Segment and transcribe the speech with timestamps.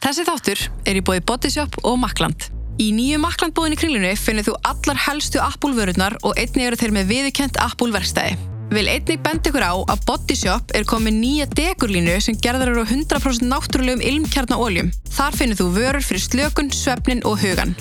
[0.00, 2.46] Þessi þáttur er í bóði Bodyshop og Makland.
[2.80, 6.94] Í nýju Makland bóðinni kringlunni finnir þú allar helstu Apple vörurnar og einnig eru þeir
[6.96, 8.38] með viðkjönt Apple verkstæði.
[8.72, 12.88] Vil einnig benda ykkur á að Bodyshop er komið nýja dekurlínu sem gerðar eru á
[12.88, 14.88] 100% náttúrulegum ilmkjarnaóljum.
[15.18, 17.76] Þar finnir þú vörur fyrir slökun, svefnin og hugan.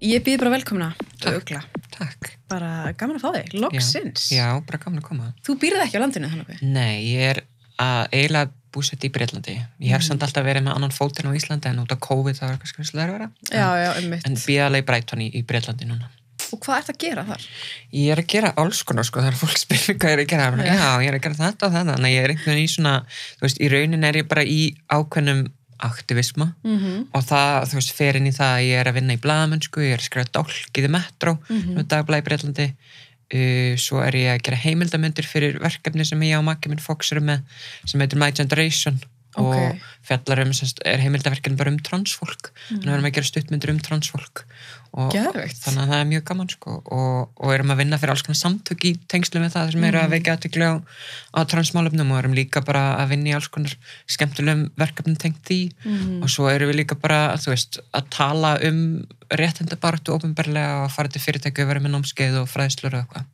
[0.00, 0.88] Ég býð bara velkomna,
[1.28, 1.60] Ugla.
[1.92, 2.30] Takk.
[2.48, 4.30] Bara gaman að fá þig, loksins.
[4.32, 5.28] Já, já, bara gaman að koma.
[5.44, 6.64] Þú býrð ekki á landinu þannig.
[6.64, 7.42] Nei, ég er
[7.76, 9.56] að eiginlega búsett í Breitlandi.
[9.80, 10.08] Ég hef Mm.
[10.08, 12.84] samt alltaf verið með annan fótinn á Íslandi en út af COVID það var kannski
[12.84, 13.30] svolítið að vera.
[13.50, 14.26] Já, já, um mitt.
[14.26, 16.08] En bíðalega í Breiton í, í Breitlandi núna.
[16.52, 17.42] Og hvað ert að gera þar?
[17.92, 20.30] Ég er að gera alls konar sko, það er fólk mig hvað ég er að
[20.32, 20.50] gera.
[20.50, 20.64] Já.
[20.64, 20.74] Já.
[20.74, 21.94] já, ég er að gera þetta og þetta.
[21.94, 22.94] Þannig að ég er einhvern veginn í svona,
[23.38, 25.42] þú veist, í raunin er ég bara í ákveðnum
[25.80, 27.06] aktivisma Mm -hmm.
[27.14, 29.80] og það, þú veist, fer inn í það að ég er að vinna í blaðamennsku,
[29.80, 31.60] ég er að skrifa dálkiði metro, mm.
[31.60, 31.74] -hmm.
[33.34, 37.12] Uh, svo er ég að gera heimildamundir fyrir verkefni sem ég og makki minn Fox
[37.14, 37.46] eru með,
[37.86, 39.00] sem heitir My Generation
[39.38, 39.54] Ok.
[39.54, 43.28] og fjallar um, semst, er heimildaverkefni bara um transfólk þannig að við erum að gera
[43.28, 44.42] stuttmyndir um transfólk
[44.92, 45.60] og, Geðveikt.
[45.62, 48.38] þannig að það er mjög gaman sko, og, og erum að vinna fyrir alls konar
[48.40, 50.74] samtök í tengslu með það sem eru að veikja aðtökli á,
[51.36, 53.76] á transmálefnum og erum líka bara að vinna í alls konar
[54.10, 56.22] skemmtilegum verkefnum tengt því Mhm.
[56.22, 61.08] og svo erum við líka bara veist, að tala um réttindabartu ofinbarlega og að fara
[61.08, 63.24] til fyrirtæki og vera með námskeið og fræðslur og eitthvað.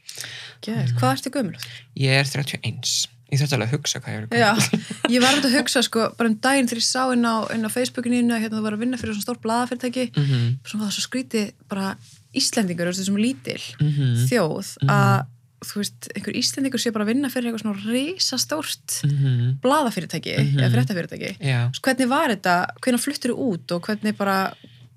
[1.01, 1.57] Hvað ertu gömul?
[1.97, 3.09] Ég er 31.
[3.32, 4.50] Ég þurfti alveg að hugsa hvað ég er Já,
[5.14, 7.70] ég var að hugsa sko, bara um daginn þegar ég sá inn á, inn á
[7.74, 10.52] Facebookinu að hérna þú var að vinna fyrir svona stór blaðafyrirtæki mm -hmm.
[10.70, 11.97] það var svo skrítið bara
[12.36, 14.27] Íslendingur, þessum lítil Mhm.
[14.30, 15.27] þjóð að
[15.66, 19.58] þú veist, einhver Íslendingur sé bara að vinna fyrir eitthvað svona risastórt Mhm.
[19.62, 20.58] blaðafyrirtæki Mhm.
[20.60, 21.70] eða fréttafyrirtæki Já.
[21.82, 24.52] hvernig var þetta, hvernig fluttur þú út og hvernig bara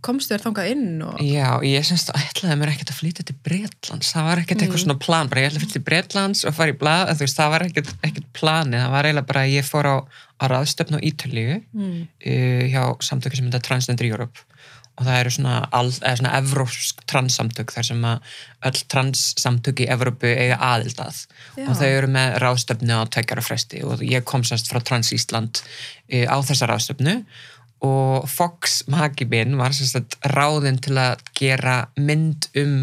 [0.05, 4.11] komstu þér þangað inn og Já, ég semst ætlaði mér ekkert að flytja til Bretlands,
[4.15, 6.73] það var ekkert eitthvað svona plan, bara ég ætlaði að flytja til Bretlands og fara
[6.73, 9.89] í blað, veist, það var ekkert, ekkert planið, það var eiginlega bara að ég fór
[9.91, 9.95] á,
[10.39, 11.97] á ráðstöfn á Ítalíu mm.
[11.99, 14.45] uh, hjá samtöku sem þetta Transgender Europe.
[14.99, 18.33] Og það eru svona, svona evrópsk transsamtök þar sem að
[18.67, 21.21] öll transsamtök í Evrópu eiga aðild að.
[21.55, 21.69] Já.
[21.69, 25.63] og þau eru með ráðstöfnu á tveggjara fresti og ég kom semst frá Trans Ísland
[25.63, 27.15] uh, á þessa ráðstöfnu
[27.85, 32.77] og Fox Magibin var semst að ráðin til að gera mynd um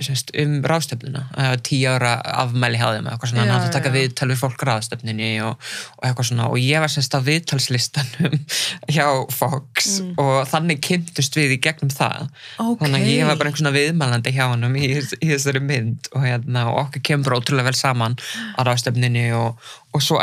[0.00, 1.26] semst, um ráðstöfnuna
[1.66, 5.28] tíu ára afmæli hjá þeim eitthvað svona, hann átti að taka viðtal við fólk ráðstöfninni
[5.44, 5.58] og,
[5.98, 8.38] og eitthvað svona og ég var semst á viðtalslistanum
[8.94, 10.14] hjá Fox Mm.
[10.18, 12.24] og þannig kynntust við í gegnum það
[12.62, 12.80] Ok.
[12.80, 16.24] þannig að ég var bara einhvern svona viðmælandi hjá honum í, í þessari mynd og,
[16.24, 18.16] hérna, og okkur kemur ótrúlega vel saman
[18.56, 19.60] á ráðstöfninni og,
[19.94, 20.18] og svo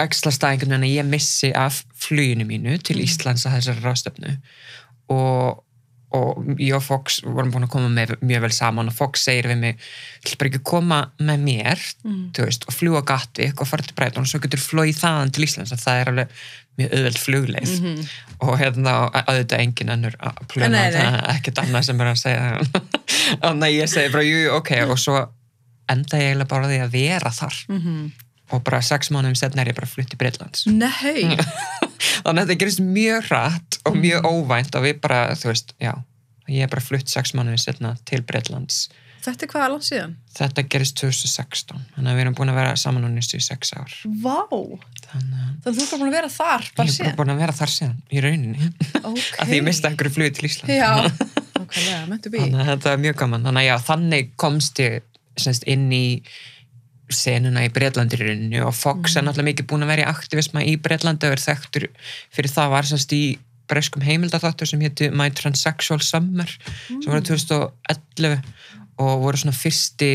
[0.56, 3.06] einhvern veginn að ég missi af fluginu mínu til Mm.
[3.06, 4.34] Íslands að þessari ráðstöfnu
[5.14, 5.62] og
[6.18, 9.48] og ég og Fox vorum búin að koma með mjög vel saman og Fox segir
[9.52, 9.86] við mig
[10.26, 11.84] vil bara ekki koma með mér?
[12.04, 12.24] Mm.
[12.36, 15.46] þú veist, og fljúa Gatvík og fara til Breiton og svo getur flóið þaðan til
[15.48, 16.34] Íslands að það er alveg
[16.80, 17.76] mjög auðveld flugleið.
[17.82, 18.10] Mhm.
[18.42, 22.20] og hérna að auðvitað engin önnur að plöna það er ekkert annað sem er að
[22.22, 22.82] segja.
[23.44, 24.72] Þannig að ég segi bara jú, ok.
[24.88, 25.22] Og svo
[25.92, 27.64] enda ég eiginlega bara því að vera þar.
[27.70, 28.12] Mm
[28.52, 31.38] og bara sex mánuðum setna er ég bara flutt til Breitlands Nei,
[32.24, 35.94] þannig að þetta gerist mjög rætt og mjög óvænt og við bara, þú veist, já
[36.52, 38.88] ég er bara flutt sex mánuðum setna til Breitlands
[39.22, 40.14] þetta er hvað langt síðan?
[40.36, 43.74] þetta gerist 2016 þannig að við erum búin að vera saman og nýstu í sex
[43.78, 43.94] ár.
[44.24, 44.40] Vá,
[45.06, 47.18] þannig að þú er bara búin að vera þar ég bara er bara síðan?
[47.20, 48.72] búin að vera þar síðan í rauninni.
[49.02, 50.90] Ok, að því ég mista einhverju flugið til Ísland Já,
[51.62, 53.46] okkarlega, mentu bí þannig að þetta er mjög gaman.
[53.50, 54.98] Þannig að já, þannig komst ég
[55.42, 56.06] semst, inn í
[57.16, 61.30] senuna í Breitlandirinnu og Fox er náttúrulega mikið búin að vera í aktivisma í Breitlandi
[61.30, 61.88] og er þekktur
[62.34, 63.24] fyrir það var semst í
[63.72, 66.50] breskum heimildaþáttur sem héti My Transsexual Summer
[66.90, 68.40] sem var 2011
[69.02, 70.12] og voru svona fyrsti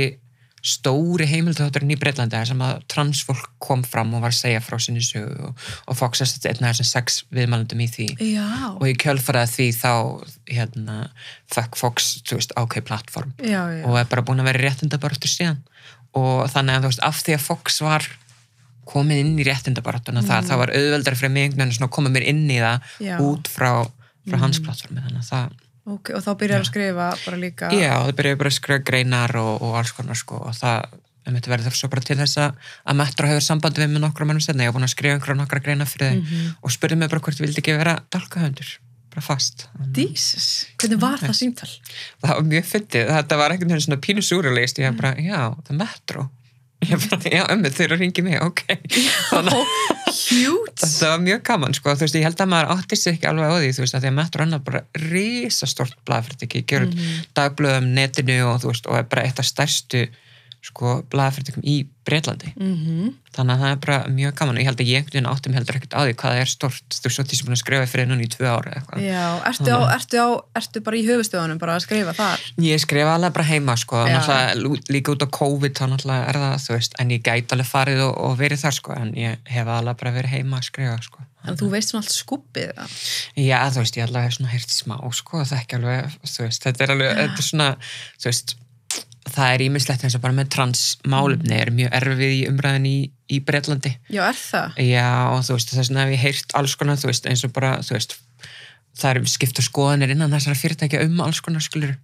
[0.66, 5.04] stóri heimildaþátturinn í Breitlandi sem að transfólk kom fram og var að segja frá sinni
[5.04, 8.08] sögu og, og Fox er þetta einn af þessum sex viðmælandum í því.
[8.32, 9.92] Já, og í kjölfaraði því þá
[10.50, 10.98] hérna,
[11.54, 13.84] fekk Fox ákveð plattform já, já.
[13.86, 15.62] og er bara búin að vera réttindabaratu síðan
[16.16, 18.08] og þannig að þú veist, af því að Fox var
[18.86, 20.28] komið inn í réttindabaratuna mm.
[20.30, 23.16] það, það var auðveldar fyrir mig einhvern veginn að koma mér inn í það Já.
[23.26, 23.70] út frá,
[24.28, 25.56] frá hans plattformi þannig að það,
[25.86, 29.36] Ok, og þá byrjar að skrifa bara líka já, það byrjaði bara að skrifa greinar
[29.38, 30.96] og, og alls konar sko og það
[31.26, 34.26] um þetta verður svo bara til þess að að Metro hefur sambandi við með nokkra
[34.26, 36.50] mannum setna ég var búin að skrifa einhverja nokkra greinar fyrir þau Mhm.
[36.62, 38.72] og spurði mig bara hvort ég vildi ekki vera dálkahöndur
[39.16, 39.66] bara fast.
[39.96, 41.68] Jesus, hvernig var það símtal?
[42.20, 45.72] það var mjög fyndið, þetta var veginn svona pínu súralist, ég var bara, já, það
[45.72, 46.26] er metro.
[46.84, 48.60] Ég bara, já, ömmu, þau eru að ringi mig, ok.
[49.30, 49.70] Þannig
[50.82, 53.48] það var mjög gaman, sko, þú veist, ég held að maður átti sig ekki alveg
[53.48, 57.26] á því, þú veist, að því að metro annað bara risastort blaðfyrirtæki, gerur mm -hmm.
[57.40, 60.04] dagblöðum netinu og þú veist, og er bara eitt af stærstu
[60.66, 64.80] sko blaðafyrirtökum í Breitlandi mm þannig að það er bara mjög gaman og ég held
[64.80, 67.24] að ég einhvern veginn áttum heldur ekkert á því hvað það er stort þú svo
[67.46, 69.02] búin að skrifa fyrir núna í tvö ára eitthvað.
[69.04, 70.28] Já, ertu, á, ertu, á,
[70.60, 72.46] ertu bara í höfustöðunum bara að skrifa þar?
[72.64, 74.02] Ég skrifa alveg bara heima sko,
[74.88, 78.12] líka út á COVID þá náttúrulega er það, veist, en ég gæti alveg farið og,
[78.24, 81.26] og verið þar sko, en ég hef alveg bara verið heima að skrifa sko.
[81.46, 82.94] En þú veist svona allt skubbið það.
[83.38, 86.64] Já, þú veist, ég alveg hef svona heyrt smá sko, það ekki alveg, þú veist,
[86.64, 87.68] þetta er alveg, þetta er svona,
[88.16, 88.56] þú veist,
[89.36, 92.96] það er ímislegt eins og bara með transmálefni er mjög erfið í umræðin í,
[93.32, 93.92] í Bretlandi.
[94.12, 94.78] Já, er það?
[94.86, 97.52] Já, og þú veist, þess vegna hef ég heyrt alls konar, þú veist, eins og
[97.56, 98.16] bara, þú veist,
[98.96, 101.96] það er skipta skoðanir innan þessara fyrirtækja um alls konar skulur.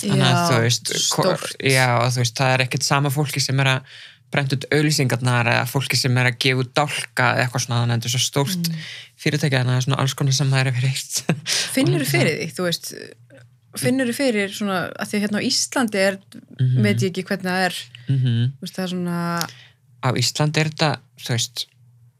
[0.00, 1.52] Þannig að þú veist, stórt.
[1.66, 3.94] já, og þú veist, það er ekkert sama fólki sem er að
[4.30, 7.96] brenda út auðlýsingarnar eða fólki sem er að gefa út dálka eða eitthvað svona, þannig
[7.96, 8.84] að þetta er svo stórt mm.
[9.24, 11.16] fyrirtækja, þannig að það er svona alls konar sem það er að heyrt.
[11.74, 12.92] Finnur þú fyrir því, þú veist,
[13.78, 16.16] finnur þú fyrir svona, að því hérna á Íslandi er,
[16.82, 17.76] veit ég ekki hvernig það er,
[18.08, 18.22] mm
[18.58, 19.18] þú veist, það er svona,
[20.00, 20.90] Á Íslandi er þetta,
[21.20, 21.66] þú veist,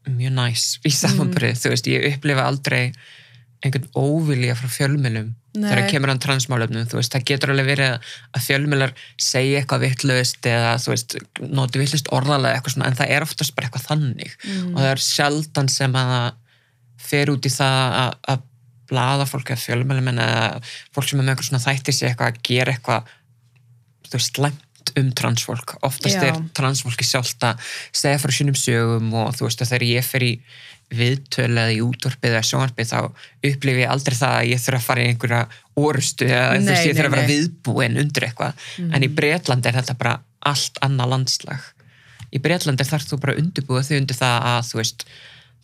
[0.07, 2.91] mjög næs í samanbyrði, þú veist, ég upplifa aldrei
[3.61, 7.89] einhvern óvilja frá fjölmjölum þegar kemur hann transmálefnum, þú veist, það getur alveg verið
[8.37, 11.15] að- fjölmjölar segja eitthvað vittlaust eða, þú veist,
[11.51, 14.31] noti vittlaust orðalega eitthvað svona, en það er oftast bara eitthvað þannig.
[14.71, 16.31] Og það er sjaldan sem að
[16.97, 18.41] fer út í það að,
[18.91, 20.59] að blaða fólk eða fjölmjölum eða
[20.93, 23.15] fólk sem er með eitthvað svona þætti sig eitthvað að gera eitthvað
[24.11, 24.67] þú veist, slæmt
[24.99, 25.77] um transfólk.
[25.87, 26.27] Oftast Já.
[26.31, 30.25] er transfólki sjálft að segja frá sínum sögum og þú veist að þegar ég fer
[30.25, 30.31] í
[30.91, 32.97] viðtölu eða í útvarpið eða sjónvarpið þá
[33.47, 35.41] upplifi ég aldrei það að ég þurfa að fara í einhverja
[35.79, 38.65] orustu eða þú veist ég þurfa að vera viðbúin undir eitthvað.
[38.89, 40.17] En í Breitlandi er þetta bara
[40.51, 41.69] allt annað landslag.
[42.31, 45.07] Í Breitlandi þarf þú bara að undirbúa þau undir það að þú veist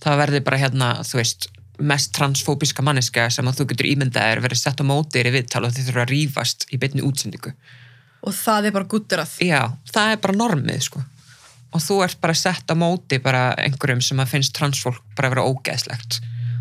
[0.04, 4.62] það verði bara hérna þú veist mest transfóbiska manneska sem að þú getur ímyndaðir verið
[4.62, 7.54] sett á mótir í viðtal og þið þurfa að rífast í beinni útsendingu.
[8.28, 9.62] Og það er bara guttur að, Já,
[9.94, 11.04] það er bara normið sko.
[11.76, 15.36] Og þú ert bara sett á móti bara einhverjum sem að finnst transfólk bara að
[15.36, 16.20] vera ógeðslegt.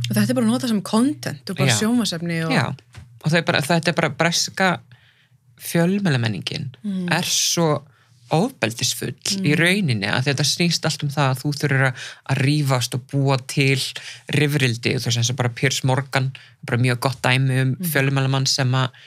[0.09, 2.67] Og þetta er bara að nota sem content og bara sjómasefni og, Já,
[3.25, 4.71] og er bara, þetta er bara breska
[5.67, 7.09] fjölmjölamenningin Mm.
[7.13, 7.83] er svo
[8.35, 9.15] ofbeldisfull
[9.47, 13.05] í rauninni að þetta snýst allt um það að þú þurfur að, að rífast og
[13.13, 13.79] búa til
[14.35, 16.33] rifrildi, þú veist eins og bara Piers Morgan,
[16.67, 17.89] bara mjög gott dæmi um mm.
[17.93, 18.99] fjölmjölamann sem að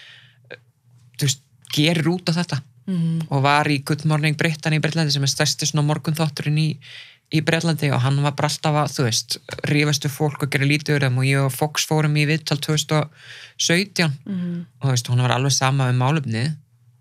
[1.20, 1.44] þú veist,
[1.76, 5.34] gerir út á þetta mm, og var í Good Morning Britain í Breitlandi sem er
[5.34, 6.70] stærsti svona morgunþátturinn í,
[7.36, 9.38] í Breitlandi og hann var bara alltaf að, þú veist,
[9.68, 14.58] rífastu fólk og gera lítið þeim og ég og Fox fórum í viðtal 2017 mm,
[14.80, 16.56] og þú veist, hún var alveg sama um málefnið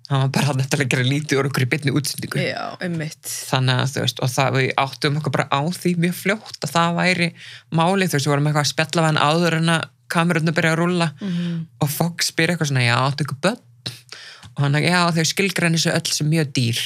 [0.08, 2.40] hann var bara að gera lítið úr okkur í bytni útsendingu.
[2.40, 6.64] Já, þannig að þú veist, og það við áttum okkur bara á því mjög fljótt
[6.64, 7.28] að það væri
[7.76, 10.72] málið, þú veist, við vorum eitthvað að spjalla við hann áður en að kamerunni byrja
[10.72, 11.10] að rúlla.
[11.20, 13.60] Mm, og Fox spyr eitthvað svona, já, áttu ykkur börn?
[14.55, 16.81] Og hann, já, þau skilgræni svo öll sem mjög dýr.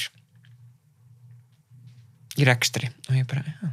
[2.43, 2.91] Í rekstri.
[3.07, 3.71] Og ég bara, já,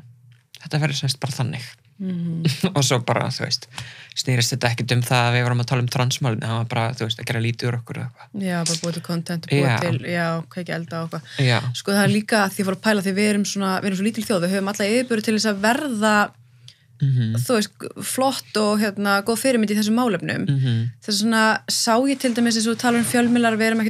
[0.62, 1.66] þetta verður semst bara þannig
[2.00, 2.42] mm,
[2.76, 3.68] og svo bara, þú veist,
[4.18, 6.84] snýrist þetta ekkit um það að við vorum að tala um transmálin það var bara,
[6.96, 8.26] þú veist, að gera lítið úr okkur og eitthvað.
[8.48, 11.24] Já, bara búið til content og búið til, já, hvað ekki elda og eitthvað.
[11.80, 13.86] Sko það er líka að því að fór að pæla því við erum svona, við
[13.90, 16.14] erum svo lítil þjóð, við höfum alla yfirbyrðu til þess að verða
[17.00, 17.72] mhm, þú veist,
[18.10, 20.42] flott og hérna, góð fyrirmynd í þessum málefnum.
[20.44, 20.74] Mhm.
[21.00, 23.80] Þess að svona sá ég til dæmis eins og þú talar um fjölmiðlar við erum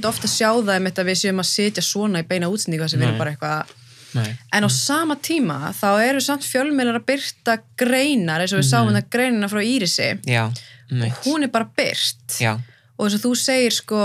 [4.10, 4.34] það Nei.
[4.56, 8.90] en á sama tíma þá eru samt fjölmiðlar að byrta greinar eins og við sáum
[8.92, 10.10] þetta greinina frá Írisi.
[10.28, 10.44] Já,
[10.90, 12.56] mitt hún er bara byrt já,
[12.96, 14.02] og eins og þú segir sko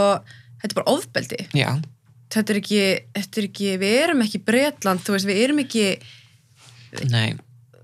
[0.62, 1.42] þetta er bara ofbeldi.
[2.36, 2.84] Þetta er ekki,
[3.16, 5.86] þetta er ekki við erum ekki Bretland, þú veist, við erum ekki
[7.12, 7.36] nei.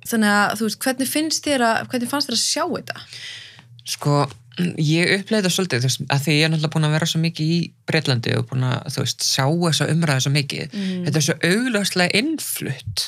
[0.09, 3.03] Þannig að þú veist, hvernig finnst þér að hvernig fannst þér að sjá þetta?
[3.87, 4.25] sko,
[4.60, 7.60] ég uppleiði það svolítið að því ég er náttúrulega búin að vera svo mikið í
[7.88, 13.05] Breitlandi og búin að, veist, sjá þessa umræðu svo mikið, þetta er svo augljóslega innflutt.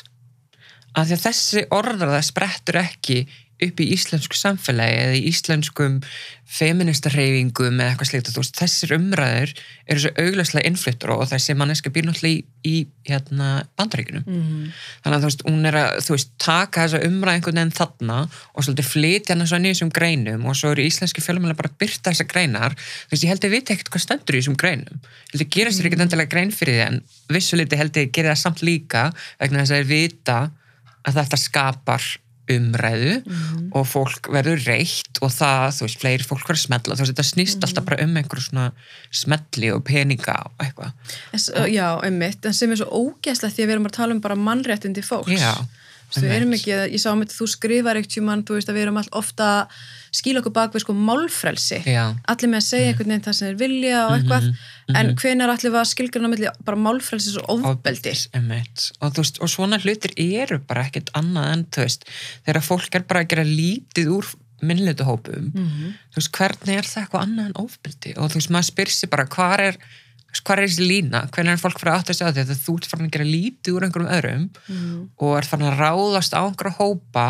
[0.94, 3.24] Að að þessi orðraða sprettur ekki
[3.64, 6.00] upp í íslensku samfélagi eða í íslenskum
[6.54, 9.54] feministarreyfingum eða eitthvað slíkt, veist, þessir umræður
[9.90, 12.76] eru svo augljóslega innfluttur og þessi manneska býr náttúrulega í, í
[13.10, 14.72] hérna, bandaríkunum Mm.
[15.04, 18.18] þannig að þú veist, hún er að veist, taka þessa umræð einhvern veginn þarna
[18.54, 21.78] og svolítið flytja hana svo í þessum greinum og svo eru íslenski fjölumæla bara að
[21.84, 22.74] byrta þessar greinar.
[22.74, 24.98] Þú veist, ég held að ég veit ekkert hvað stendur í þessum greinum.
[25.04, 26.98] Ég held að gerast þér ekkert endilega grein fyrir því en
[27.30, 29.04] vissuliti held ég að gera það samt líka
[29.40, 29.90] vegna þess að
[32.48, 36.24] þeir vita að þetta skapar umræðu og fólk verður reitt og það, þú veist, fleiri
[36.28, 38.72] fólk verður smetla þú veist, þetta snýst alltaf bara um einhverju svona
[39.12, 40.92] smetli og peninga og eitthvað.
[41.34, 44.22] En Já, einmitt, en sem er svo ógæslegt því að við erum að tala um
[44.22, 45.32] bara mannréttindi fólks.
[45.40, 45.54] Já.
[46.22, 48.86] Við erum ekki, ég sá um þetta, þú skrifar eitt tjúman, þú veist að við
[48.86, 49.48] erum all ofta
[50.14, 51.80] skýla okkur bak við sko málfrelsi.
[51.90, 55.08] Já, Allir með að segja einhvern veginn það sem þeir vilja og eitthvað, Mhm, en
[55.08, 55.16] mhm.
[55.24, 58.14] hvenar allir við að skilgjörna milli bara málfrelsis og ofbeldi?
[58.36, 58.92] Einmitt.
[59.02, 62.06] Og, veist, og svona hlutir eru bara ekkert annað en veist,
[62.46, 64.26] þegar fólk er bara að gera lítið úr
[64.64, 65.94] minnleituhópum Mhm.
[66.14, 69.10] þú veist, hvernig er það eitthvað annað en ofbeldi og þú veist, maður spyr sér
[69.10, 69.78] bara hvað er
[70.42, 72.76] hvað er þessi lína, hvernig er fólk fyrir að átta sig á því að þú
[72.80, 75.10] ert farin að gera lítið úr einhverjum öðrum Mhm.
[75.22, 77.28] og er farin að ráðast á einhverja hópa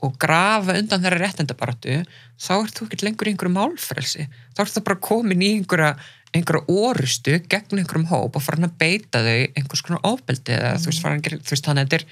[0.00, 2.04] og grafa undan þeirra réttindabaratu
[2.38, 5.96] þá ert þú ekki lengur í einhverju málfrelsi þá ert það bara komin í einhverja
[6.34, 10.86] einhverja orustu gegn einhverjum hóp og farin að beita þau einhvers konar ofbeldi eða þú
[10.92, 12.04] veist, farin að gera, þú veist, þannig að þetta er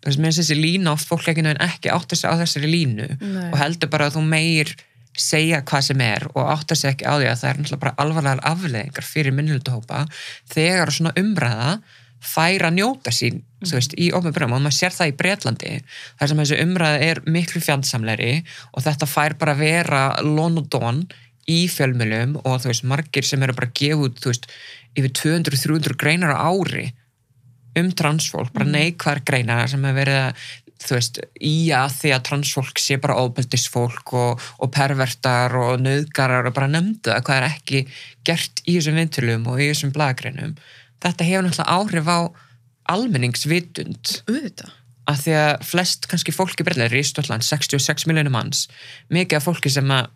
[0.00, 3.08] þú veist, með þessi lína oft fólk ekki nefn ekki átta sig á þessari línu
[3.20, 3.50] Nei.
[3.52, 4.74] og heldur bara að þú meir
[5.18, 7.96] segja hvað sem er og átta sig ekki á því að það er náttúrulega bara
[8.04, 10.04] alvarlegar afleðingar fyrir minnilduhópa
[10.52, 11.72] þegar svona umræða
[12.20, 15.72] fær að njóta sín þú veist, í ofnbjörnum og maður sér það í Bretlandi
[16.20, 18.30] þar sem þessi umræða er miklu fjandsamleri
[18.70, 21.02] og þetta fær bara vera London
[21.50, 24.48] í fjölmjölum og þú veist, margir sem eru bara út, þú veist,
[24.98, 26.90] yfir 200-300 greinar á ári
[27.78, 30.48] um transfólk, bara neikvæðar greinar sem hefur verið að
[30.80, 36.48] þú veist, í að því að transfólk sé bara óbeldisfólk og, og pervertar og nöðgarar
[36.48, 37.82] og bara nefndu það hvað er ekki
[38.26, 40.54] gert í þessum vintulum og í þessum blagagreinum
[41.04, 42.18] þetta hefur náttúrulega áhrif á
[42.90, 44.14] almenningsvitund.
[44.26, 44.76] Auðvitað.
[45.10, 48.66] að því að flest kannski fólki breyðlega í Ístöldland, 66 miljónum manns
[49.10, 50.10] mikið af fólki sem að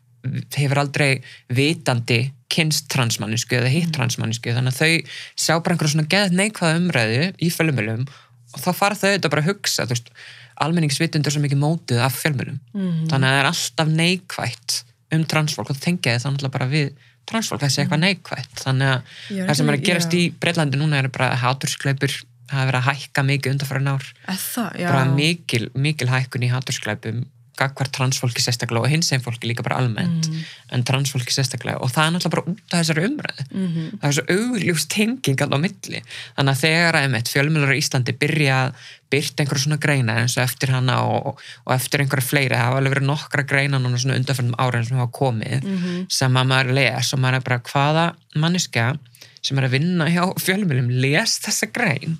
[0.54, 1.08] hefur aldrei
[1.52, 2.20] vitandi
[2.52, 7.26] kynst transmannisku eða hitt transmannisku þannig að þau sjá bara einhverja svona geðt neikvæða umræðu
[7.36, 8.06] í fjölumölum
[8.54, 10.12] og þá fara þau þetta bara að hugsa þú veist,
[10.60, 13.08] almenningsvitund er svo mikið mótið af fjölmölum Mhm.
[13.10, 16.92] þannig að það er alltaf neikvætt um transfólk og það tengja þið þannig bara við
[17.26, 19.02] transfólk, þessi eitthvað neikvætt þannig að
[19.40, 20.18] er það sem er ekki- að gerast já.
[20.18, 22.12] í Breitlandi núna er bara haturskleipur
[22.44, 24.88] það hefur verið að hækka mikið undanfæra ár það, já.
[24.90, 27.24] bara mikil, mikil hækkun í haturskleipum
[27.56, 30.44] gagvar transfólki sérstaklega og hins einn fólki líka bara almennt Mhm.
[30.72, 33.98] en transfólki sérstaklega og það er náttúrulega bara út af þessari umræðu Mhm.
[34.00, 36.02] það er svo augljúst tenging alltaf á milli
[36.36, 38.74] þannig að þegar að einmitt fjölmjölar í Íslandi byrja að
[39.14, 42.78] byrta einhverja svona greina eins og eftir hana og, og eftir einhverja fleiri, það hafa
[42.80, 46.06] alveg verið nokkra greina núna svona undanfærnum árin sem hafa komið Mhm.
[46.10, 48.98] sem að maður les og maður er bara hvaða manneska
[49.42, 52.18] sem er að vinna hjá fjölmjölum les þessa grein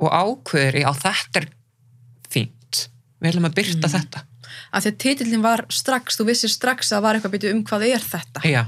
[0.00, 1.46] og ákveður í á þetta er
[3.22, 3.96] við ætlum að byrta Mhm.
[3.96, 4.24] þetta
[4.72, 7.62] Af því að titillin var strax, þú vissir strax að það var eitthvað byrju um
[7.64, 8.40] hvað er þetta.
[8.44, 8.62] já,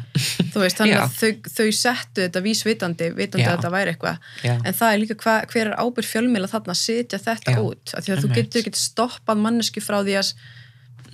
[0.52, 1.02] Þú veist, þannig Já.
[1.04, 3.48] að þau, þau settu þetta vísvitandi, vitandi Já.
[3.50, 4.18] að þetta væri eitthvað.
[4.64, 7.94] En það er líka hva, hver er ábyrð fjölmiðla þarna að setja þetta út.
[7.94, 8.36] Af því að þú Einmitt.
[8.52, 10.32] getur ekki stoppað mannesku frá því að,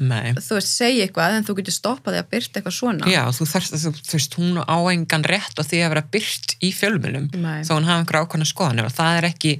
[0.01, 3.11] nei þú veist, segja eitthvað, en þú getur stoppað því að byrta eitthvað svona.
[3.13, 6.05] Já, þú þarft að þú, þú veist, hún á engan rétt á því að vera
[6.17, 9.55] byrt í fjölmjölum þó hún hafa einhver ákvæmna skoðanir og það er ekki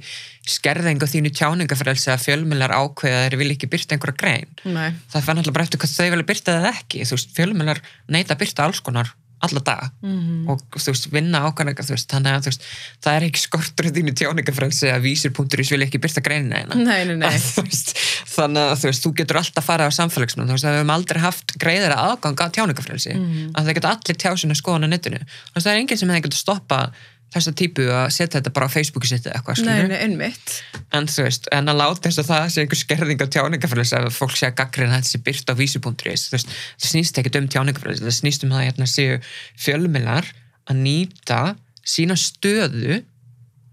[0.51, 4.53] skerðing á þínu tjáningafrelsi að fjölmjölar ákveða þeir vilja ekki byrta einhverja grein.
[4.65, 4.97] Nei.
[5.13, 7.03] Það fann alltaf bara eftir hvað þau vilja byrta það ekki.
[7.05, 10.49] Þú veist, fjölmjölar neita að byrta alls konar alla daga Mhm.
[10.49, 12.63] og þú veist, vinna ákvæmna þú veist, þannig að þú veist,
[13.03, 16.75] það er ekki skortur í þínu tjáningafrelsi að vísir.is vilja ekki byrta greinina eina.
[16.75, 17.29] Nei, nei, nei.
[17.55, 17.93] Þú veist,
[18.35, 20.95] þannig að þú veist, þú getur alltaf farið á samfélagsmiðlum, þú veist, að við höfum
[20.95, 23.51] aldrei haft greiðara aðgang að tjáningafrelsi Mhm.
[23.55, 26.09] að það geta allir tjá sinna skoðan á netinu þú veist, það er enginn sem
[26.09, 26.91] hefði getið stoppa
[27.33, 30.55] þessa típu að setja þetta bara á Facebooku sitt eða eitthvað, Nei, nei, einmitt.
[30.91, 34.17] en þú veist, en að láta þess að það sé einhver skerðing á tjáningafrelsi ef
[34.19, 36.49] fólk sé að gaggrina þetta sé byrt á veist,
[36.81, 39.21] það snýst ekkert um tjáningafrelsi það snýst um það að hérna séu
[39.63, 40.27] fjölmiðlar
[40.69, 41.39] að nýta
[41.83, 43.01] sína stöðu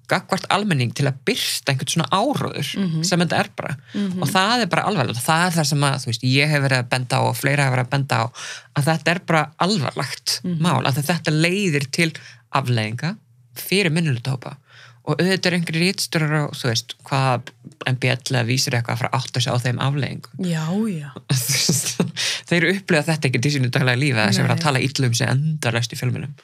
[0.08, 3.02] gagvart almenning til að byrsta einhvern svona áróður Mhm.
[3.04, 4.22] sem þetta er bara Mhm.
[4.22, 6.88] og það er bara alvarlegt það er það sem að, veist, ég hef verið að
[6.88, 8.24] benda á og fleira hef verið að benda á
[8.78, 10.62] að þetta er bara alvarlegt Mhm.
[10.62, 12.12] mál að þetta leiðir til
[12.54, 13.16] afleiðinga
[13.64, 14.56] fyrir minnulutahópa
[15.08, 17.52] og auðvitað er einhverjir rítstjórar og þú veist, hvað
[17.88, 21.10] MBL eða vísir eitthvað að fara að átta sig á þeim afleiðingum Já, já.
[22.50, 24.48] þeir upplifa þetta ekki til sínu daglega lífi að sem Nei.
[24.48, 26.34] vera að tala illa um sig endalast í fjölmjölum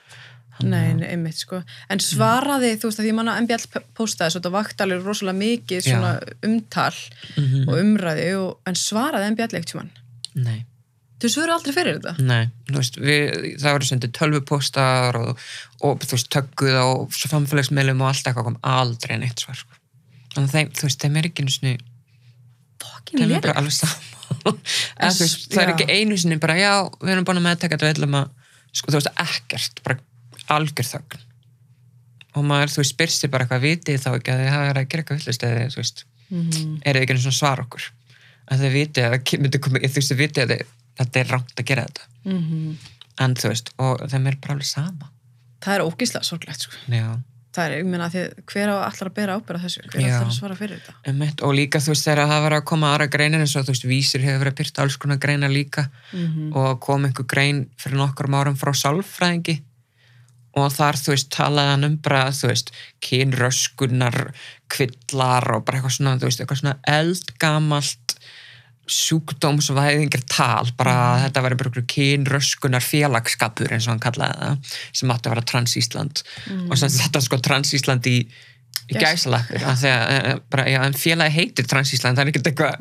[0.63, 1.59] Nei, nei, einmitt, sko.
[1.91, 5.81] En svaraði, þú veist, að því manna MBL p- postaði þetta vakti alveg rosalega mikið
[5.83, 5.97] Já.
[5.97, 6.13] svona
[6.47, 6.93] umtal
[7.35, 9.91] mm og umræði, og, en svaraði MBL eitt tjóman.
[10.39, 10.61] Nei,
[11.25, 12.13] Þú svöru aldrei fyrir þetta?
[12.21, 15.43] nei, veist við, það voru sendið tölvupostar og,
[15.81, 19.79] og þú veist, tögguð á samfélagsmiðlum og allt eitthvað kom aldrei neitt svar sko.
[20.35, 21.75] þannig að þeim, þú veist, þeim er ekki einu sinni
[22.85, 24.59] Fokkin þeim er bara alveg saman
[25.01, 27.89] en veist, það er ekki einu sinni bara, já, við erum búin að meðtaka þetta
[27.89, 28.33] við ætlum að,
[28.77, 29.99] sko, þú veist, ekkert bara
[30.59, 31.23] algjör þögn
[32.35, 34.89] og maður, þú veist, spyrst þér bara hvað vitið þá ekki að hafa verið að
[34.93, 36.05] gera eitthvað villist eða, þú veist,
[36.35, 36.79] Mhm.
[36.89, 37.85] er þið ekki einu svona svar okkur
[38.51, 39.21] að þið vitið að það
[39.93, 40.63] þú veist, þið vitið að þið,
[40.99, 42.11] þetta er rámt að gera þetta.
[42.25, 42.77] Mhm.
[43.21, 45.11] en þú veist, og þeim er bara alveg sama.
[45.63, 46.77] Það er ógíslega sorglegt, sko.
[47.55, 50.57] það er, ég meina, hver á allar að bera ábyrða þessu, hver allar að svara
[50.59, 50.95] fyrir þetta?
[51.07, 53.75] Einmitt, og líka þú veist þegar það var að koma aðra greinir eins og þú
[53.75, 55.87] veist vísir hefur verið að byrta alls konar greinar líka.
[56.13, 56.51] Mhm.
[56.57, 59.63] og kom einhver grein fyrir nokkur árum frá sálfræðingi.
[60.57, 62.71] Og þar þú veist talaði hann um bara þú veist
[63.03, 64.35] kynröskunar
[64.71, 68.04] kvillar og bara eitthvað svona þú veist eitthvað svona eldgamalt
[68.91, 74.75] sjúkdómsvæðingar tal bara að þetta væri bara einhver kynröskunar félagskapur eins og hann kallaði það
[75.01, 76.25] sem átti að vera Trans Ísland
[76.69, 78.19] og sem þetta sko Trans Ísland í
[78.85, 82.27] í Gæs- gæsalapur af því að eh, bara, já, en félagi heitir Trans Ísland það
[82.27, 82.75] er ekkert eitthvað.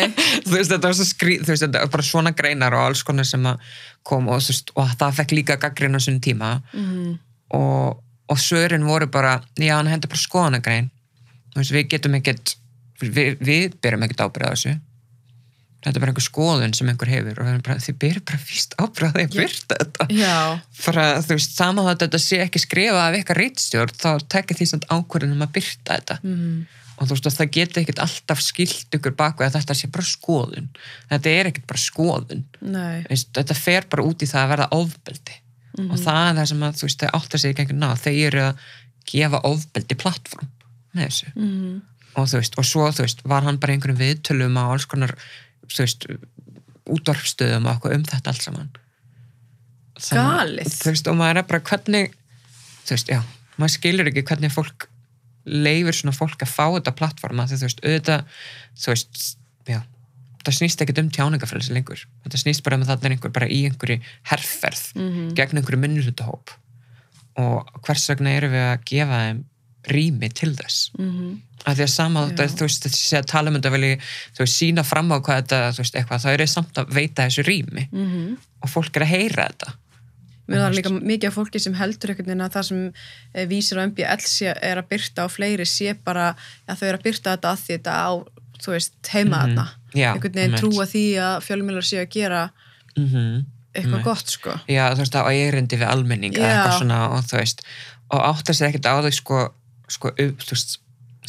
[0.46, 3.02] Þú veist, þetta var svo skrý, þú veist, þetta var bara svona greinar og alls
[3.04, 3.44] konar sem
[4.08, 6.52] kom og, veist, og það fekk líka gaggrinn á svona tíma.
[6.72, 7.18] Mhm.
[7.58, 8.00] og,
[8.30, 10.88] og svörin voru bara, já, hann hendur bara skoðanagrein.
[11.58, 12.54] Við getum ekkert
[13.02, 14.76] við, við berum ekkert ábyrða þessu
[15.80, 19.06] þetta er bara einhver skoðun sem einhver hefur og bara, þið berum bara fyrst því
[19.08, 19.28] að Já.
[19.36, 20.06] byrta þetta.
[21.00, 24.68] Að þú veist, sama þá þetta sé ekki skrifað af eitthvað rítstjórn, þá tekja því
[24.70, 26.20] samt ákvörðin um að byrta þetta.
[26.22, 26.60] Mhm.
[27.00, 30.04] og þú veist að það geti ekkert alltaf skilt ykkur baku að þetta sé bara
[30.04, 30.66] skoðun.
[31.08, 32.42] Þetta er ekkert bara skoðun.
[33.08, 35.38] Veist, þetta fer bara út í það að verða ofbeldi.
[35.80, 38.12] Og það er það sem að þú veist þau áttar sig ekki einhvern ná, þau
[38.12, 38.60] eru að
[39.08, 40.50] gefa ofbeldi plattform
[40.92, 41.32] með þessu.
[41.36, 41.80] Mhm.
[42.18, 45.14] og þú veist, og svo þú veist var hann bara einhverjum viðtölum á alls konar
[45.78, 46.06] veist,
[46.90, 48.70] útvarpstöðum og eitthvað um þetta allt saman
[50.10, 50.70] Galið.
[50.80, 52.14] þú veist, og maður er bara hvernig
[52.88, 53.20] þú veist, já,
[53.60, 54.86] maður skilur ekki hvernig fólk
[55.44, 58.24] leifir svona fólk að fá þetta plattforma því þú veist, auðvitað
[58.80, 59.20] þú veist,
[59.68, 59.80] já
[60.40, 63.48] það snýst ekkert um tjáningafrelsi lengur þetta snýst bara um að það er einhver bara
[63.52, 63.98] í einhverju
[64.30, 65.34] herferð Mhm.
[65.36, 66.54] gegn einhverju minnulutahóp
[67.40, 69.44] og hvers vegna erum við að gefa þeim
[69.88, 71.40] rými til þess Mhm.
[71.66, 72.28] að því að sama Já.
[72.36, 74.00] þetta, þú veist, sé að tala um vilji,
[74.34, 76.90] þú veist, sína fram á hvað þetta, þú veist, eitthvað, þá er það samt að
[76.94, 78.36] veita þessu rými Mhm.
[78.62, 79.72] og fólk er að heyra þetta
[80.50, 82.92] Mér það er líka mikið af fólki sem heldur einhvern veginn að það sem
[83.34, 86.34] eh, vísir á MBL sé, er að byrta á fleiri sé bara
[86.68, 88.10] að þau eru að byrta þetta að því þetta á,
[88.58, 89.54] þú veist, heima Mhm.
[89.54, 89.68] þarna.
[89.94, 92.50] Já, einhvern veginn trúa því að fjölmjölar séu að gera
[92.96, 94.50] mm eitthvað gott, sko.
[94.68, 96.34] Já, þú veist, á erindi við almenning
[97.14, 97.60] og þú veist
[98.10, 99.54] og áttar sér ekkert á þau sko,
[99.90, 100.12] sko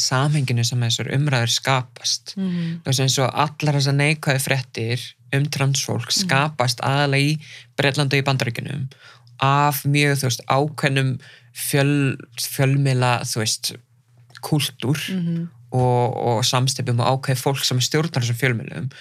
[0.02, 2.82] samhenginu sem þessar umræður skapast Mhm.
[2.82, 5.02] þú veist, eins og allar þessar neikvæði fréttir
[5.34, 7.40] um transfólk skapast aðalega í
[7.78, 8.88] Breitlandi og í Bandaríkunum
[9.42, 11.20] af mjög, þú veist, ákveðnum
[11.54, 13.74] fjöl, fjölmila, þú veist,
[14.42, 15.50] kúltúr Mhm.
[15.72, 18.92] og, og samstipum og ákveð fólk sem stjórnar þessum fjölmjölum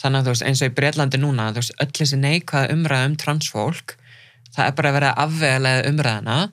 [0.00, 3.06] þannig að þú veist, eins og í Breitlandi núna þú veist, öll þessi neikvæða umræða
[3.06, 3.96] um transfólk
[4.56, 6.52] það er bara að vera að afvegalega umræðana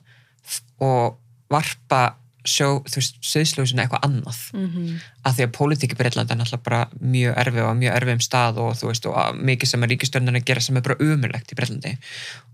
[0.80, 1.16] og
[1.50, 4.40] varpa sjó, þú veist, söðsljósinu eitthvað annað.
[4.52, 5.00] Mhm.
[5.24, 8.20] að því að pólitík í Breitlandi er náttúrulega bara mjög erfið og mjög erfið um
[8.20, 11.56] stað og þú veist, og mikið sem að ríkistjörnuna gera sem er bara umurlegt í
[11.56, 11.94] Breitlandi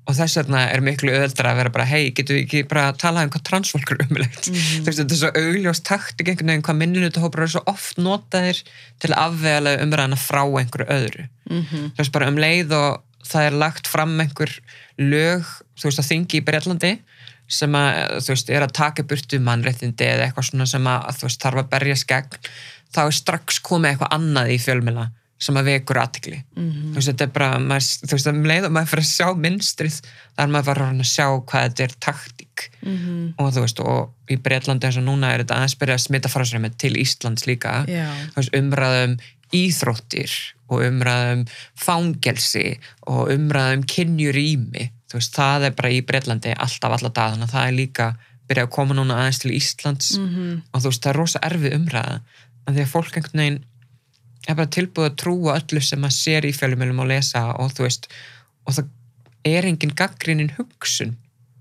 [0.07, 3.00] og þess vegna er miklu öðaldra að vera bara hei, getur við ekki bara að
[3.03, 6.64] tala um hvað transfólk er umurlegt þú veist, þetta er svo augljós taktik einhvern veginn
[6.66, 8.62] hvað minnilutahópar eru svo oft notaðir
[9.03, 11.29] til að afvega umræðana frá einhverju öðru.
[11.50, 11.92] Mhm.
[11.94, 14.53] þú veist, bara um leið og það er lagt fram einhver
[14.98, 15.46] lög,
[15.79, 16.92] þú veist, að þingi í Breitlandi
[17.51, 21.27] sem að, þú veist, er að taka burtu mannréttindi eða eitthvað svona sem að, þú
[21.29, 22.51] veist, þarf að berja skegn,
[22.95, 25.09] þá er strax komið eitthvað annað í fjölmila
[25.41, 26.39] sem að vekur aðtikli.
[26.57, 26.91] Mhm.
[26.93, 29.29] Þú veist, þetta er bara, maður, þú veist, um leið og maður fyrir að sjá
[29.41, 29.95] minnstrið,
[30.37, 33.35] þar er maður bara að sjá hvað þetta er taktík Mhm.
[33.41, 36.29] og þú veist, og í Breitlandi eins og núna er þetta aðeins byrjað að smita
[36.29, 38.07] frásræmi til Íslands líka Já.
[38.35, 39.17] þú veist, umræðum
[39.51, 40.31] íþróttir
[40.71, 47.33] og umræðum fangelsi og umræðum kynjurými, veist, það er bara í Breitlandi alltaf alla dag,
[47.33, 48.07] þannig að það er líka
[48.51, 50.12] byrjað að koma núna aðeins til Íslands.
[50.18, 50.62] Mhm.
[50.73, 52.20] og þú veist, það er rosa erfið umræða.
[52.66, 53.64] En því að fólk einhvern veginn
[54.49, 57.87] er bara tilbúið að trúa öllu sem maður sér í fjölumilum og lesa og þú
[57.87, 58.09] veist
[58.66, 58.88] og það
[59.51, 61.16] er engin gaggrinin hugsun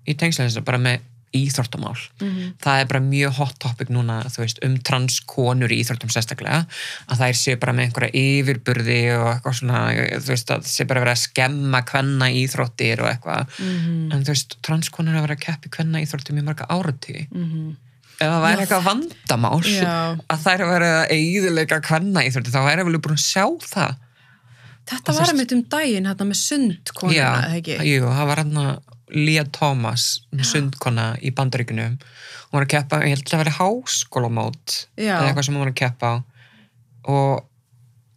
[0.07, 2.53] í tengslega þess að bara með íþróttamál Mhm.
[2.63, 6.65] það er bara mjög hot topic núna þú veist, um transkonur í íþróttum sérstaklega
[7.09, 9.81] að þær séu bara með einhverja yfirburði og eitthvað svona
[10.17, 14.13] þú veist, að það sé bara verið að skemma kvenna íþróttir og eitthvað Mhm.
[14.13, 17.75] en þú veist, transkonur hafa verið að keppi kvenna íþróttum í marga áratugi Mhm.
[18.19, 20.17] ef það væri eitthvað vandamál Já.
[20.29, 23.95] að þær hafa verið að eigðilega kvenna íþróttir þá væri vel búin að sjá það
[24.89, 27.75] Þetta var þú einmitt um daginn hérna með sundkonuna, eða ekki?
[27.85, 28.79] jú, það var hann
[29.15, 31.97] Lia Thomas, sundkona í bandaríkunum
[32.49, 35.71] hún var að keppa, ég held að það væri háskólamót eða eitthvað sem hún var
[35.71, 36.15] að keppa á.
[37.09, 37.45] Og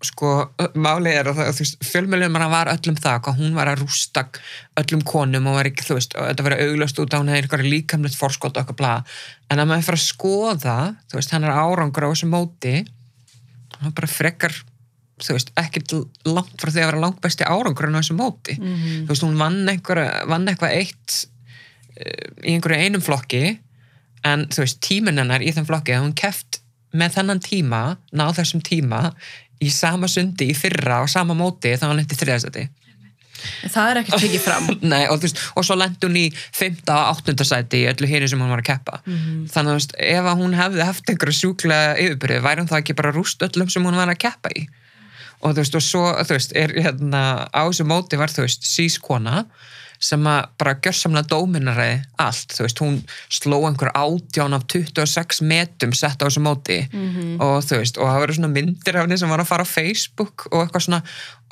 [0.02, 0.30] sko,
[0.74, 4.24] málið er að fjölmjölum var öllum það, hvað hún var að rústa
[4.80, 7.68] öllum konum og var ekki, þú veist, þetta var auglast út á hún hefði eitthvað
[7.68, 8.94] líkamlegt forskot og eitthvað bla,
[9.52, 10.76] en að maður fyrir að skoða,
[11.06, 12.74] þú veist, hann er árangur á þessu móti
[13.82, 14.56] hann bara frekar
[15.22, 15.92] þú veist, ekkert
[16.26, 19.04] langt frá því að vera langt besti árangur á þessu móti Mhm.
[19.06, 21.18] þú veist, hún vann, einhver, vann eitthvað eitt
[22.00, 23.58] uh, í einhverju einum flokki
[24.24, 26.60] en þú veist, tíminn hennar í þeim flokki hún keft
[26.94, 27.82] með þennan tíma
[28.12, 29.12] náð þessum tíma
[29.62, 32.68] í sama sundi í fyrra og sama móti þá hann lendi þriðastæti
[33.66, 34.66] En það er ekki tekið fram.
[34.92, 36.76] Nei, og, veist, og svo lendi hún í 5.
[36.94, 37.42] og 8.
[37.48, 39.48] sæti í öllu hinu sem hún var að keppa Mhm.
[39.50, 43.42] þannig að ef hún hefði haft einhverja sjúklega yfirbyrði, væri hún það ekki bara rúst
[43.42, 44.68] öllum sem hún var að keppa í
[45.42, 48.66] og þú veist, og svo, þú veist, er hérna á þessu móti var, þú veist,
[48.66, 49.44] sískona
[50.02, 52.96] sem að bara gjörsamlega dóminaraði allt, þú veist, hún
[53.30, 57.36] sló einhver átján af 26 metum sett á þessu móti Mhm.
[57.40, 59.72] og þú veist, og það voru svona myndir af henni sem var að fara á
[59.72, 61.02] Facebook og eitthvað svona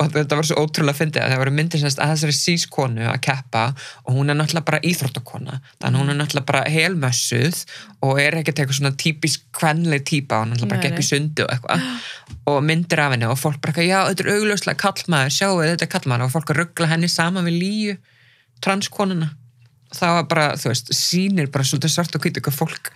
[0.01, 3.19] og þetta var svo ótrúlega fyndið að það voru myndir semst að þessari sískonu að
[3.21, 3.63] keppa
[4.07, 7.59] og hún er náttúrulega bara íþróttakona þannig hún er náttúrulega bara helmössuð
[8.01, 11.09] og er ekkert eitthvað svona típisk kvenleg típa, hún er náttúrulega bara gekk í nei.
[11.11, 11.85] sundi og eitthvað
[12.51, 16.25] og myndir af henni og fólk bara, já, þetta er augljóslega kallmaður, sjáu þetta kallmaður
[16.25, 17.97] og fólk ruggla henni saman við líu
[18.61, 19.31] transkonuna
[19.91, 22.91] það var bara, þú veist, sýnir bara svolítið svart og hvítu hvað fólk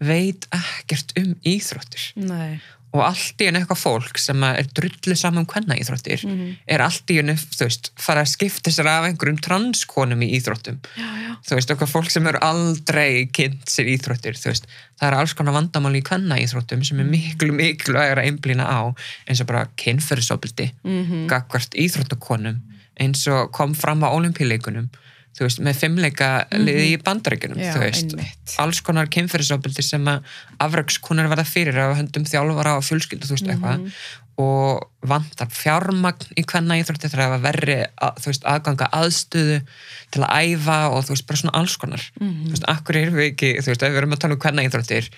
[0.00, 2.60] veit ekkert um íþróttir Nei.
[2.94, 6.54] og allt í henni eitthvað fólk sem er drullu saman um hvenna íþróttir Mhm.
[6.66, 10.78] er allt í henni, þú veist, fara að skipta sér af einhverjum transkonum í íþróttum
[10.96, 11.34] Já, já.
[11.44, 14.66] þú veist, eitthvað fólk sem eru aldrei kynnt sér íþróttir, þú veist
[15.00, 18.94] það er alls konar vandamál í hvenna íþróttum sem er miklu, miklu að einblýna á
[19.28, 21.26] eins og bara kynferðisofbildi Mhm.
[21.28, 22.62] gagvart íþróttakonum
[23.00, 24.88] eins og kom fram á olimpíuleikunum
[25.36, 27.64] þú veist, með fimmleika liði í bandaríkunum, Mhm.
[27.66, 28.54] Já, þú veist einmitt.
[28.58, 30.22] alls konar kynferðisofbildi sem að
[30.60, 33.54] afraugskunar verða fyrir á höndum þjálfara og fjölskyldu, þú veist, Mhm.
[33.54, 33.92] eitthvað
[34.38, 39.62] og vantar fjármagn í hvenna íþrótti þegar það verri að, þú veist, aðganga aðstöðu
[40.12, 42.46] til að æfa og þú veist, bara svona alls konar Mhm.
[42.46, 44.62] þú veist, akkur erum við ekki, þú veist, ef við erum að tala um hvenna
[44.68, 45.08] íþróttir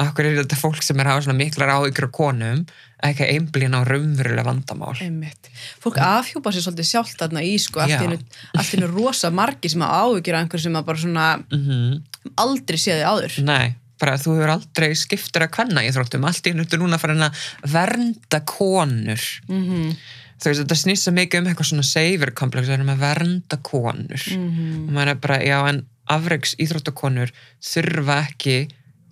[0.00, 2.62] akkur er þetta fólk sem er að hafa svona miklar áhyggjur á konum
[3.02, 4.94] ekki einblín á raunverulega vandamál?
[5.02, 5.50] Einmitt.
[5.82, 8.24] Fólk afhjúpa sér svolítið sjálft þarna í sko, allt í einu-
[8.56, 12.02] allt í rosa margi sem að áhyggjur af einhver sem að bara svona mm
[12.38, 13.38] aldrei séði áður.
[13.42, 17.26] Nei, bara þú hefur aldrei skiptur að hvenna íþróttum, allt í einu ertu núna farin
[17.26, 19.24] að vernda konur.
[19.48, 19.96] Mm
[20.42, 24.22] þú veist, þetta snýst svo mikið um eitthvað svona seifirkomplex, við erum að vernda konur.
[24.26, 24.88] -hmm.
[24.88, 27.30] og maður er bara, já, en afreiks íþróttakonur
[27.62, 28.56] þurfa ekki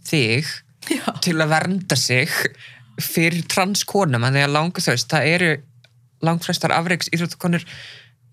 [0.07, 0.49] þig
[0.89, 1.21] Já.
[1.21, 2.29] til að vernda sig
[3.01, 5.51] fyrir transkonum, að því að langa þú veist, það eru
[6.23, 7.65] langflestar afreiks íþróttakonur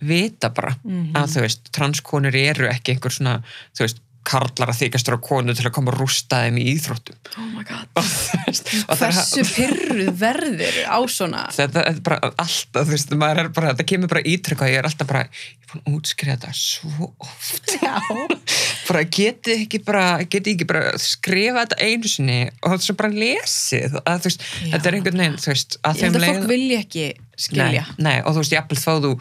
[0.08, 1.14] vita bara Mhm.
[1.16, 3.44] að þú veist, transkonur eru ekki einhver svona,
[3.76, 7.18] þú veist, karlar að þykastur á konu til að koma að rústa þeim í íþróttum.
[7.40, 7.88] Oh my god.
[7.98, 13.72] það er- Hversu pyrruð verður á svona þetta er bara alltaf, veist, maður er bara,
[13.74, 17.10] þetta kemur bara ítrykkað, ég er alltaf bara, ég er búin að útskriða þetta svo
[17.24, 17.74] oft,
[18.90, 22.38] bara getið ekki bara, getið ekki bara skrifa þetta einu sinni
[22.68, 26.30] og svo bara lesið, að veist, þetta er einhvern veginn, veist, að Ég held að
[26.32, 27.08] fólk vilja ekki
[27.48, 27.84] skilja.
[27.98, 29.12] nei, nei, og þú veist, jafnvel þó þú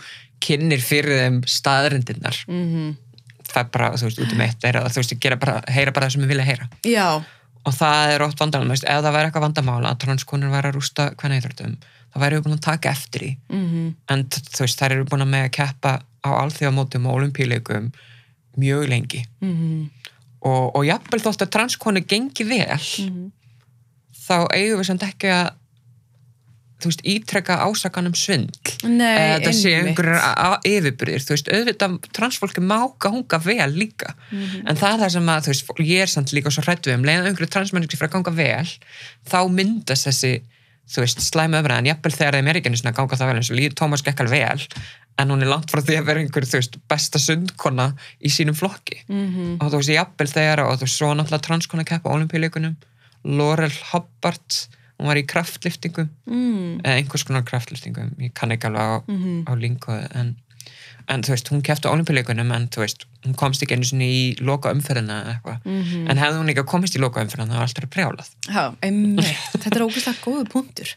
[0.47, 2.95] kynnir fyrir þeim staðrindinnar, Mm
[3.53, 6.07] það bara, þú veist, út um eitt, er að þú veist, gera bara, heyra bara
[6.07, 6.69] það sem við vilja heyra.
[6.85, 7.09] Já.
[7.67, 10.77] Og það er oft vandamál, veist, ef það væri eitthvað vandamál að transkonur væri að
[10.79, 11.77] rústa hvernig íþróttum,
[12.15, 13.31] þá væri við búin að taka eftir í.
[13.51, 17.15] Mm en t- þú veist, þær eru búin að með að keppa á alþjóðamótum og
[17.21, 17.91] olimpíuleikum
[18.57, 19.89] mjög lengi -hmm.
[20.41, 23.31] og, og jafnvel þótt að transkonu gengi vel Mhm.
[24.27, 25.51] þá eigum við samt ekki að
[26.81, 29.97] þú veist, ítrekka ásakan um svindl Nei, eða þetta sé einmitt.
[29.97, 34.67] einhverjur yfirbyrðir, þú veist, auðvitað transfólki máka hunga vel líka Mhm.
[34.69, 36.95] en það er það sem að, þú veist, ég er samt líka svo hrætt við
[36.99, 38.69] um, leiðan einhverju transmenninski fyrir að ganga vel,
[39.31, 40.33] þá myndast þessi,
[40.87, 43.57] þú veist, slæma öfraðan jafnvel þegar þeim er ekki að ganga það vel eins og
[43.57, 44.67] líður Tómas gekk alveg vel,
[45.19, 48.55] en hún er langt frá því að vera einhver, þú veist, besta sundkona í sínum
[48.55, 49.57] flokki Mhm.
[49.65, 52.77] og þú veist, jafnvel þegar, og þú veist, svo náttúrulega transkona að keppa á olimpíuleikunum
[53.25, 54.67] Laurel Hubbard
[54.99, 59.45] hún var í kraftliftingum Mm eða einhvers konar kraftliftingum, ég kann ekki alveg á, Mhm.
[59.49, 60.37] á lingu en,
[61.09, 64.09] en þú veist, hún kefti á olimpíuleikunum en þú veist, hún komst ekki einu sinni
[64.11, 66.11] í loka umferðina eða eitthvað, Mhm.
[66.11, 67.91] en hefði hún ekki komist í loka umferðina það var alltaf
[68.83, 69.37] einmitt.
[69.63, 70.95] Þetta er ógeðslega góðu punktur.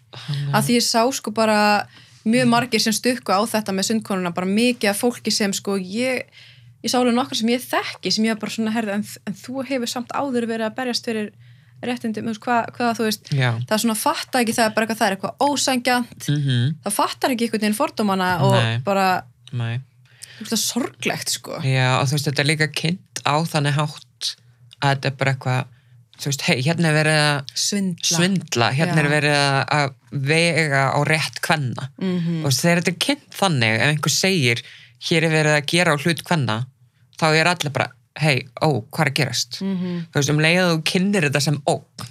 [0.54, 1.88] Að því ég sá sko bara
[2.26, 6.24] mjög margir sem stukku á þetta með sundkonuna, bara mikið af fólki sem sko ég,
[6.84, 9.34] ég sá alveg nokkar sem ég þekki sem ég var bara svona herði, en, en
[9.34, 11.32] þú hefur samt áður verið að berjast fyrir
[11.88, 15.08] réttindi, með hvað, hvað þú veist, já, það svona fatta ekki það bara eitthvað, það
[15.08, 18.78] er eitthvað ósangjant, mhm, það fattar ekki einhvern veginn fordómana og Nei.
[18.84, 19.08] bara,
[19.54, 19.80] nei
[20.56, 21.60] sorglegt sko.
[21.63, 24.36] já, og þú veist, þetta er líka kynnt á þannig hátt
[24.80, 25.76] að þetta er bara eitthvað
[26.20, 28.18] þú veist, hei, hérna er verið að Svindla.
[28.18, 29.04] svindla, hérna Já.
[29.06, 29.38] er verið
[29.72, 34.62] að- vega á rétt kvenna Mm og þegar þetta er kynnt þannig ef einhver segir,
[35.10, 36.65] hér er verið að gera á hlut kvenna,
[37.20, 40.00] þá er allir bara hei, ó, hvað er að gerast -hmm.
[40.10, 42.08] þú veist, um leið að þú kynir þetta sem ógn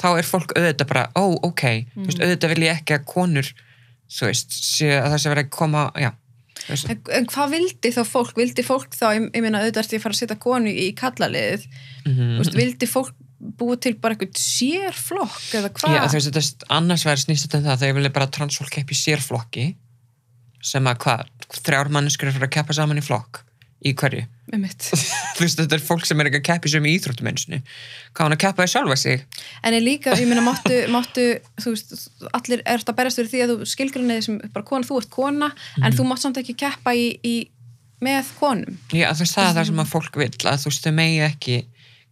[0.00, 1.62] þá er fólk auðvitað bara ó, ok,
[1.94, 3.52] þú veist, auðvitað vil ég ekki að konur
[4.10, 4.50] þú veist,
[4.82, 6.12] að það sé verið að koma já,
[6.68, 8.36] En, en hvað vildi þá fólk?
[8.36, 11.66] Vildi fólk þá, ég, ég meina auðvitað ertu að fara að setja konu í kallaliðið,
[12.04, 12.20] Mhm.
[12.20, 15.94] mm veist, vildi fólk búa til bara eitthvað sérflokk eða hvað?
[15.96, 18.70] Já, þú veist, þetta er annars verður snýst þetta um það þegar vilja bara transfólk
[18.74, 19.66] keppi sérflokki
[20.60, 21.24] sem að hvað,
[21.64, 23.40] þrjár manneskur er að keppa saman í flokk
[23.86, 24.26] í hverju?
[24.50, 28.24] Þú veist, þetta er fólk sem er ekki að keppi sem í íþróttum einsinu hvað
[28.26, 29.22] hann að keppa í sjálfa sig?
[29.62, 31.26] En er líka, ég meina, máttu, máttu
[31.62, 31.94] þú veist,
[32.34, 35.48] allir er þetta berast fyrir því að þú skilgrinniði sem bara kona, þú ert kona
[35.54, 35.84] Mhm.
[35.86, 37.34] en þú mátt samt ekki keppa í, í
[38.02, 38.76] með konum.
[38.90, 41.20] Já, þú veist, það er það sem að fólk vill að þú veist, þau megi
[41.30, 41.56] ekki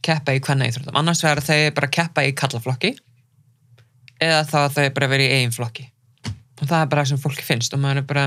[0.09, 2.91] keppa í hvenna íþróttum annars verður þau bara að keppa í kallaflokki
[4.23, 5.89] eða þá að þau bara verið í eigin flokki.
[6.63, 8.27] Og það er bara það sem fólki finnst og maður er bara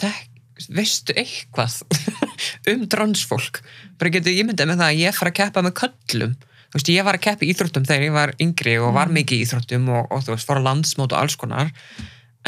[0.00, 0.28] þekk,
[0.70, 1.80] veistu eitthvað
[2.72, 3.62] um transfólk?
[4.00, 6.34] Bara getur ímyndað með það að ég fara að keppa með köllum.
[6.72, 9.38] Þú veist, ég var að keppa í íþróttum þegar ég var yngri og var mikið
[9.38, 11.72] í íþróttum og, og þú veist, fór að landsmót og alls konar.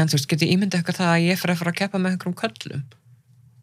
[0.00, 2.14] En þú veist, getur ímyndað eitthvað það að ég fara að fara að keppa með
[2.14, 2.84] einhverjum köllum?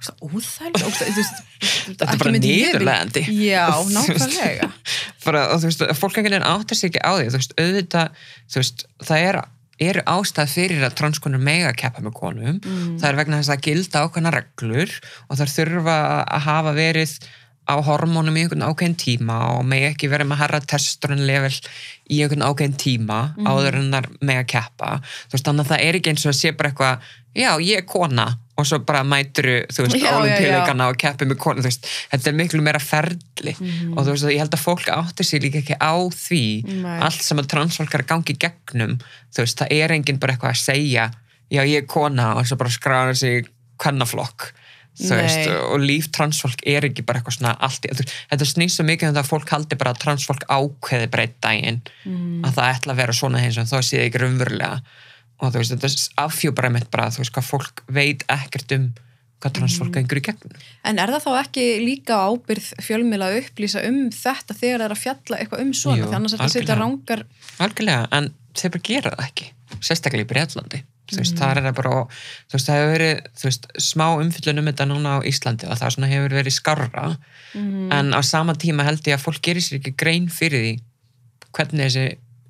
[0.01, 3.21] Óþægilegt, Þetta er bara ég niðurlægjandi.
[3.37, 4.69] Já, nákvæmlega.
[4.71, 8.85] og þú veist, fólk veginn áttar sig ekki á því, þú veist, auðvitað þú veist,
[9.05, 9.39] það er,
[9.81, 12.57] eru ástæð fyrir að transkonur mega að keppa með konum.
[13.01, 17.15] Það er vegna þess að gilda ákveðna reglur og það þurfa að hafa verið
[17.69, 21.53] á hormónum í einhvern ákveðin tíma og mega ekki verið með herra testosterone level
[22.09, 24.93] í einhvern ákveðin tíma áður en það mega að keppa.
[25.01, 27.77] Þú veist, þannig að það er ekki eins og að sé bara eitthvað já, ég
[27.77, 31.87] er kona og svo bara mæturu, þú veist, olimpíuleikana og keppi með konu, þú veist,
[32.11, 33.97] þetta er miklu meira ferli Mhm.
[33.97, 36.43] og þú veist, ég held að fólk átti sig líka ekki á því
[36.83, 36.99] Nei.
[37.01, 38.97] allt sem að transfólk að gangi gegnum
[39.33, 41.11] þú veist, það er enginn bara eitthvað að segja
[41.51, 43.47] já, ég er kona og svo bara skrána sig
[43.79, 44.51] kvennaflokk
[45.01, 45.21] þú Nei.
[45.23, 47.95] veist, og líf transfólk er ekki bara eitthvað svona allt, í-
[48.29, 51.81] þetta snýst svo mikið um það að fólk haldi bara að transfólk ákveði breytt daginn,
[52.05, 52.41] Mm.
[52.43, 54.81] að það ætla að vera svona eins og þó sé það ekki raunverulega
[55.41, 55.89] og þú veist, þetta
[56.25, 58.91] afhjú bara mitt bara, þú veist, hvað fólk veit ekkert um
[59.41, 59.95] hvað transfólk Mm.
[59.95, 60.51] gengur í gegnum
[60.85, 64.93] En er það þá ekki líka ábyrð fjölmiðla að upplýsa um þetta þegar það er
[64.95, 66.11] að fjalla eitthvað um svona?
[66.15, 67.23] Annars er þetta að setja rángar...
[67.57, 69.47] algjörlega, en þeir bara gera það ekki
[69.81, 71.39] sérstaklega í Breitlandi þú veist, Mm.
[71.41, 71.89] það er bara,
[72.47, 75.77] þú veist, það hefur verið þú veist, smá umfyllun um þetta núna á Íslandi og
[75.81, 77.17] það svona hefur verið skarra
[77.57, 77.91] Mm.
[77.91, 80.73] en á sama tíma held ég að fólk gerir sér ekki grein fyrir því
[81.51, 82.05] hvernig þessi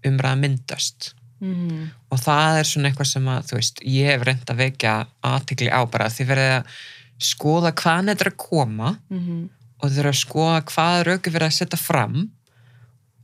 [0.06, 1.88] umræða myndast Mm.
[2.14, 4.92] og það er svona eitthvað sem að, þú veist, ég hef reynd að vekja
[5.26, 6.76] aðtikli á bara því verið að
[7.22, 9.50] skoða hvaðan þetta er að koma Mm.
[9.82, 12.18] og þau þurfa að skoða hvað rauki verið að setja fram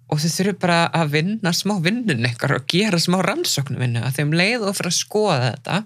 [0.08, 4.18] og þau þurfa bara að vinna smá vinnun ykkar og gera smá rannsóknu vinnu að
[4.18, 5.82] þeim leið og fyrir að skoða þetta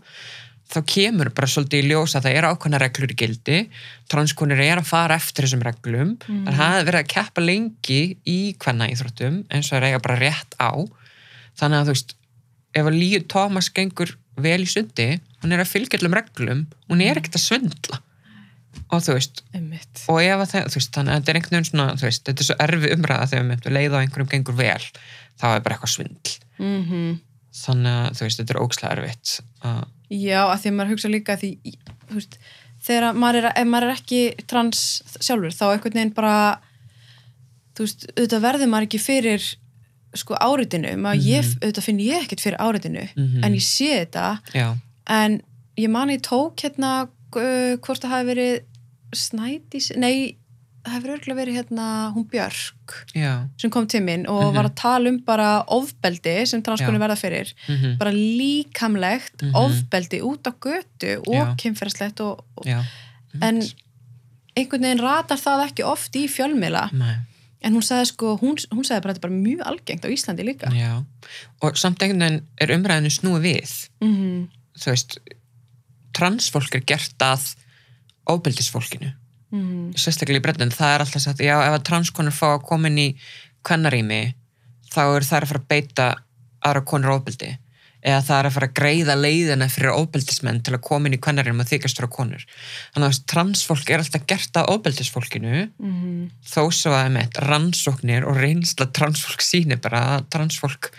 [0.72, 3.58] þá kemur bara svolítið í ljós að það er ákveðna reglur í gildi
[4.12, 6.46] transkonur er að fara eftir þessum reglum mm.
[6.48, 10.04] en það er verið að keppa lengi í hvenna íþróttum eins og það er eiga
[10.06, 10.72] bara rétt á
[11.60, 12.16] þannig að þú veist
[12.78, 15.10] ef að Líu Tómas gengur vel í sundi
[15.42, 18.02] hún er að fylgja allum reglum hún er ekkert að svindla.
[18.92, 20.06] Og þú veist Einmitt.
[20.12, 22.44] og ef að það, þú veist, þannig að þetta er einhvern veginn svona, veist, þetta
[22.44, 24.86] er svo erfi umræða þegar við myndum leið á einhverjum gengur vel
[25.42, 26.38] þá er bara eitthvað svindl.
[26.62, 27.20] Mm
[27.52, 29.32] þannig að, þú veist, þetta er ógslega erfitt
[29.68, 31.52] uh, Já, að því að maður hugsa líka því,
[32.10, 32.38] þú veist,
[32.84, 34.84] þegar maður er, maður er ekki trans
[35.20, 36.36] sjálfur, þá einhvern veginn bara,
[37.76, 39.50] þú veist, auðvitað verður maður ekki fyrir
[40.14, 43.44] sko áritinu, maður ég, auðvitað finn ég ekkert fyrir áritinu, Mhm.
[43.46, 44.76] en ég sé þetta, já,
[45.08, 45.42] en
[45.78, 48.62] ég man ég tók hérna, uh, hvort það hafi verið
[49.14, 50.38] Snædís, nei,
[50.86, 53.48] það hefur örgulega verið hérna hún Björk, já.
[53.58, 54.56] sem kom til minn og Mhm.
[54.56, 57.08] var að tala um bara ofbeldi sem transkonur Já.
[57.08, 57.54] verða fyrir.
[57.70, 59.54] Mm bara líkamlegt Mhm.
[59.54, 62.66] ofbeldi út á götu og kynferðslegt og, og,
[63.42, 63.62] en
[64.58, 66.92] einhvern veginn ratar það ekki oft í fjölmiðla.
[66.94, 67.16] Nei,
[67.62, 70.14] en hún sagði sko, hún, hún sagði bara að þetta er bara mjög algengt á
[70.14, 70.72] Íslandi líka.
[70.74, 71.04] Já.
[71.62, 73.78] Og samt einhvern veginn er umræðinu snúið við.
[74.02, 75.18] Mm þú veist,
[76.16, 77.54] transfólk er gert að
[78.30, 79.12] óbyldisfólkinu
[79.52, 79.94] -hmm.
[79.98, 82.98] sérstaklega í brettin, það er alltaf sagt já, ef að transkonur fá að koma inn
[82.98, 83.10] í
[83.64, 84.34] kvennarými,
[84.92, 86.16] þá er það að fara að beita
[86.62, 87.58] aðra konur óbyldi
[88.02, 91.22] eða það er að fara að greiða leiðina fyrir óbyldismenn til að koma inn í
[91.22, 92.46] kvennarými og þykast fyrir konur.
[92.96, 98.38] Þannig að transfólk er alltaf gert að óbyldisfólkinu Mm þó svo að með rannsóknir og
[98.42, 100.92] reynsla transfólk sýnir bara að transfólk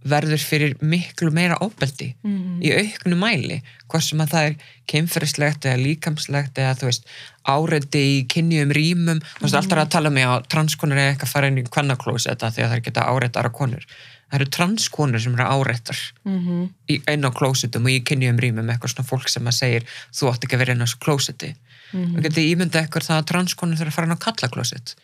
[0.00, 2.60] verður fyrir miklu meira óbeldi -hmm.
[2.64, 4.54] í auknu mæli hvað sem að það er
[4.92, 7.10] kynferðislegt eða líkamslegt eða þú veist
[7.44, 11.34] áreiti í kynjum rýmum þú veist alltaf að tala um já transkonur er eitthvað að
[11.34, 13.84] fara inn í kvennaklóseta því að það geta áreitara konur
[14.30, 18.70] það eru transkonur sem eru áreitar Mm í einn á klósetum og í kynjum rýmum
[18.70, 21.54] eitthvað svona fólk sem að segir þú átt ekki að vera inn á þessu klóseti
[21.90, 22.16] Mhm.
[22.16, 24.94] og getið ímyndað eitthvað það að transkonur þurfa að fara inn á kallaklóset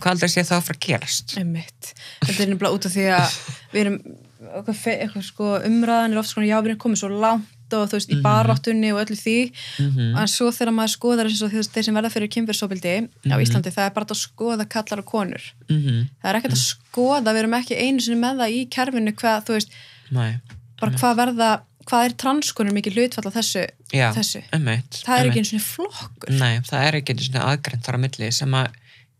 [0.00, 1.92] hvað aldrei sé það að fara að gerast Einmitt.
[2.24, 3.36] Þetta er nefnilega út af því að
[3.72, 3.98] við erum
[4.42, 7.46] eitthvað, eitthvað sko, umræðan er oft sko, já, við erum komið svo langt
[7.78, 8.22] og þú veist, í Mhm.
[8.22, 10.16] baráttunni og öllu því Mhm.
[10.18, 13.42] en svo þegar maður skoðar þú veist, þeir sem verða fyrir kynfyrsóbildi á Mhm.
[13.42, 16.08] Íslandi, það er bara að skoða kallar og konur Mhm.
[16.22, 19.44] það er ekkert að skoða, við erum ekki einu sinni með það í kerfinu hvað,
[19.46, 19.68] þú veist,
[20.10, 20.34] Nei,
[20.80, 24.42] bara hvað verða hvað er transkonur mikið hlutfall af þessu, já, þessu.
[24.52, 28.32] það er ekki einu sinni flokkur Nei, það er ekki svona aðgreint þar á milli
[28.32, 28.68] sem að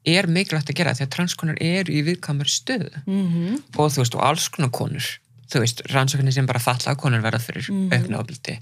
[0.06, 4.14] er mikilvægt að gera því að transkonur eru í viðkamur stöðu mm og þú veist,
[4.14, 5.18] og alls konar konur
[5.52, 7.88] þú veist, rannsóknir sem bara falla konur verða fyrir mm.
[7.92, 8.58] Auknu ofbildi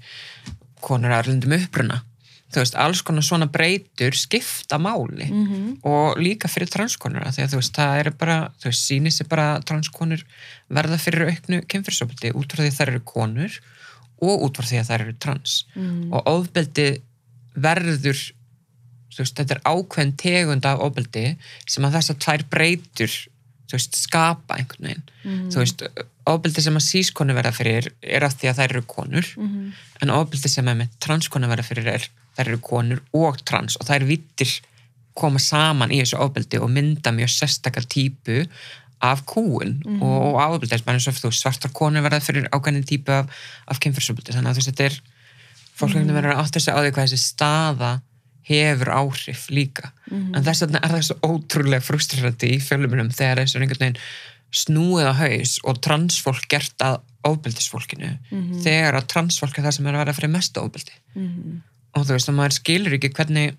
[0.85, 2.01] konur erlendum uppruna
[2.51, 5.77] þú veist, alls konar svona breytur skipta máli -hmm.
[5.87, 9.13] og líka fyrir transkonur af því að þú veist, það er bara, þú veist, sýnir
[9.13, 10.25] sér bara að transkonur
[10.69, 13.61] verða fyrir auknu kynfyrsofbildi út frá því að þær eru konur
[14.21, 16.13] og út frá því að þær eru trans Mm.
[16.13, 17.03] og ofbeldi
[17.55, 18.19] verður
[19.11, 23.13] þú veist, þetta er ákveðin tegund af ofbeldi sem að þessar tvær breytur
[23.77, 25.51] veist, skapa einhvern veginn Mm.
[25.53, 25.83] þú veist,
[26.27, 29.73] ofbeldi sem að sískonu verða fyrir er af því að þær eru konur Mhm.
[30.03, 33.87] en ofbeldi sem að með transkonu verða fyrir er þær eru konur og trans og
[33.87, 34.61] þær vittir
[35.15, 38.47] koma saman í þessu ofbeldi og mynda mjög sérstakar típu
[39.03, 40.03] af kúun Mhm.
[40.03, 43.27] og, og ofbeldi eins og eins og svartar konur verða fyrir ákveðin típu af,
[43.69, 45.01] af kynfyrsofbeldi þannig að þú veist, þetta er
[45.77, 46.13] fólk mm.
[46.13, 48.01] verður að átta sig á því hvað þessi staða
[48.49, 50.35] hefur áhrif líka Mhm.
[50.37, 54.01] en þess vegna er það svo ótrúlega frustrerandi í fjölumilum þegar þessu er einhvern veginn
[54.53, 58.63] snúið á haus og transfólk gert að ofbeldisfólkinu Mhm.
[58.65, 61.63] þegar að transfólk er það sem er að vera fyrir mesta ofbeldi Mhm.
[61.95, 63.57] og þú veist að maður skilur ekki hvernig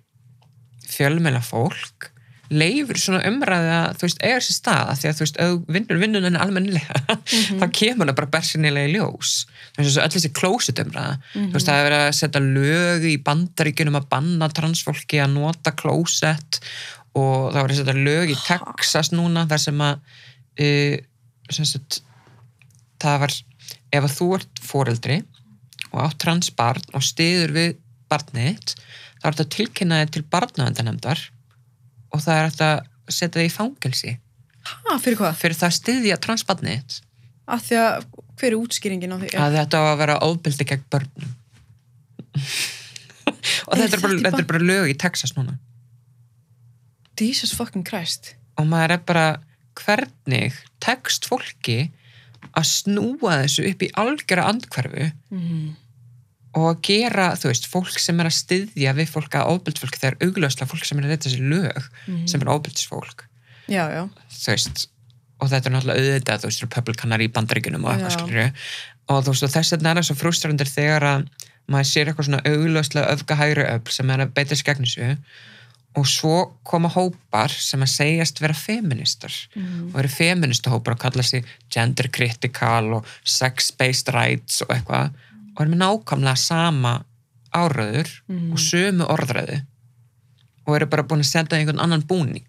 [0.91, 2.09] fjölmela fólk
[2.51, 5.99] leifur svona umræði að þú veist, eiga sér stað því að þú veist, ef vinnur
[6.01, 6.97] vinnunum almennilega
[7.61, 9.45] þá kemur það bara bersinnilega í ljós
[9.79, 11.19] öll þessi closet umræða.
[11.33, 15.73] Þú veist, það er verið að setja lög í bandaríkjunum að banna transfólki að nota
[15.77, 16.59] closet
[17.17, 20.03] og það var að setja lög í Texas núna þar sem að
[20.65, 20.97] uh,
[21.51, 22.01] sem sagt,
[23.01, 23.37] það var
[23.91, 25.19] ef að þú ert foreldri
[25.91, 27.77] og átt transbarn og stiður við
[28.11, 28.73] barnið þitt,
[29.19, 31.23] þá er þetta að tilkynna þið til barnavendanemdar
[32.11, 34.17] og það er að setja þið í fangelsi.
[34.61, 35.39] Ha, fyrir hvað?
[35.39, 36.99] fyrir það að styðja transbarnið þitt.
[37.51, 38.05] Af því að,
[38.41, 39.31] hver er útskýringin á því?
[39.37, 41.31] að þetta á að vera ofbeldi gegn börnum
[43.67, 45.57] og Er þetta er, bara, þetta er bara lög í Texas núna
[47.21, 49.25] Jesus fucking Christ og maður er bara
[49.77, 51.91] hvernig tekst fólki
[52.57, 55.67] að snúa þessu upp í algjöra andhverfu mm.
[56.57, 60.17] og að gera, þú veist, fólk sem er að styðja við fólk að ofbeldisfólk þegar
[60.25, 62.25] augljóslega fólk sem er að reyta þessi lög Mhm.
[62.27, 62.51] sem er
[63.93, 64.01] já,
[64.41, 64.83] þú veist,
[65.41, 68.51] og þetta er náttúrulega auðvitað, þú veist, republikanar í bandaríkunum og eitthvað skilur
[69.11, 71.23] og þú veist, og þess er það svo frústrandir þegar að
[71.71, 75.09] maður sér eitthvað svona augljóslega öfgahægri öfl sem er að beita skegn þessu.
[75.99, 76.35] Og svo
[76.67, 79.89] koma hópar sem að segjast vera feministar mm.
[79.91, 85.17] og eru feministu hópar og kalla sig gender critical og sex-based rights og eitthvað.
[85.51, 87.01] Og eru með nákvæmlega sama
[87.51, 88.53] áraður Mm.
[88.53, 89.57] og sömu orðræðu.
[90.67, 92.47] Og eru bara búin að setja einhvern annan búning.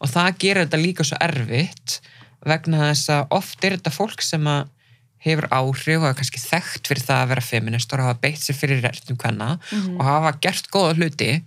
[0.00, 2.00] Og það gerir þetta líka svo erfitt
[2.46, 4.68] vegna þess að oft er þetta fólk sem að
[5.20, 8.56] hefur áhrif og er kannski þekkt fyrir það að vera feministar og hafa beitt sér
[8.56, 9.98] fyrir réttum hvenna Mhm.
[10.00, 11.42] og hafa gert góða hluti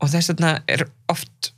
[0.00, 1.50] og þess vegna er oft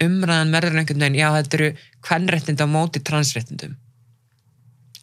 [0.00, 1.70] umræðan verður einhvern veginn, já þetta eru
[2.06, 3.74] hvernréttindi á móti transréttindum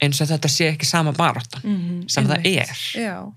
[0.01, 2.09] eins og þetta sé ekki sama baráttan Mm.
[2.09, 3.33] sem það er já,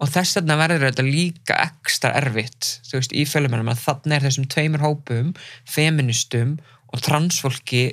[0.00, 4.26] og þess vegna verður þetta líka ekstra erfitt, þú veist, í fjölumennum að þannig er
[4.26, 6.58] þessum tveimur hópum feministum
[6.92, 7.92] og transfólki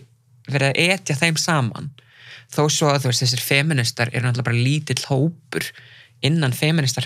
[0.52, 1.92] verið að etja þeim saman
[2.56, 5.72] þó svo að þú veist, þessir feministar eru náttúrulega bara lítill hópur
[6.24, 7.04] innan feministar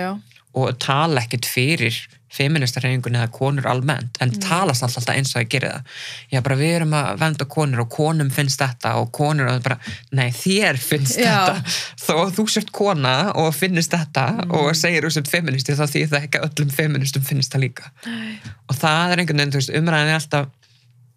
[0.00, 0.18] já
[0.58, 1.94] og tala ekkert fyrir
[2.32, 4.40] feministarhefingun eða konur almennt en Mm.
[4.40, 5.84] talast alltaf eins og að gera það
[6.32, 9.78] já bara við erum að venda konur og konum finnst þetta og konur og bara
[10.12, 11.46] nei þér finnst Já.
[11.46, 11.62] þetta
[12.06, 14.50] þó þú sért kona og finnst þetta Mm.
[14.58, 18.38] og segir þú sért feministi þá því það ekki öllum feministum finnst það líka Nei.
[18.68, 20.46] og það er einhvern veginn, þú veist, umræðin er alltaf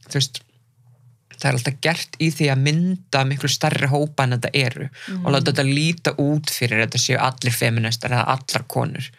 [0.08, 0.42] þú veist
[1.42, 5.26] það er alltaf gert í því að mynda miklu starri hópa en þetta eru Mm.
[5.26, 9.10] og láta þetta líta út fyrir þetta séu allir feministar eða allar konur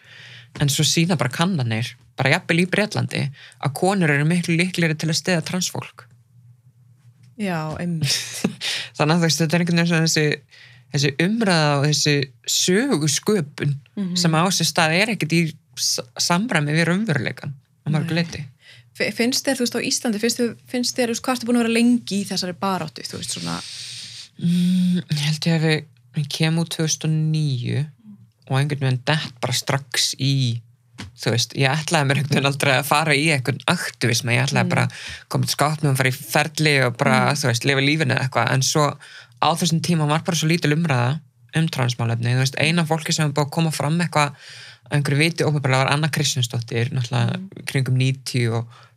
[0.61, 3.23] en svo sína bara kannanir bara jafnvel í Breitlandi
[3.65, 6.05] að konur eru miklu líklegri til að stiða transfólk
[7.41, 8.13] já, einmitt
[8.97, 10.25] þannig að þetta er einhvern veginn þessi
[10.93, 14.15] þessi umræða og þessi sögu sköpun Mhm.
[14.17, 15.41] sem á sér stað er ekkert í
[16.21, 18.23] samræmi við raunveruleikan á mörgu Nei.
[18.23, 18.52] leiti Fi-
[18.93, 21.57] finnst þér, þú veist, á Íslandi finnst þér, finnst þér, þú veist, hvað ertu búin
[21.59, 23.57] að vera lengi í þessari baráttu, þú veist, svona
[24.41, 27.83] Mm, held ég að við, kemum út 2009
[28.49, 30.59] og einhvern veginn dett bara strax í
[31.21, 34.65] þú veist, ég ætlaði mér einhvern veginn aldrei að fara í einhvern aktivism ég ætlaði
[34.65, 34.69] Mm.
[34.73, 34.87] bara
[35.29, 38.61] koma til skápnum fara í ferli og bara, þú veist, lifa lífinu eða eitthvað, en
[38.65, 38.85] svo
[39.43, 41.19] á þessum tíma var bara svo lítil umræða
[41.55, 44.33] um transmálefni, þú veist, eina fólki sem er búið að koma fram eitthvað
[44.89, 47.65] að einhverju viti ópebarlega var Anna Kristjánsdóttir náttúrulega Mm.
[47.65, 47.95] kringum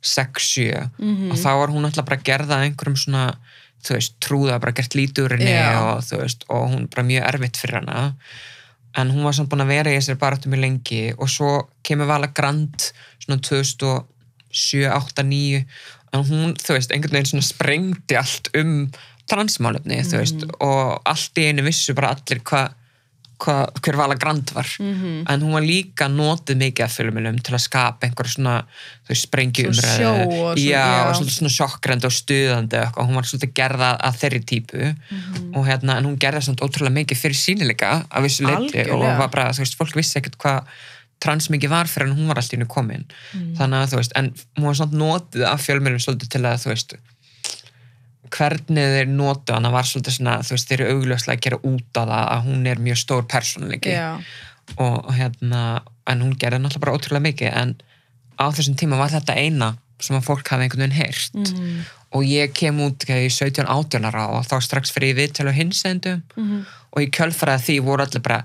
[0.03, 1.30] 96-7 Mhm.
[1.30, 3.37] og þá var hún náttúrulega bara gerða einhverjum svona,
[3.84, 5.80] þú veist, trúða bara gert henni Já.
[5.97, 8.14] og þú veist og hún bara mjög erfitt fyrir hana
[8.97, 12.07] en hún var samt búin að vera í þessari baráttu mjög lengi og svo kemur
[12.07, 15.64] Vala Grand svona 2007, 8, 9
[16.12, 18.91] en hún, þú veist, einhvern veginn svona sprengdi allt um
[19.28, 22.72] transmálefni, þú veist, og allt í einu vissu bara allir hvað
[23.39, 24.66] hva, hver Vala Grand var.
[24.80, 25.24] Mhm.
[25.28, 28.64] en hún var líka notið mikið af fjölumilum til að skapa einhver svona
[29.09, 29.97] þau sprengju Svona umræðu.
[29.99, 34.18] sjó og svona- já, og svona sjokkrandi og stuðandi og hún var svolítið gerða að
[34.20, 34.97] þeirri típu.
[35.11, 35.55] Mhm.
[35.57, 39.28] og hérna, en hún gerða samt ótrúlega mikið fyrir sínileika af þessu leiti og var
[39.28, 40.62] bara, þú veist, fólk vissi ekkert hvað
[41.20, 43.05] trans mikið var fyrir en hún var alltaf innu komin.
[43.34, 43.57] Mhm.
[43.57, 46.68] þannig að þú veist, en hún var samt notið af fjölmjölum svolítið til að þú
[46.72, 46.95] veist
[48.31, 52.01] hvernig þeir notu hana var svolítið svona, þú veist, þeir eru augljóslega að gera út
[52.01, 54.20] á það að hún er mjög stór persónuleiki Já.
[54.79, 57.74] og hérna, en hún gerði náttúrulega bara ótrúlega mikið en
[58.39, 61.85] á þessum tíma var þetta eina sem að fólk hafi einhvern veginn heyrt Mhm.
[62.12, 66.22] og ég kem út ég 17-18 ára og þá strax fyrir ég viðtölu á hinsendum
[66.37, 66.66] Mhm.
[66.93, 68.45] og í kjölfæraði því voru allir bara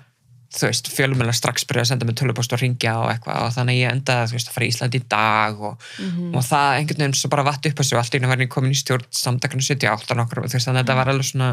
[0.51, 3.77] þú veist, fjölumjöla strax byrja að senda mig tölupost og ringja og eitthvað og þannig
[3.79, 6.35] ég endaði þú veist, að fara í Ísland í dag og, Mhm.
[6.35, 8.75] og það einhvern veginn svo bara vatt upp og allt í var ég komin í
[8.81, 11.49] stjórn samtakana 78 nokkur, þú veist, þannig að þetta var alveg svona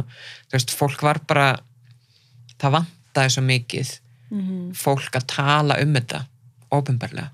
[0.50, 1.58] þú veist, fólk var bara
[2.58, 3.98] það vantaði svo mikið
[4.30, 4.72] Mhm.
[4.76, 6.26] fólk að tala um þetta
[6.72, 7.30] ópenbarlega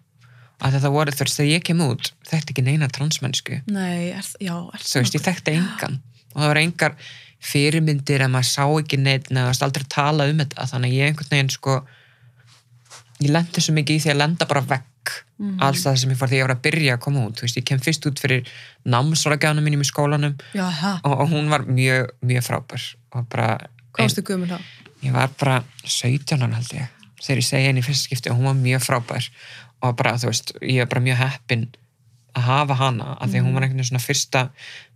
[0.62, 4.22] að þetta voru, þú veist, þegar ég kem út þekkti ekki neina transmennsku Nei, er,
[4.40, 6.00] já, er þú veist, ég þekkti engan
[6.34, 6.94] og það voru engar
[7.44, 11.10] fyrirmyndir en maður sá ekki neitt neða það aldrei tala um þetta þannig að ég
[11.12, 11.76] einhvern veginn sko
[13.24, 14.90] ég lendi svo mikið í því að lenda bara vekk
[15.34, 15.58] Mhm.
[15.60, 17.56] alls það sem ég fór því ég var að byrja að koma út þú veist,
[17.58, 18.46] ég kem fyrst út fyrir
[18.88, 20.36] námsrákjána mínum í skólanum
[21.04, 24.00] og, og hún var mjög, mjög frábær og bara þá?
[25.02, 26.88] ég var bara 17 ára held ég
[27.20, 29.28] þegar ég segi henni í fyrsta skipti og hún var mjög frábær
[29.82, 31.66] og bara þú veist ég er bara mjög heppin
[32.34, 34.40] að hafa hana af því að hún var einhvern veginn svona fyrsta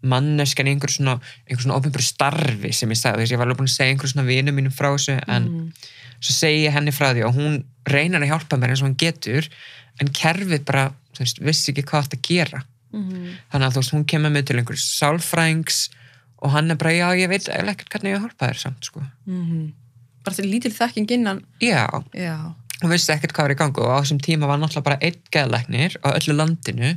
[0.03, 1.15] manneskan í einhver svona
[1.47, 3.93] einhver svona ofinbjör starfi sem ég sagði þú veist ég var alveg búin að segja
[3.95, 5.73] einhver svona vinum mínum frá þessu en Mhm.
[6.21, 8.97] svo segi ég henni frá því og hún reynar að hjálpa mér eins og hún
[8.99, 9.49] getur
[10.01, 13.35] en kerfið bara þú veist vissi ekki hvað þetta að gera Mhm.
[13.53, 15.89] þannig að þú veist hún kemur með til einhver sálfrængs
[16.43, 19.03] og hann er bara já ég veit ekkert hvernig ég að hjálpa þér samt sko
[19.27, 19.73] Mhm.
[20.29, 21.43] Bara til lítil þekking innan.
[21.65, 22.37] já Já.
[22.83, 25.19] hún vissi ekkert hvað var í gangu og á þessum tíma var náttúrulega bara einn
[25.35, 26.93] geðlæknir á öllu landinu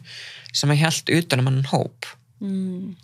[0.54, 2.12] sem að held utan um hann hóp
[2.42, 2.96] Mm.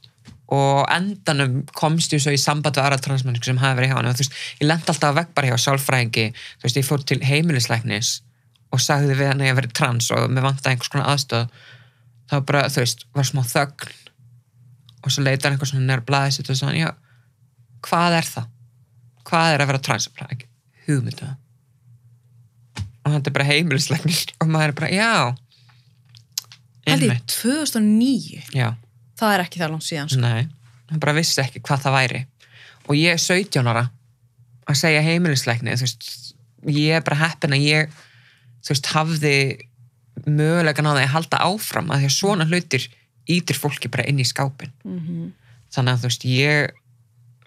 [0.49, 4.07] og endanum komst ég svo í samband við aðra transmennsku sem hafi verið hjá hann
[4.09, 7.03] og þú veist, ég lendi alltaf að vekk bara hjá sálfræðingi þú veist, ég fór
[7.05, 8.09] til heimilislæknis
[8.73, 11.45] og sagði við hann að ég verið trans og mér vantaði einhvers konar aðstöð
[12.31, 13.93] þá bara, þú veist, var smá þögn
[15.03, 16.89] og svo leitar einhvers svona nær blæði sitt og svona, já,
[17.85, 18.47] hvað er það?
[19.27, 20.07] Hvað er að vera trans?
[20.15, 20.49] Bara, ekki,
[20.87, 21.33] hugmyndu
[23.07, 25.11] og hann er bara heimilislæknir og maður er bara, já
[26.87, 28.43] Held ég einmitt, 2009.
[28.55, 28.69] já
[29.17, 30.09] Það er ekki það langt síðan.
[30.13, 30.19] Sko.
[30.21, 30.43] Nei,
[30.91, 32.25] hann bara vissi ekki hvað það væri
[32.87, 33.87] og ég er 17 ára
[34.67, 35.01] að segja
[35.81, 36.11] veist,
[36.67, 37.97] ég er bara heppin að ég
[38.67, 39.35] veist, hafði
[40.27, 42.87] mögulegan á það að halda áfram að því að svona hlutir
[43.27, 45.33] ítir fólki bara inn í skápin Mm
[45.67, 46.75] þannig að þú veist, ég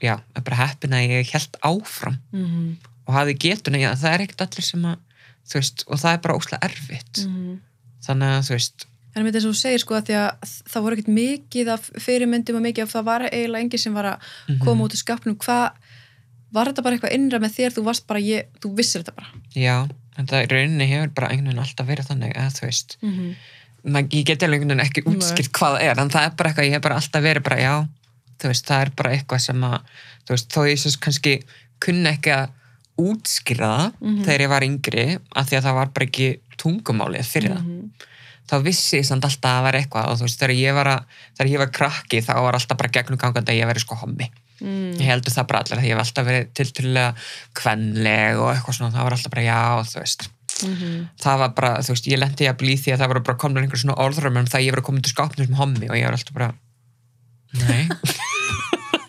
[0.00, 2.76] já, er bara heppin að ég held áfram -hmm.
[3.06, 4.96] og hafði getuna, já, það er ekkert allir sem að
[5.54, 7.60] veist, og það er bara óslega erfitt Mhm.
[8.06, 8.86] þannig að þú veist
[9.16, 10.30] En með þess að þú segir sko að því að
[10.70, 14.04] það voru ekkert mikið af fyrirmyndum og mikið af það var eiginlega enginn sem var
[14.04, 14.58] að Mhm.
[14.64, 15.34] koma út í skapnum.
[15.36, 15.70] Hvað,
[16.52, 17.70] var þetta bara eitthvað innra með þér?
[17.74, 19.26] Þú varst bara, ég, þú vissir þetta bara.
[19.56, 22.96] já, en það í rauninni hefur bara einhvern veginn alltaf verið þannig að þú veist
[23.02, 23.34] Mm -hmm.
[23.82, 26.50] Man, ég get alveg einhvern veginn ekki útskilt hvað það er en það er bara
[26.50, 27.88] eitthvað, ég hef bara alltaf verið bara já,
[28.40, 29.78] þú veist, það er bara eitthvað sem að
[30.26, 31.34] þú veist, þó ég svo kannski
[31.80, 32.48] kunni ekki að
[33.00, 34.22] útskýra það Mhm.
[34.24, 36.28] þegar ég var yngri af því að það var bara ekki
[36.60, 37.90] tungumálið fyrir það Mhm.
[38.50, 40.86] þá vissi ég samt alltaf að það var eitthvað og þú veist, þegar ég var,
[40.86, 41.04] að,
[41.38, 44.30] þegar ég var krakki þá var alltaf bara gegnum gangandi að ég veri sko hommi
[44.60, 44.92] Mm.
[45.00, 47.14] ég heldur það bara allir að ég hef alltaf verið tilturlega
[47.54, 50.28] kvenleg og eitthvað svona það var alltaf bara já, þú veist
[50.60, 51.08] Mhm.
[51.18, 53.62] það var bara, þú veist, ég lendi að blí því að það voru bara komin
[53.64, 55.96] einhver svona orðrum um það að ég var að koma til skápnum sem hommi og
[55.96, 56.52] ég var alltaf bara
[57.58, 57.88] nei.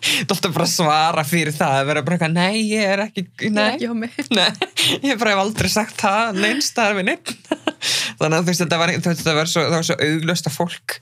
[0.02, 3.02] Það er alltaf bara að svara fyrir það að vera bara eitthvað, nei, ég er
[3.06, 4.50] ekki Ég er nei, nei,
[5.08, 7.32] ég bara hef aldrei sagt það neinstaðar við neitt
[8.20, 10.50] þannig að þú veist, þetta var, þú veist, það var svo, það var svo auglöst
[10.50, 10.98] að fólk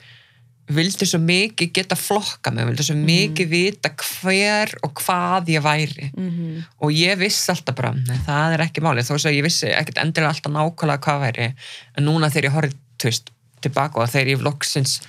[0.70, 6.10] vildi svo mikið geta flokka mig, vildi svo mikið vita hver og hvað ég væri.
[6.14, 9.08] Mm og ég vissi alltaf bara, nei, það er ekki málið.
[9.08, 11.48] Þó svo ég vissi ekkert endilega alltaf nákvæmlega hvað væri.
[11.96, 13.32] En núna þegar ég horfði tvist
[13.64, 15.00] tilbaka og þegar ég vlogsins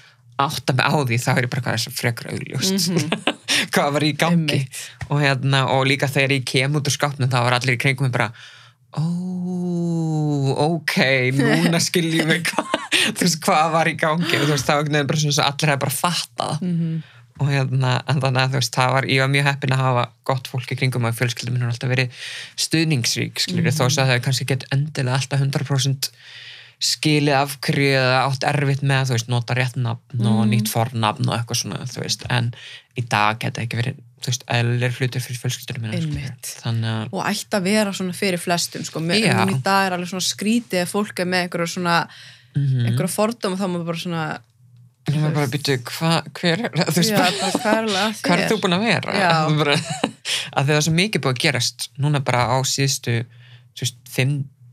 [0.48, 2.90] átta mig á því þá er ég bara hvað þess að frekar augljóst.
[3.76, 4.60] Hvað var í gangi.
[5.10, 8.08] Og, hérna, og líka þegar ég kem út úr skápnum þá var allir í kringum
[8.08, 8.32] mig bara
[8.96, 9.04] ó,
[10.66, 10.96] ok
[11.38, 12.52] núna skiljum við
[13.20, 14.30] veist, hvað var í gangi.
[14.38, 16.62] Og þú veist, það var veginn bara svona svo allir hefði bara fattað.
[16.68, 17.02] Mhm.
[17.42, 20.02] og hérna, en þannig að þú veist, það var ég var mjög heppin að hafa
[20.30, 22.20] gott fólk í kringum og fjölskyldum minn har alltaf verið
[22.62, 23.78] stuðningsrík skilur, Mhm.
[23.80, 26.12] þó svo að það kannski get endilega alltaf 100%
[26.82, 30.50] skilið af hverju eða átt erfitt með þú veist, nota rétt nafn og Mhm.
[30.50, 32.54] nýtt fornafn og eitthvað svona, þú veist, en
[32.98, 36.32] í dag geta ekki verið, þú veist, eðlileg hlutur fyrir fjölskyldunum minna,
[36.64, 39.00] þannig að og ætti að vera svona fyrir flestum sko.
[39.22, 39.34] Já.
[39.46, 42.08] núna í dag er alveg svona skrítið að fólk er með einhverja svona
[42.56, 44.40] mm einhverja fordóma þá er maður bara svona
[45.12, 47.88] ég var bara að bytja, hva, hver er þú veist, hvað er
[48.22, 49.14] hvað þú búin að vera?
[50.54, 53.22] Að það er svo mikið búið að gerast núna bara á síðustu
[53.78, 53.98] þú veist,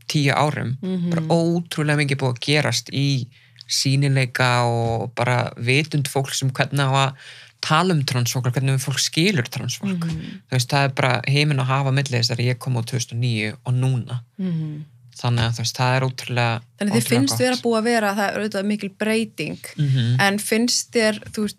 [0.09, 1.09] 5-10 árum Mhm.
[1.09, 3.27] bara ótrúlega mikið búið að gerast í
[3.69, 7.13] sínileika og bara vitund fólk sem hvernig á að
[7.61, 10.41] tala um transfólk og hvernig fólk skilur transfólk Mhm.
[10.49, 13.53] þú veist, það er bara heiminn að hafa milli þess að ég kom á 2009
[13.65, 14.85] og núna Mhm.
[15.19, 17.39] þannig að veist, það er ótrúlega þannig þið finnst gott.
[17.39, 20.15] vera búið að vera það er auðvitað mikil breyting Mhm.
[20.19, 21.57] en finnst þér, þú veist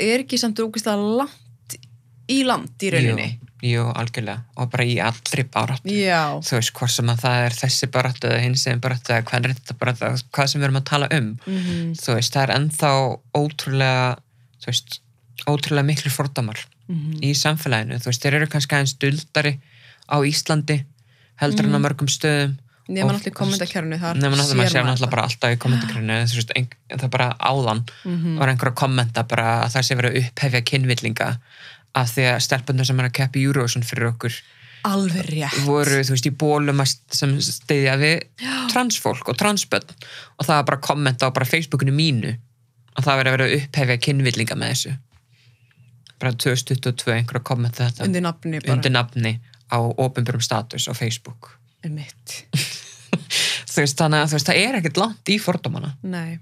[0.00, 1.76] er ekki samt ógeðslega langt
[2.28, 4.42] í land í rauninni jú, jú, algjörlega.
[4.58, 5.92] Og bara í allri baráttu.
[5.94, 9.26] Já, þú veist, hvort sem að það er þessi baráttu eða hins eginn baráttu eða
[9.30, 11.28] hvernig þetta baráttu hvað sem við erum að tala um.
[11.46, 11.94] Mhm.
[12.02, 12.90] þú veist, það er ennþá
[13.38, 14.16] ótrúlega
[14.62, 14.98] þú veist,
[15.48, 16.58] ótrúlega miklu fordamar
[16.88, 17.20] Mhm.
[17.22, 19.60] í samfélaginu, þú veist, þeir eru kannski aðeins duldari
[20.10, 20.84] á Íslandi
[21.40, 22.58] heldur en á mörgum stöðum.
[22.88, 27.08] Og- náttúrulega í kommentarkerfinu nema náttúrulega maður sér náttúrulega bara alltaf í ein, það er
[27.08, 28.38] bara áðan Mhm.
[28.38, 31.38] var einhver að kommenta bara að það sé verið upphefja kynvillinga
[31.98, 34.36] af því að stelpunir sem er að keppa í Eurovision fyrir okkur
[34.88, 35.60] alveg rétt.
[35.66, 38.24] voru, þú veist, í bólum sem stiðja við
[38.72, 42.34] transfólk og transbönn og það var bara að kommenta á bara Facebookinu mínu
[42.96, 44.94] að það verið að vera upphefja kynvillinga með þessu.
[46.22, 48.06] Bara 2022 einhver að kommenta þetta.
[48.06, 49.34] Undir nafni undir nafni
[49.72, 51.54] á ofinbjörnum status á Facebook.
[51.82, 52.42] Einmitt.
[53.72, 55.94] þú veist, þannig að veist, það er ekkert langt í fordómana.
[56.04, 56.38] Nei,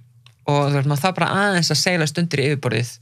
[0.51, 2.93] og þú veist, það bara aðeins að segla stundir í yfirborðið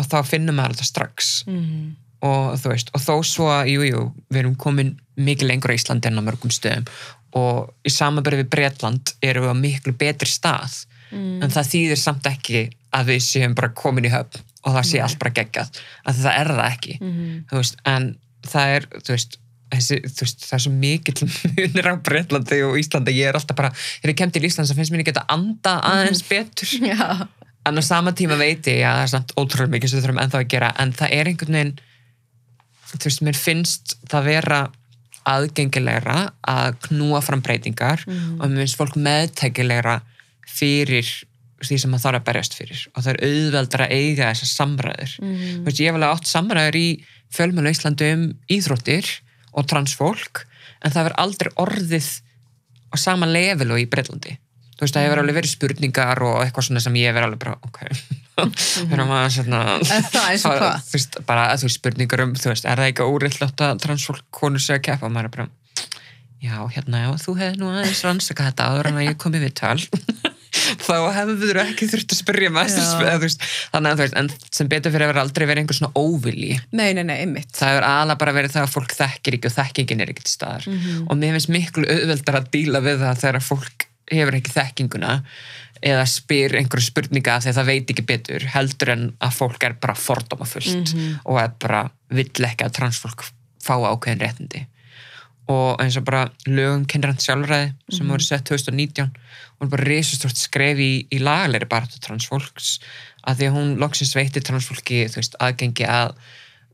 [0.00, 1.96] og þá finnum maður þetta strax Mhm.
[2.22, 4.00] og þú veist, og þó svo að jú, jú,
[4.32, 6.88] við erum komin mikið lengur á Íslandi en á mörgum stöðum
[7.36, 11.42] og í samanbyrði við Bretland erum við á miklu betri stað Mm.
[11.42, 14.92] en það þýðir samt ekki að við séum bara komin í höfn og það sé
[14.98, 15.02] Nei.
[15.02, 15.70] allt bara geggjað,
[16.06, 17.44] að það er það ekki Mhm.
[17.50, 19.36] þú veist, en það er þú veist,
[19.74, 21.26] þessi, veist, það er svo mikill
[21.56, 24.74] munir á Bretlandi og Íslandi ég er alltaf bara, þegar ég kem til Ísland þá
[24.78, 27.28] finnst mér ekki að anda aðeins betur já,
[27.66, 30.22] en á sama tíma veit ég að það er samt ótrúlega mikið sem við þurfum
[30.24, 31.74] ennþá að gera en það er einhvern veginn
[32.90, 34.60] þú veist, mér finnst það vera
[35.30, 38.40] aðgengilegra að knúa fram breytingar Mhm.
[38.40, 40.00] og mér finnst fólk meðtækilegra
[40.48, 41.06] fyrir
[41.60, 45.12] því sem maður þarf að berjast fyrir og það er auðveldar að eiga þessar samræður
[45.20, 45.60] Mhm.
[45.60, 49.06] þú veist, ég hef alveg átt samræður í fjölmjölu Íslandi um íþróttir
[49.52, 50.44] og transfólk
[50.82, 52.20] en það verður aldrei orðið
[52.90, 54.38] á sama level og í Breitlandi
[54.80, 57.56] þú veist, það hefur alveg verið spurningar og eitthvað svona sem ég verið alveg bara,
[57.68, 57.80] ok.
[58.40, 60.86] Við að svona Er það eins og hvað?
[60.86, 64.24] þú veist, bara þú veist, spurningar um, þú veist, er það ekki óreillátt að transfólk
[64.32, 65.48] konur sig að keppa og maður er bara
[66.40, 69.42] já, hérna, já, þú hefði nú aðeins rannsaka þetta áður en að ég kom í
[69.44, 69.76] viðtal.
[70.80, 74.70] Þá hefur þú ekki þurft að spyrja þessu veist, þannig að þú veist, en sem
[74.70, 76.56] betur fyrir að vera aldrei verið einhver svona óvilji.
[76.74, 77.52] Nei, nei, nei, einmitt.
[77.54, 80.66] Það hefur aðalega bara verið það að fólk þekkir ekki og þekkingin er til staðar.
[80.70, 81.04] Mhm.
[81.06, 85.22] og mér finnst miklu auðveldar að díla við það þegar fólk hefur ekki þekkinguna
[85.80, 89.94] eða spyr einhverju spurninga að það veit ekki betur heldur en að fólk er bara
[89.96, 91.20] fordómafullt Mhm.
[91.24, 93.24] og er bara vill ekki að transfólk
[93.62, 94.66] fá ákveðin réttindi.
[95.48, 99.10] Og eins og bara lögum kynrand sjálfræði sem voru sett 2019
[99.60, 102.78] hún er bara risastort skref í, í lagalegri baráttu transfólks
[103.26, 106.14] að því að hún loksins veitti transfólki veist, aðgengi að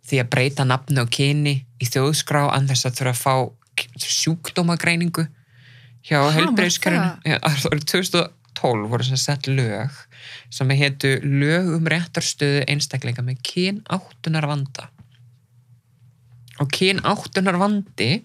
[0.07, 3.35] því að breyta nafni og kyni í þjóðskrá an þess að þurfa að fá
[4.07, 5.27] sjúkdómagreiningu
[6.07, 6.53] hjá það?
[7.43, 9.97] Það voru 2012 voru sem sett lög
[10.53, 14.89] sem hétu lög um réttarstöðu einstaklinga með kyn áttunar vanda
[16.63, 18.25] og kyn áttunar vandi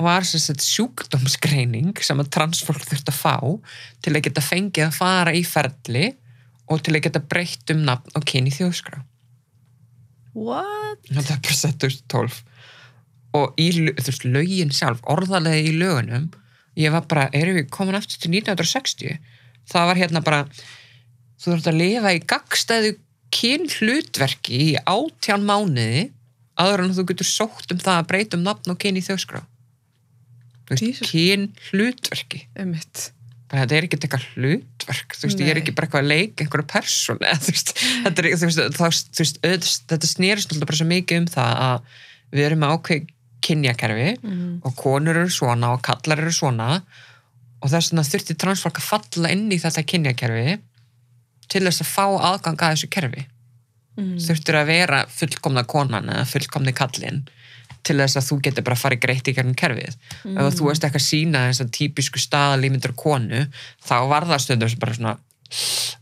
[0.00, 3.36] var sem sagt sjúkdómsgreining sem að transfólk þurft að fá
[4.00, 6.06] til að geta fengið að fara í ferli
[6.70, 9.02] og til að geta breytt um nafn og kyn í þjóðskrá
[10.38, 11.02] what?
[11.10, 12.40] þetta er bara sett 2012
[13.36, 16.30] og í þú veist, lögin sjálf orðalegi í lögunum
[16.80, 19.18] ég var bara, erum við komin aftur til 1960
[19.70, 20.40] það var hérna bara
[21.40, 22.96] þú þurft að lifa í gagstæðu
[23.34, 26.08] kyn hlutverki í átján mánuði
[26.60, 29.04] aður en þú getur sótt um það að breyta um nafn og kyn í
[30.78, 31.08] Jesus.
[31.10, 33.10] kyn hlutverki einmitt.
[33.50, 36.44] Bara þetta er ekki eitthvað hlutverk þú veist, ég er ekki bara eitthvað að leika
[36.44, 36.68] einhverju
[37.50, 41.96] veist, þetta þetta snerist alltaf bara svo mikið um það að
[42.30, 43.08] við erum með ákveð
[43.40, 44.60] kynjakerfi Mhm.
[44.64, 46.82] og konur eru svona og kallar eru svona
[47.62, 50.58] og þess vegna þurfti transfólk að falla inn í þetta kynjakerfi
[51.48, 53.26] til þess að fá aðgang að þessu kerfi
[53.98, 54.16] Mhm.
[54.18, 57.26] þurftur að vera fullkomna konan eða fullkomni kallinn
[57.82, 60.38] til þess að þú getur bara að fara greitt í gerðum kerfið Mhm.
[60.38, 63.46] ef þú veist eitthvað sína þess að típisku staðalímyndur konu
[63.84, 65.18] þá var það stundum sem bara svona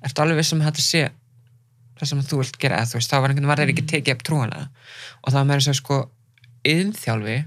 [0.05, 1.11] ertu alveg vissum að þetta sé
[1.99, 4.22] það sem þú vilt gera þú veist, þá var einhvern var þeir ekki tekið upp
[4.22, 4.68] trúanlega
[5.24, 6.11] og það var meira svo sko
[6.74, 7.38] yðnþjálfi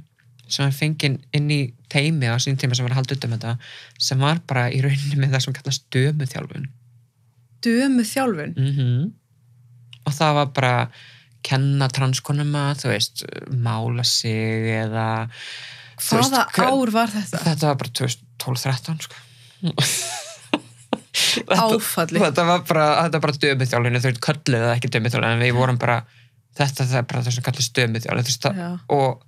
[0.51, 1.61] sem var fenginn inn í
[1.91, 3.53] teimi á sín tíma sem var ut um þetta
[4.01, 6.69] sem var bara í rauninni með það sem kallast dömuþjálfun
[7.61, 8.53] Dömu þjálfun.
[8.57, 9.09] mm
[10.09, 10.75] og það var bara
[11.45, 13.21] kenna transkonum að þú veist,
[13.53, 15.05] mála sig eða
[16.01, 17.41] þú veist, Hvaða hver- ár var þetta?
[17.45, 19.15] þetta var bara 2012-13 sko
[21.51, 22.19] Áfalli.
[22.21, 22.85] þetta var bara,
[23.21, 25.99] bara dömithjálfinu þau kölluðu það ekki dömithjálfinu en við vorum bara
[26.59, 28.69] þetta það er bara það sem kallast dömithjálfinu Já.
[28.97, 29.25] og,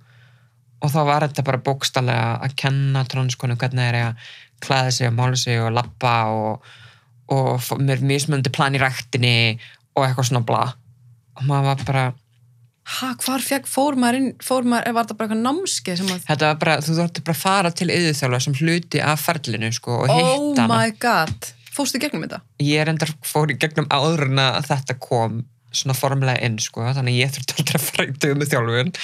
[0.80, 4.32] og þá var þetta bara bókstallega að kenna transkonum hvernig er að
[4.64, 6.74] klæða sig og mála sig og lappa og,
[7.34, 9.36] og með mismunandi plan í ræktinni
[9.94, 10.66] og eitthvað svona bla
[11.34, 12.04] og maður var bara,
[12.84, 16.24] Ha, hvar fekk, fór maður inn, fór maður, var þetta bara eitthvað námskeið sem að,
[16.26, 19.94] þetta var bara þú þurfti bara að fara til yðurþjálfa sem hluti af ferlinu sko
[20.02, 22.42] og oh hitta hana my god, fórstu gegnum þetta?
[22.60, 25.40] ég er endar fór í gegnum áður en að þetta kom
[25.74, 28.94] svona formulega inn sko, þannig ég þurfti aldrei að fara í dömu þjálfun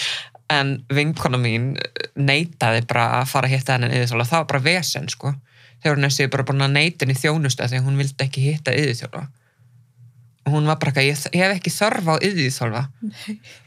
[0.50, 1.72] en vinkona mín
[2.18, 5.34] neitaði bara að fara að hitta henni yðurþjálfa, það var bara vesen sko.
[5.80, 8.74] Þegar hún er bara búin að neita henni í því að hún vildi ekki hitta
[8.76, 9.39] yðurþjálfa og
[10.52, 12.82] hún var bara eitthvað, ég, ég hef ekki þörf á yðurþjálfa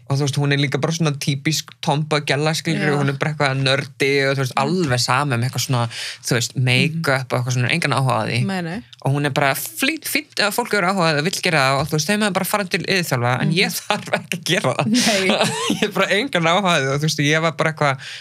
[0.04, 3.18] og þú veist, hún er líka bara svona típisk tomba gæla skilur og hún er
[3.20, 5.84] bara eitthvað nördi og þú veist, alveg saman með eitthvað svona,
[6.28, 8.42] þú veist, make-up og eitthvað svona, engan áhuga á því.
[8.50, 8.76] Meni.
[9.04, 11.90] og hún er bara flýtt, fýtt að fólk eru áhugað og vill gera það og
[11.90, 14.76] þú veist, þeim er bara að fara til yðurþjálfa en ég þarf ekki að gera
[14.78, 14.94] það.
[15.74, 18.14] Ég er bara engan áhugað og þú veist, ég var bara eitthvað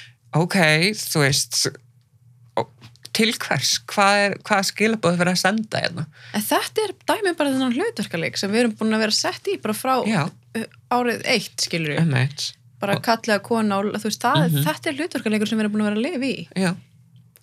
[0.43, 0.59] ok,
[0.97, 1.65] þú veist
[3.13, 7.75] til hvers, hvað er hvað skilabóð fyrir að senda hérna þetta er dæmið bara þennan
[7.77, 10.23] hlutverkaleik sem við erum búin að vera sett í bara frá já,
[10.57, 10.65] uh,
[10.97, 12.01] árið eitt, skilur við.
[12.07, 12.53] emmeit
[12.83, 14.65] Bara Og- kallega kona og þú veist, það, Mhm.
[14.67, 16.49] þetta er hlutverkaleikur sem við erum búin að vera að lifa í.
[16.57, 16.75] já,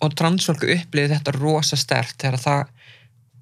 [0.02, 2.66] og transfólk upplýði þetta rosa stert þegar það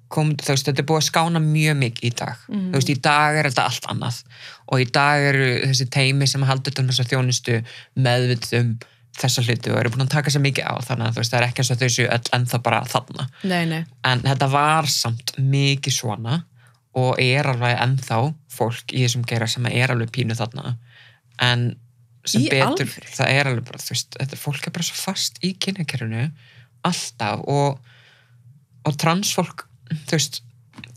[0.09, 2.71] kom, þú veist, þetta er búið að skána mjög mikið í dag, Mhm.
[2.71, 4.23] þú veist, í dag er þetta allt annað
[4.71, 7.65] og í dag eru þessi teimi sem haldur til þess að þjónustu
[7.97, 8.79] meðvitð um
[9.19, 11.47] þessa hluti og eru búin að taka sér mikið á þannig að veist, það er
[11.49, 13.81] ekki eins og þau séu öll ennþá bara þarna, Nei, nei.
[14.07, 16.37] en þetta var samt mikið svona
[16.99, 18.19] og er alveg ennþá
[18.55, 20.73] fólk í þessum geira sem er alveg pínu þarna
[21.45, 21.69] en
[22.27, 23.11] sem Í betur, alvöru?
[23.15, 26.25] það er alveg bara, þú veist, þetta fólk er bara svo fast í kynjakerfinu
[26.89, 27.79] alltaf og,
[28.87, 29.65] og transfólk,
[30.09, 30.41] þú veist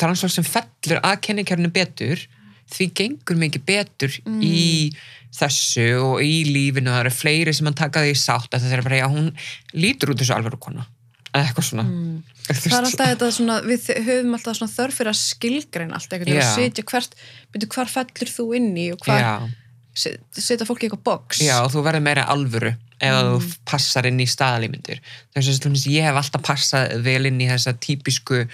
[0.01, 2.25] transfólk sem fellur að kynjakerfinu betur,
[2.73, 4.41] því gengur mikið betur Mm.
[4.43, 4.93] í
[5.33, 8.83] þessu og í lífinu það eru fleiri sem að taka því sátt að það er
[8.87, 9.31] bara, já, hún
[9.75, 10.87] lítur út þessu alveg kona
[11.33, 12.23] eða eitthvað svona Mm.
[12.53, 16.43] Það er alltaf þetta svona, við höfum alltaf þörf fyrir að skilgreina allt veginn Já.
[16.43, 17.13] og setja hvert,
[17.55, 19.47] byrju hvar fellur þú inn í og hvar,
[19.95, 21.39] set- setja fólki í eitthvað box.
[21.41, 23.39] já, og þú verður meira alvöru ef Mm.
[23.39, 24.99] þú passar inn í staðalímyndir
[25.35, 28.49] þess að ég hef alltaf passað vel inn í þessa típisku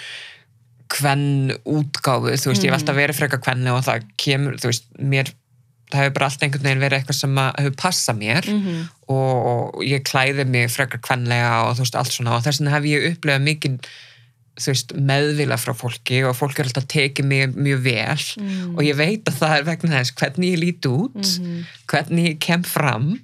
[0.89, 2.79] kvenn útgáfu þú veist, ég hef Mm.
[2.81, 5.33] alltaf verið frekar kvenni og það kemur, þú veist, mér
[5.91, 8.89] það hefur bara alltaf einhvern veginn verið eitthvað sem hefur passað mér Mhm.
[9.09, 12.71] og, og ég klæði mig frekar kvenlega og þú veist, allt svona og þess vegna
[12.77, 13.79] hef ég upplegað mikið
[14.59, 18.75] þú veist, meðvila frá fólki og fólk er alltaf tekið mig mjög vel Mm.
[18.77, 21.65] og ég veit að það er vegna þess hvernig ég lít út Mhm.
[21.87, 23.21] hvernig ég kem fram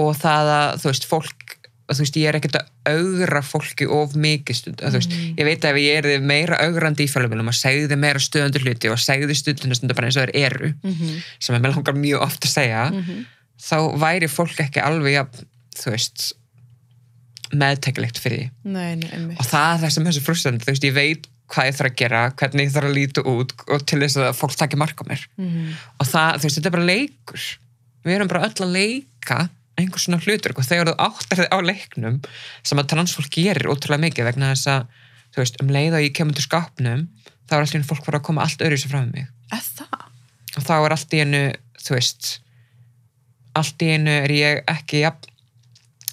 [0.00, 1.56] og það að þú veist, fólk
[1.92, 4.92] þú veist, ég er ekkert að augra fólki of mikið stund, mm.
[4.96, 8.64] veist, ég veit að ef ég er meira augrandi í fjölumilum og segði meira stöðundur
[8.66, 11.22] hluti og segði stundinu stundu bara eins og þeir eru Mhm.
[11.38, 13.24] sem er með langar mjög oft að segja Mhm.
[13.62, 16.32] þá væri fólk ekki alveg jafn, þú veist
[17.52, 20.94] meðtekilegt fyrir Nei, nei, og það er það sem er svo frustrandi, þú veist, ég
[20.96, 24.16] veit hvað ég þarf að gera, hvernig ég þarf að líta út og til þess
[24.16, 25.74] að fólk takir mark á mér Mhm.
[26.00, 27.42] og það, þú veist, þetta er bara leikur
[28.04, 29.50] við erum bara öll að leika
[29.80, 32.20] einhvers svona hlutur og þegar þú áttar þig á leiknum
[32.62, 34.86] sem að transfólk gerir ótrúlega mikið vegna þess að
[35.32, 37.04] þú veist, um leið og ég kemur til skapnum
[37.48, 39.28] þá er alltaf fólk bara að koma allt öðru fram með mig.
[40.56, 41.42] Og þá er allt í einu,
[41.80, 42.32] þú veist
[43.58, 45.30] allt í einu er ég ekki jafn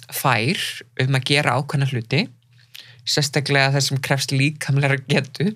[0.10, 0.60] fær
[1.03, 2.24] um að gera ákveðna hluti
[3.10, 5.51] sérstaklega þess sem krefst líkamlega getu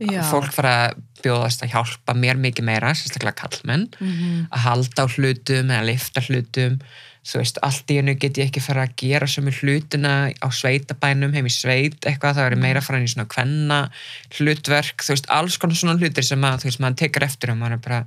[0.00, 0.22] Já.
[0.30, 4.48] fólk fara að bjóðast að hjálpa mér mikið meira, sérstaklega kallmenn Mhm.
[4.50, 6.80] að halda á hlutum eða lifta hlutum
[7.22, 11.34] þú veist, allt í hennu get ég ekki fara að gera sömu hlutina á sveitabænum
[11.34, 13.90] heim í sveit eitthvað, það verður meira að fara í svona kvenna
[14.38, 17.58] hlutverk, þú veist, alls konar svona hlutir sem að, þú veist, maður tekar eftir og
[17.60, 18.06] maður er bara,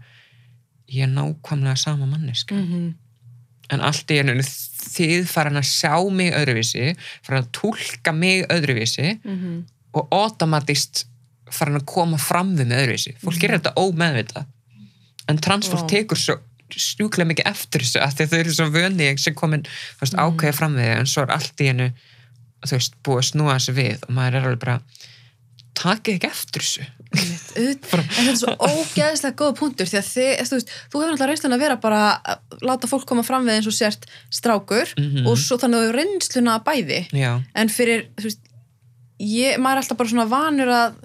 [0.89, 2.95] ég er nákvæmlega sama mannesk Mhm.
[3.69, 9.19] en allt í hennu þið farin að sjá mig öðruvísi farin að túlka mig öðruvísi
[9.23, 9.63] Mhm.
[9.93, 11.05] og automatist
[11.53, 13.13] farin að koma fram við með öðruvísi.
[13.23, 14.45] Fólk gerir þetta ómeðvita
[15.31, 15.91] en transfólk Vá.
[15.93, 16.39] tekur svo
[16.73, 19.61] stjúklega mikið eftir þessu að þau eru svo vöni sem komin
[20.01, 21.91] veist, ákveði fram við en svo er allt í hennu
[22.71, 24.79] veist, búið að snúa þessu við og maður er alveg bara
[25.77, 26.89] takið ekki eftir þessu.
[27.53, 31.29] En þetta er svo ógeðslega góða punktur því að þið, þú veist, þú hefur náttúrulega
[31.29, 31.99] reynslun að vera bara
[32.33, 35.27] að láta fólk koma fram við eins og sért strákur Mhm.
[35.29, 36.99] og svo þannig að þú hefur reynsluna að bæði.
[37.13, 38.41] Já, en fyrir, veist
[39.21, 40.97] ég, maður er alltaf bara svona vanur að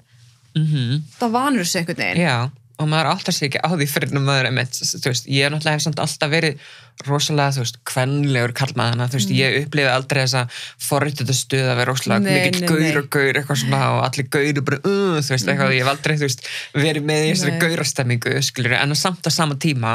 [0.56, 1.04] mhm.
[1.18, 2.22] Það vanur þessu einhvern veginn.
[2.22, 2.36] Já,
[2.78, 5.46] og maður áttar sig ekki á því fyrir en maður er með, þú veist, ég
[5.46, 6.68] er náttúrulega hef samt alltaf verið
[7.06, 10.44] rosalega, þú veist, kvenlegur að þú veist, ég upplifi aldrei þessa
[10.86, 12.38] forritið stuð að vera rosalega Mm.
[12.38, 15.82] Mikill gaur og gaur, eitthvað svona og allir gaur bara, uh, þú veist, eitthvað, ég
[15.82, 19.58] hef aldrei, þú veist, verið með í þessari gaurastemmingu, skilur, en að samt á sama
[19.58, 19.94] tíma,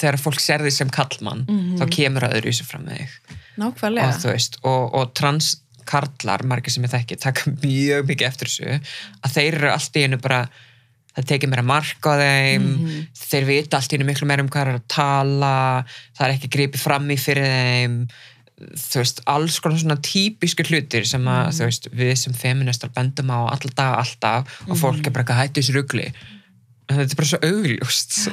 [0.00, 1.46] þegar fólk ser því sem kallmann,
[1.78, 3.38] þá kemur að öðru í sig fram með þig.
[3.60, 4.06] Nákvæmlega.
[4.08, 5.12] Og þú veist, og, og
[5.90, 8.80] transkarlar margir sem ég þekki, taka mjög mikið eftir þessu,
[9.26, 10.40] að þeir eru allt í einu bara,
[11.16, 13.06] það tekið mér að marka þeim, Mhm.
[13.18, 15.54] þeir vita allt í einu miklu meira um hvað er að tala
[16.16, 17.96] það er ekki gripið fram í fyrir þeim
[18.60, 21.54] þú veist, alls konar svona típisku hlutir sem að, Mhm.
[21.56, 25.40] þú veist, við sem feministar bendum á alltaf, alltaf og fólk er bara ekki að
[25.42, 26.12] hættu þessu rugli
[26.90, 28.28] en þetta er bara svo augljóst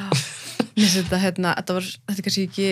[0.77, 2.67] Mér finnst þetta, hérna, þetta var, þetta er kannski ekki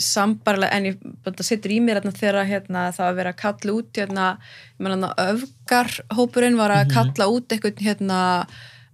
[0.00, 3.74] sambarlega, en ég setur í mér hérna, þegar hérna, það var að vera að kalla
[3.74, 4.26] út hérna,
[4.74, 8.18] ég meina öfgar hópurinn var að kalla út einhvern hérna,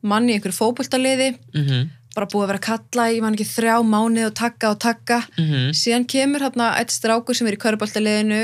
[0.01, 1.33] mann í einhverju fótboltaliði.
[1.55, 4.81] Mhm, bara búið að vera að kalla í mann ekki þrjá mánuð og taka og
[4.83, 5.21] taka.
[5.39, 5.71] Mhm.
[5.77, 8.43] Síðan kemur hérna eitt strákur sem er í köruboltaliðinu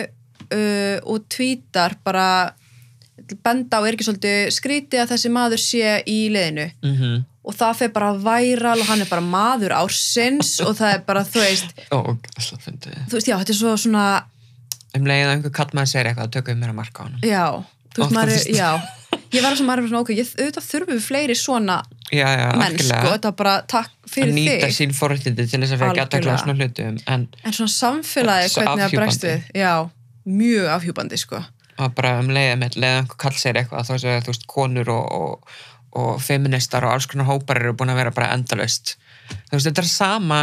[0.53, 2.55] uh, og tvítar bara
[3.43, 6.71] benda á er ekki svolítið skrítið að þessi maður sé í liðinu?
[6.85, 11.03] Mhm og það fer bara væral og hann er bara maður ársins og það er
[11.07, 12.09] bara, þú veist, og
[12.65, 12.97] fyndið.
[13.07, 14.05] þú veist, já, þetta er svo svona,
[14.99, 17.45] um leið að einhver kallmaður segir eitthvað tökum við mér að marka á hann já,
[17.95, 18.71] þú Ó, veist, maður er, já,
[19.37, 21.77] ég var sem maður er svona, ok, ég, auðvitað þurfum við fleiri svona
[22.11, 23.13] já, já, menn, sko, algjörlega.
[23.15, 26.07] þetta er bara takk að fyrir nýta þig, sín forréttindi til þess að ekki Algjörlega.
[26.07, 29.73] aðtakla svona hlutum en en svona samfélagi hvernig það bregst við, já,
[30.27, 31.43] mjög afhjúpandi, sko,
[31.77, 33.95] að bara um leið með leið að einhver kall segir eitthvað þá
[35.97, 38.97] og, feministar og alls konar hópar eru búin að vera bara endalaust.
[39.49, 40.41] Þú veist þetta er sama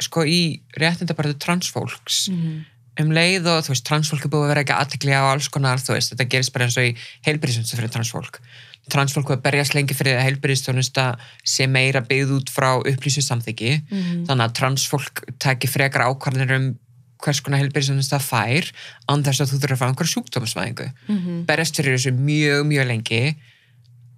[0.00, 0.40] sko í
[0.80, 2.26] réttindabarðu transfólks.
[3.00, 5.80] Um leið og þú veist transfólk er búið að vera ekki aðtekli á alls konar
[5.80, 6.96] þú veist þetta gerist bara eins og í
[7.28, 8.40] heilbyrðisvönstu fyrir transfólk.
[8.90, 11.06] Transfólk er berjast lengi fyrir að heilbyrðistjónusta
[11.46, 13.76] sé meira byggð út frá upplýsu samþyggi
[14.26, 16.70] þannig að transfólk tekir frekar ákvarðanir um
[17.20, 18.72] hvers konar heilbyrðistjónusta fær
[19.06, 20.86] án þess að þú þurfir að fá einhver sjúkdómsvæðingu.
[21.46, 23.22] Berjast fyrir þessu mjög, mjög lengi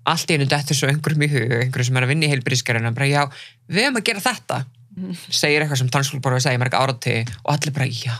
[0.08, 2.94] allt í einu dettur svo einhverjum í hug einhverjum sem er að vinna í heilbyrðiskarina
[2.96, 3.22] bara já,
[3.68, 4.62] við erum að gera þetta.
[5.30, 8.16] Segir eitthvað sem transfólk bara að segja mörg árati og allir bara, já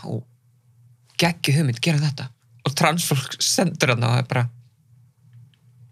[1.21, 2.29] geggi hugmynd, gera þetta.
[2.63, 4.45] Og transfólk sendur hann og það er bara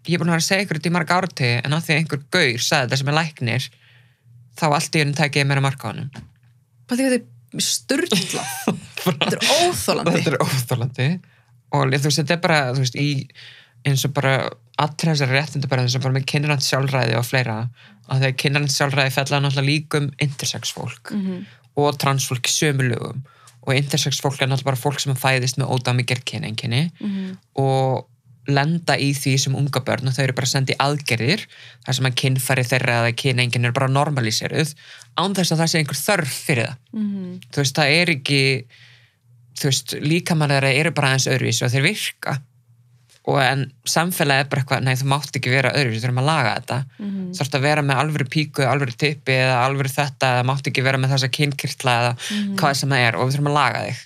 [0.08, 1.94] ég er búin að vera að segja ykkur þetta í marg árati en að því
[1.94, 3.68] að einhver gaur sagði þetta sem er læknir
[4.58, 6.08] þá allt í einu tæki ég meira marka á hann
[6.92, 8.46] að þetta er styrla
[9.04, 11.08] þetta er óþólandi þetta er óþólandi
[11.72, 13.10] og þú veist, þetta er bara veist, í
[13.86, 14.34] eins og bara
[14.78, 15.14] allra
[15.68, 17.68] bara eins og bara með kynrand sjálfræði og fleira
[18.08, 21.44] að þegar kynrand sjálfræði fella náttúrulega líkum intersex fólk Mhm.
[21.76, 23.22] og transfólk í sömu lögum
[23.66, 27.36] og intersex fólk er náttúrulega bara fólk sem fæðist með ódæmi gerkynenginni Mhm.
[27.56, 28.08] og
[28.48, 31.46] lenda í því sem unga börn og þau eru bara sendið aðgerðir
[31.86, 34.74] þar sem að kynfæri þeirra eða kynengin er bara normaliseruð
[35.16, 37.40] án þess að það sé einhver þörf fyrir það Mhm.
[37.52, 38.64] þú veist, það er ekki
[39.54, 42.42] þú veist, líkamann þeirra eru bara aðeins öðruvísi og þeir virka
[43.24, 46.26] og en samfélagi er bara eitthvað, nei þú mátt ekki vera öðruvísi, þú þurfum að
[46.26, 47.26] laga þetta Mhm.
[47.30, 50.82] þú þarfst að vera með alvöru píku, alvöru tippi eða alvöru þetta, eða mátt ekki
[50.82, 52.56] vera með þessa kynkirtla eða Mhm.
[52.58, 54.00] hvað sem það er og við þurfum að laga þig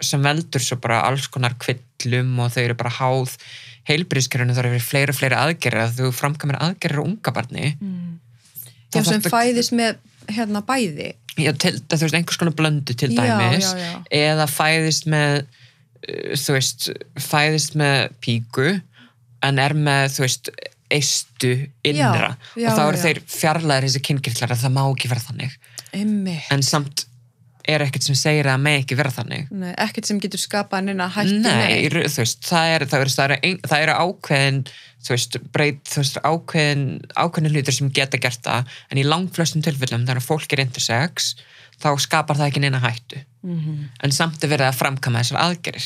[0.00, 3.36] sem veldur svo bara alls konar kvillum og þau eru bara háð
[3.88, 7.64] heilbríðskerfinu þarf að vera fleiri og fleiri aðgerðir að þú framkamir aðgerðir á unga barni
[8.92, 9.96] já, þá sem þarftu- fæðist með
[10.28, 14.04] hérna bæði já, til, þú veist, einhvers konar blöndu til Já, dæmis já, já.
[14.12, 15.46] eða fæðist með
[16.06, 16.88] þú veist,
[17.20, 18.68] fæðist með píku
[19.44, 20.52] en er með, þú veist
[20.88, 21.52] eistu
[21.86, 22.32] innra.
[22.56, 23.02] Já, já, og þá eru já.
[23.04, 25.58] þeir fjarlæðir þessi kynkirtlar að það má ekki vera þannig.
[25.88, 26.50] Einmitt.
[26.52, 27.06] en samt
[27.68, 29.48] er ekkert sem segir að það með ekki vera þannig.
[29.52, 33.74] Nei, ekkert sem getur skapað neina hættu Nei, þú veist, það er, það er, er,
[33.78, 34.62] er ákveðin
[35.04, 38.72] þú veist, breyt, þú veist, ákveðin ákveðin hlutir sem geta gert það.
[38.88, 41.34] En í langflestum tilfellum þegar fólk er intersex
[41.78, 43.88] þá skapar það ekki neina hættu Mhm.
[44.02, 45.84] en samt er verið að framkama þessar aðgerir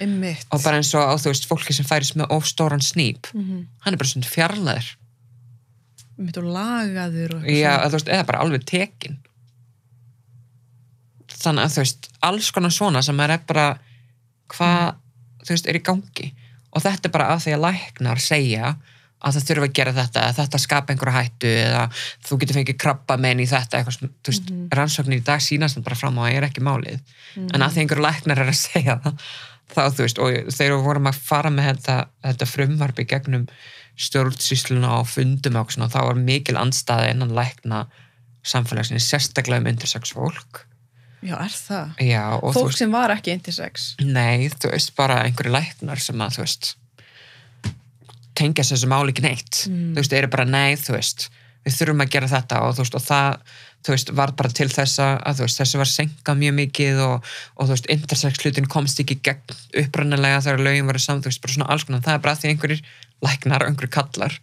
[0.00, 0.44] Einmitt.
[0.52, 3.66] og bara eins og þú veist fólki sem færist með ofstóran snýp Mhm.
[3.80, 4.96] hann er bara svona fjarlæður
[6.18, 9.18] Einmitt og lagaður og Já, að veist, eða bara alveg tekin
[11.40, 13.66] þannig að þú veist alls konar svona sem er bara
[14.52, 14.96] hvað,
[15.46, 16.32] þú veist, er í gangi
[16.74, 18.74] og þetta er bara að því að læknar segja
[19.20, 21.82] að það þurfa að gera þetta að þetta skapa einhverja hættu eða
[22.26, 24.68] þú getur fengið krabba menn í þetta eitthvað, sem, þú veist, Mhm.
[24.78, 27.00] rannsóknir í dag sýnast það bara fram á að það er ekki málið
[27.36, 29.18] en að því einhverju læknar er að segja það
[29.70, 33.44] þá þú veist, og þegar vorum að fara með þetta, þetta frumvarpi gegnum
[34.00, 37.84] stjórnsýsluna og fundum og svona, þá var mikil andstaði innan lækna
[38.42, 40.64] samfélagsins, sérstaklega um intersex fólk
[41.20, 41.90] Já, er það?
[42.00, 43.90] Já, Fólk veist, sem var ekki intersex.
[44.00, 46.70] nei, þú veist, bara einhverju læknar sem að, þú veist
[48.40, 49.64] tengja þessu máli ekki neitt.
[49.68, 49.92] Mm.
[49.94, 51.30] þú veist, eru bara nei, þú veist
[51.64, 52.62] við þurfum að gera þetta.
[52.66, 53.40] Og þú veist, og það
[53.80, 57.30] þú veist, var bara til þess að, þú veist, þessu var senkað mjög mikið og,
[57.56, 61.42] og þú veist, intersex hlutin komst ekki gegn upprannilega þegar lögin voru saman, þú veist,
[61.44, 62.04] bara svona alls konar.
[62.04, 62.84] Það er bara því einhverjir
[63.24, 64.38] læknar og einhverjir kallar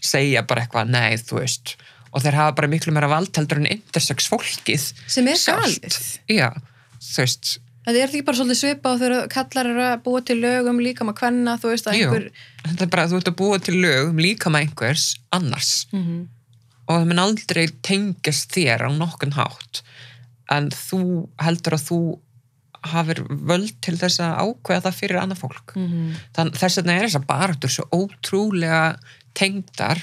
[0.00, 1.76] segja bara eitthvað, nei, þú veist.
[2.10, 5.98] Og þeir hafa bara miklu meira vald heldur en intersex fólkið Sem er galið.
[7.00, 10.36] Þú veist Það er ekki bara svolítið svipa og þegar kallar eru að búa til
[10.40, 12.10] lögum líka maður kvenna, þú veist að Jú.
[12.10, 12.26] einhver...
[12.66, 15.72] þetta er bara að þú ert að búa til lög um líka með einhvers annars
[15.94, 16.28] Mm
[16.90, 19.84] og það mun aldrei tengjast þér á nokkun hátt
[20.50, 21.02] en þú
[21.38, 22.00] heldur að þú
[22.90, 26.14] hafir völd til þess að ákveða það fyrir annað fólk -hmm.
[26.34, 28.98] Þann, þess vegna er þess að baráttur svo ótrúlega
[29.34, 30.00] tengdar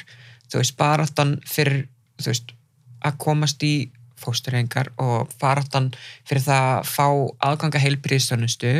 [0.47, 1.87] þú veist, baráttan fyrir
[2.21, 2.53] þú veist,
[3.01, 3.91] að komast í
[4.21, 5.91] fósturrengar og baráttan
[6.27, 7.07] fyrir það að fá
[7.49, 8.73] aðganga heilbríðstjónustu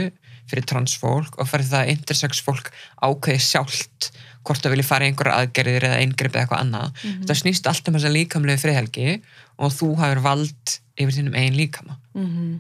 [0.48, 2.72] fyrir transfólk og fyrir það að intersex fólk
[3.04, 4.12] ákveði sjálft
[4.48, 7.02] hvort það vilja fara í einhverja aðgerðir eða eingripp eða eitthvað annað.
[7.28, 9.18] Það snýst allt um þessa líkamlegu friðhelgi
[9.60, 11.98] og þú hafur vald yfir þínum einn líkama.
[12.16, 12.58] Mm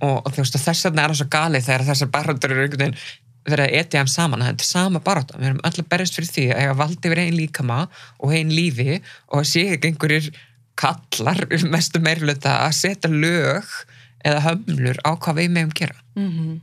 [0.00, 2.84] og, og þú veist, og þess er það svo galið þegar þessar baráttur eru einhvern
[2.84, 2.98] veginn
[3.46, 5.38] verið að etja þeim saman, að þetta er sama barátta.
[5.38, 7.76] Við erum öll að berjast fyrir því að eiga valdi yfir einn líkama
[8.18, 10.30] og einn lífi og að sé ekki einhverjir
[10.76, 13.68] kallar mestu meirluta að setja lög
[14.26, 15.96] eða hömlur á hvað við meðum gera.
[16.16, 16.56] -hmm.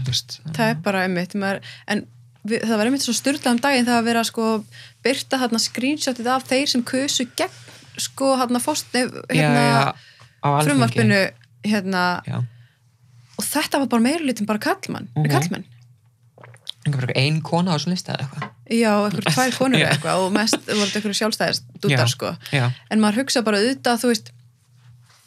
[0.00, 2.06] Þú veist, Það er bara einmitt, maður, en
[2.46, 4.46] við, það var einmitt svo styrlað um daginn það að vera sko
[5.04, 7.58] byrta hérna screenshotið af þeir sem kusu gegn
[8.00, 8.36] sko
[9.28, 9.92] hérna já,
[10.44, 11.20] hérna frumvarpinu
[11.66, 12.38] hérna já,
[13.36, 15.30] og þetta var bara meirlutin bara kallmann, mm Mhm.
[15.30, 15.64] kallmenn
[16.86, 20.58] einhver ein kona á þessu lista eða eitthvað Já, einhver tvær konur eitthvað og mest
[20.68, 21.78] voru þetta einhverju sjálfstæðist Já.
[21.82, 22.34] dúttar sko
[22.90, 24.30] en maður hugsa bara auðvitað, þú veist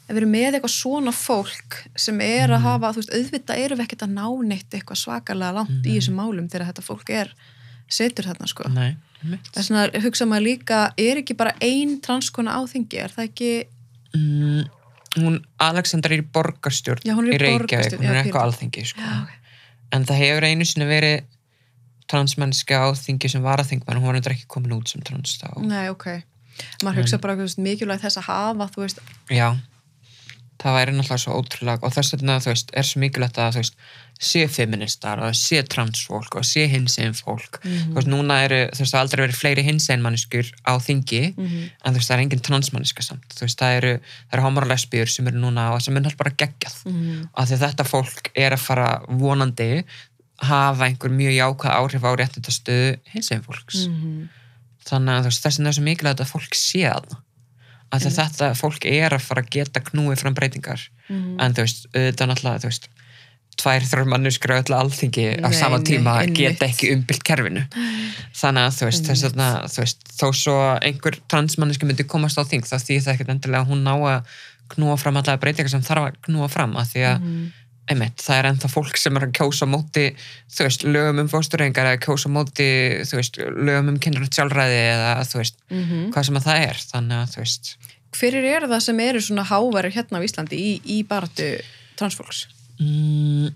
[0.03, 2.55] ef við erum með eitthvað svona fólk sem er Mhm.
[2.57, 5.97] að hafa, þú veist, auðvitað erum við ekkert að ná neitt eitthvað svakalega langt í
[5.97, 7.33] þessum málum þegar þetta fólk er
[7.89, 8.69] setur þarna sko.
[8.69, 8.95] nei.
[9.53, 13.51] Þess vegna hugsa maður líka, er ekki bara ein transkona á þingi, er það ekki
[14.17, 14.65] mm,
[15.23, 18.83] hún Alexandra er í borgarstjórn Já, hún er í í Reykjavík, hún er eitthvað alþingi
[18.89, 18.99] sko.
[18.99, 19.29] Já, ok.
[19.95, 21.23] en það hefur einu sinni verið
[22.11, 25.37] transmennska á þingi sem var að þingmenn hún var eitthvað ekki komin út sem trans
[25.41, 26.07] þá Nei, ok.
[26.83, 28.99] Maður hugsa bara mikilvægt þess að hafa, þú veist,
[29.33, 29.47] já,
[30.61, 33.63] það væri náttúrulega svo ótrúlega og þess vegna þú veist, er svo mikilvægt að þú
[33.63, 33.77] veist,
[34.23, 37.57] sé feministar og sé transfólk og sé hinsegin fólk.
[37.65, 37.89] Mhm.
[37.89, 41.69] þú veist, núna eru, þú veist, það aldrei verið fleiri hinsegin manneskur á þingi Mhm.
[41.83, 43.27] en þú veist, það er engin transmanniska samt.
[43.33, 46.01] Þú veist, það eru, það eru homar og lesbíur sem eru núna og sem er
[46.01, 46.77] náttúrulega bara geggjað.
[46.85, 49.83] Mm, að því að þetta fólk er að fara vonandi
[50.41, 53.83] hafa einhver mjög jákvæð áhrif á réttindastöðu hinsegin fólks.
[53.87, 54.29] Mm,
[54.89, 57.13] þannig að þess vegna er svo mikilvægt að fólk sé að
[57.93, 60.81] að þetta fólk er að fara að geta knúið fram breytingar.
[61.09, 61.37] Mm.
[61.39, 62.85] en þú veist, auðvitað náttúrulega þú veist,
[63.61, 66.37] tvær, þrjár mannuskur á öllu alþingi á Nei, sama nei, tíma einmitt.
[66.39, 67.65] geta ekki umbylt kerfinu.
[68.33, 72.43] Þannig að þú veist, þess vegna þú veist, þó svo einhver transmanniski myndi komast á
[72.49, 74.33] þing, þá því það ekkert endilega að hún ná að
[74.73, 77.51] knúa fram allega breytingar sem þarf að knúa fram, að því að Mhm.
[77.91, 80.05] Einmitt, það er ennþá fólk sem er að kjósa móti,
[80.55, 82.67] þú veist, lögum um fósturrengar eða kjósa móti,
[83.09, 86.11] þú veist, lögum um kynrætt sjálfræði eða þú veist, Mhm.
[86.13, 87.75] hvað sem að það er þannig að þú veist
[88.13, 91.47] Hverjir eru það sem eru svona háværi hérna á Íslandi í, í baratu
[91.97, 92.45] transfólks?
[92.79, 93.49] mm,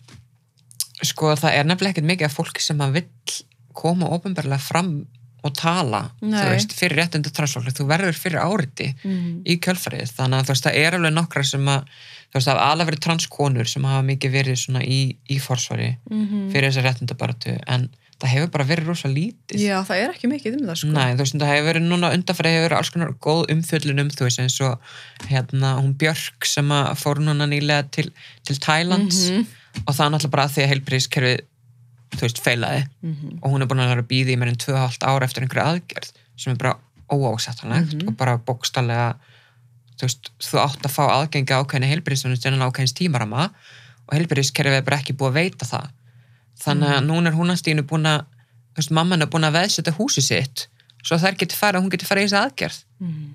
[1.04, 3.44] sko það er nefnilega ekkert mikið af fólki sem að vill
[3.78, 5.06] koma ofinbarlega fram
[5.46, 6.34] og tala Nei.
[6.42, 9.44] þú veist, fyrir réttundu transfólk þú verður fyrir áriti Mm.
[9.46, 11.86] í kjölfarið þannig að þú veist, það er alveg nokkra sem að
[12.28, 15.00] þú veist, það hafa alveg verið transkonur sem hafa mikið verið svona í,
[15.30, 20.00] í forsvari Mm fyrir þessa réttundabaratu en það hefur bara verið rosa lítið Já, það
[20.02, 20.88] er ekki mikið um það sko.
[20.96, 24.10] Nei, þú veist, það hefur verið núna undanfæri hefur verið alls konar góð umfjöllun um
[24.10, 24.80] þú veist, eins og
[25.30, 28.10] hérna hún Björk sem að fór núna nýlega til,
[28.44, 29.46] til Thailands Mhm.
[29.86, 31.40] og það er náttúrulega bara því að heilbríðiskerfið
[32.18, 33.40] þú veist, feilaði Mhm.
[33.44, 36.12] og hún er búin að vera býða í mér en 2,5 ára eftir einhverja aðgerð
[36.38, 36.76] sem er bara
[37.12, 38.08] óásættanlegt Mhm.
[38.08, 39.16] og bara bókstallega
[39.98, 43.50] þú veist, þú átt að fá aðgengi ákveðinu heilbyrðisþjónustu innan ákveðins tímarama
[44.08, 45.88] og heilbyrðiskerfið er bara ekki búið að veita það.
[46.62, 48.24] Þannig að núna er húnastíðinu búin að
[48.78, 50.68] þú veist, mamman er búin að veðsetta húsi sitt
[51.06, 52.80] svo þær getur fara, hún getur fara í þessi aðgerð.
[53.02, 53.28] Mm.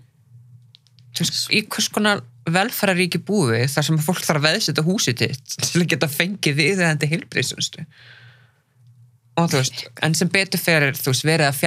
[1.13, 5.57] þú veist, í hvers konar velfæraríki búi þar sem fólk þarf að veðsetta húsi sitt
[5.63, 7.87] til að geta fengið við þetta heilbyrðisþjónustu
[9.41, 11.61] og þú veist, en sem betur fyrir þú veist, verið að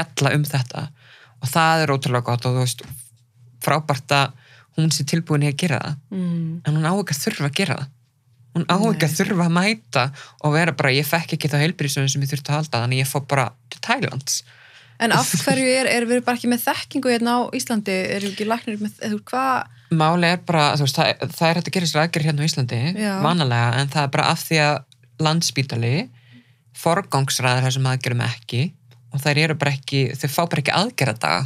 [4.75, 6.01] er hún sé tilbúin í að gera það.
[6.11, 6.49] Mm.
[6.65, 7.91] en hún á ekki að þurfa að gera það.
[8.55, 10.03] Hún á ekki að þurfa að mæta
[10.41, 13.09] og vera bara, ég fekk ekki það heilbyrðisöðun sem ég þurfti að halda, þannig ég
[13.09, 14.43] fór bara til Thailands
[15.03, 18.47] En af hverju er, er við bara ekki með þekkingu hérna á Íslandi, eru ekki
[18.47, 22.03] læknir með, veist, hvað, máli er bara, veist, það, það er hægt að gera sér
[22.03, 23.11] aðgerð hérna á Íslandi, Já.
[23.25, 24.77] vanalega en það er bara af því að
[25.25, 25.93] landspítali
[26.75, 28.63] forgangsræðir þessum aðgerðum ekki
[29.11, 31.45] og þær eru bara ekki þau fá bara ekki aðgerðadaga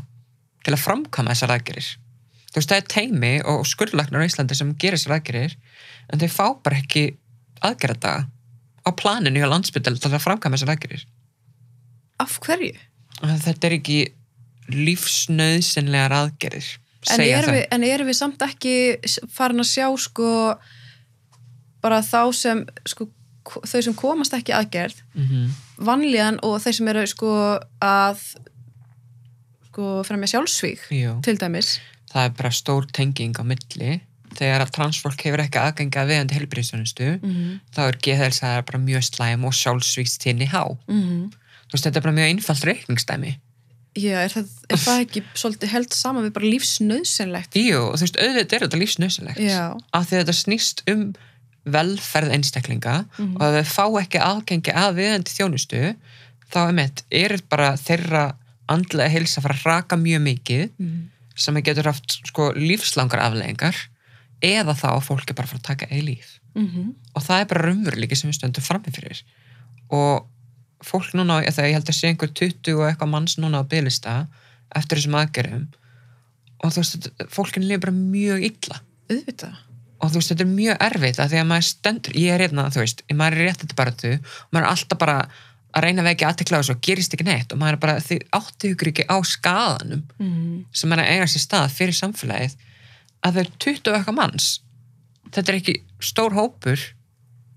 [0.66, 1.90] til að framkama þessar aðgerðir
[2.50, 5.56] þú veist, það er teimi og skurðlæknar á Íslandi sem gerir þessar aðgerðir
[6.10, 7.04] en þau fá bara ekki
[7.62, 8.28] aðgerðadaga
[8.86, 11.06] á planinu hjá landspítali til að framkama þessar aðgerðir
[12.20, 12.74] af hverju?
[13.20, 14.00] Þetta er ekki
[14.70, 16.70] lífsnauðsynlegar aðgerðir
[17.14, 18.74] En erum, við, en erum við samt ekki
[19.32, 20.32] farin að sjá sko
[21.80, 23.08] bara þá sem sko,
[23.48, 25.46] þau sem komast ekki aðgerð Mhm.
[25.80, 27.32] vanlíðan og þeir sem eru sko
[27.80, 28.20] að
[29.70, 31.14] sko fremja sjálfsvík Jú.
[31.24, 31.80] til dæmis
[32.12, 34.00] það er bara stór tenging á milli
[34.38, 37.60] þegar að transfólk hefur ekki aðgengi að viðandi helbriðsjónustu mm -hmm.
[37.76, 41.30] þá er geðhelsa bara mjög slæm og sjálfsvíkstíðni há Mm
[41.70, 43.36] þú veist, þetta er bara mjög einfalt reikningsdæmi
[43.98, 47.56] Já, er það, er það ekki svolítið held saman við bara lífsnöðsynlegt?
[47.58, 49.64] Jú, þú veist, auðvitað er þetta lífsnöðsilegt Já.
[49.94, 51.02] af því að þetta snýst um
[51.66, 53.36] velferð einstaklinga Mhm.
[53.42, 55.96] og ef þau fá ekki aðgengi að viðandi þjónustu
[56.54, 56.74] þá er
[57.12, 58.24] er bara þeirra
[58.70, 61.10] andlega heilsa að fara að raka mjög mikið Mm.
[61.40, 63.78] Sem getur haft sko, lífslangar afleggingar
[64.46, 66.36] eða þá að fólk er bara fara að taka eða líf.
[66.56, 69.24] Mm og það er bara raunveruleiki sem við stöndum frammi fyrir.
[69.92, 70.28] Og
[70.86, 74.28] fólk núna, þegar ég held að sé einhver 20 og eitthvað manns núna á bylista
[74.76, 75.66] eftir þessum aðgerðum.
[76.64, 78.80] Og þú veist, fólkinu lifir bara mjög illa.
[79.10, 79.58] Auðvitað.
[80.00, 82.70] og þú veist, þetta er mjög erfitt að því að maður stendur, ég er hérna,
[82.72, 85.18] þú veist maður er rétt þetta bara þú og maður er alltaf bara
[85.76, 87.52] að reyna að vekja aðtekla á þessu og gerist ekki neitt.
[87.54, 90.66] Og maður er bara, þið áttu ykkur ekki á skadanum Mm.
[90.74, 92.56] sem er að eiga sér stað fyrir samfélagið
[93.24, 94.48] að það er 20 og eitthvað manns
[95.30, 96.80] þetta er ekki stór hópur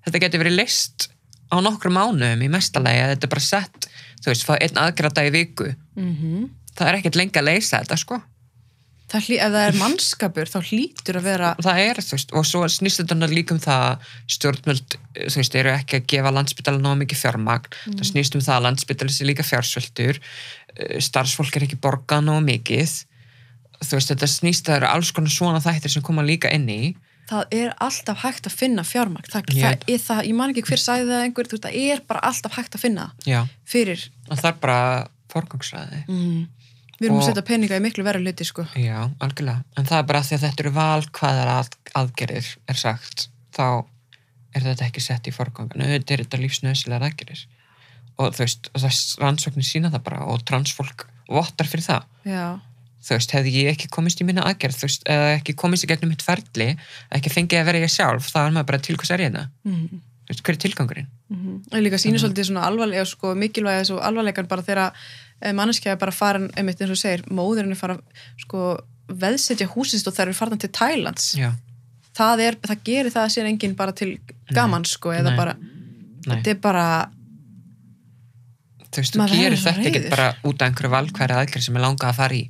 [0.05, 1.09] þetta getur verið list
[1.53, 3.89] á nokkru mánuðum í mestalagi að þetta er bara sett,
[4.23, 5.73] þú veist, fá einn aðgrata í viku.
[5.97, 8.17] Mm það er ekkert lengi að leysa þetta, sko
[9.13, 12.47] Það hlý, ef það er mannskapur þá hlýtur að vera það er, þú veist, og
[12.49, 14.97] svo snýst þetta líka um það að stjórnmöld,
[15.29, 17.77] þú veist, eru ekki að gefa landsbytala ná mikið fjármagn.
[17.99, 20.21] Það snýst um það að landsbytala sé líka fjársvöldur
[21.05, 22.95] starfsfólk er ekki borgað ná mikið.
[23.83, 26.81] Þú veist, þetta snýst það eru alls konar svona þættir sem koma líka inn í.
[27.29, 29.29] Það er alltaf hægt að finna fjármagn.
[29.31, 31.93] Það, Ég- það, er það, ég man ekki hver sagði það einhver, þú veist, það
[31.93, 34.09] er bara alltaf hægt að finna já, fyrir
[37.03, 37.09] og mm.
[37.09, 38.67] við erum Og- að setja peninga í miklu verið hluti sko.
[38.77, 43.29] já, algjörlega, en það er bara því að þetta eru valkvæðar að, aðgerir er sagt,
[43.53, 43.85] þá
[44.55, 47.47] er þetta ekki sett í forgangan, auðvitað er þetta lífsnöðsilegar aðgerir
[48.19, 52.61] og þú veist, og rannsóknir sína það bara og transfólk vottar fyrir það já,
[53.03, 55.91] þú veist, hefði ég ekki komist í minna aðgerð þú veist, eða ekki komist í
[55.91, 56.77] gegnum mitt ferli
[57.11, 59.49] ekki fengið að vera ég sjálf, þá er maður bara til hvers er ég það,
[59.65, 60.03] mm.
[60.29, 61.81] þú veist, hver er tilgangurinn Mm -hmm.
[61.81, 64.93] líka sýnir svolítið svona alvarlega sko, mikilvæg svo alvarleikan bara þegar
[65.57, 67.99] manneskja er bara farin, einmitt eins og segir móðurinn er fara
[68.41, 68.77] sko,
[69.09, 71.51] veðsetja húsist og þær eru farin til Thailands já,
[72.17, 74.15] það, er, það gerir það sér enginn bara til
[74.55, 75.41] gaman sko, eða Nei.
[75.41, 76.87] bara nei, þetta er bara
[78.93, 80.11] þú veist, þú gerir þetta reiður.
[80.13, 82.43] bara út af einhverju valkværi aðgerð sem er langað að fara í.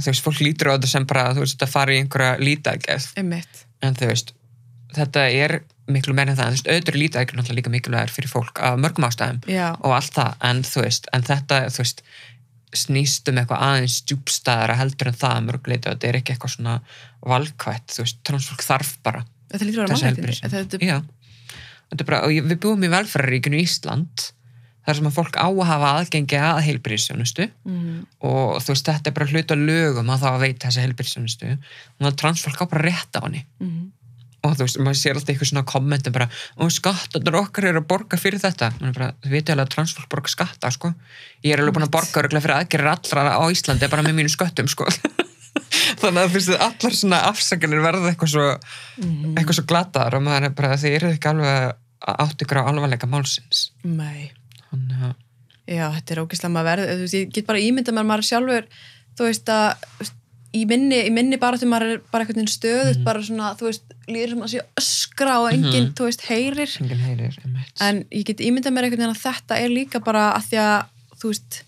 [0.00, 2.36] Þú veist, fólk lítur á þetta sem bara þú veist, þetta fara í einhverja
[3.18, 3.64] einmitt.
[3.82, 4.34] En þú veist,
[4.96, 5.60] þetta er
[5.90, 8.78] miklu meira en það, þú veist, auðvitað er lítaðgerð náttúrulega líka mikilvægur fyrir fólk af
[8.80, 12.02] mörgum ástæðum já, og allt það, en þú veist en þetta, þú veist,
[12.80, 16.76] snýst um eitthvað aðeins djúbstæðara heldur en það að mörguleita, þetta er ekki eitthvað svona
[17.26, 20.98] valkvætt, þú veist, transfólk þarf bara þetta lítur að vera er Já,
[21.90, 24.30] þetta er bara, og við búum í velferðaríkinu Ísland
[24.86, 29.10] þar sem að fólk á að hafa aðgengi að heilbyrðisjónustu mm, og þú veist, þetta
[29.10, 32.86] er bara hluta lögum að það að veita þessa heilbyrðisjónustu og það transfólk á bara
[32.86, 33.42] rétt á henni.
[33.60, 33.82] Mm,
[34.46, 36.26] og þú veist, maður sér alltaf eitthvað svona kommentum bara,
[36.60, 38.70] og skattarnir okkar eru að borga fyrir þetta.
[38.80, 40.92] Man er bara, þið veitir alveg að transfólk borga skatta, sko.
[41.44, 44.32] Ég er alveg búin að borga örgulega fyrir aðgerir allra á Íslandi bara með mínu
[44.32, 44.88] sköttum, sko.
[46.00, 50.24] Þannig að þú veist, allar svona afsakanir verða eitthvað svo mm, eitthvað svo glataðar og
[50.24, 53.66] maður er bara, þið eru ekki alveg átt ykkur á alvarleika málsins.
[53.84, 54.30] Nei.
[54.70, 55.18] Þannig að,
[55.70, 58.64] Já, þetta er ógeðslega maður verð, þú veist, ég get bara ímynda mér maður sjálfur,
[59.18, 60.19] þú veist að þú
[60.54, 63.04] í minni, í minni bara þegar maður er bara veginn stöðut Mhm.
[63.04, 65.94] bara svona, þú veist, líður sem að sé öskra og enginn, Mhm.
[65.94, 66.70] þú veist, heyrir
[67.06, 67.38] heyrir
[67.80, 70.86] en ég get ímyndað mér einhvern veginn að þetta er líka bara að því að,
[71.20, 71.62] þú veist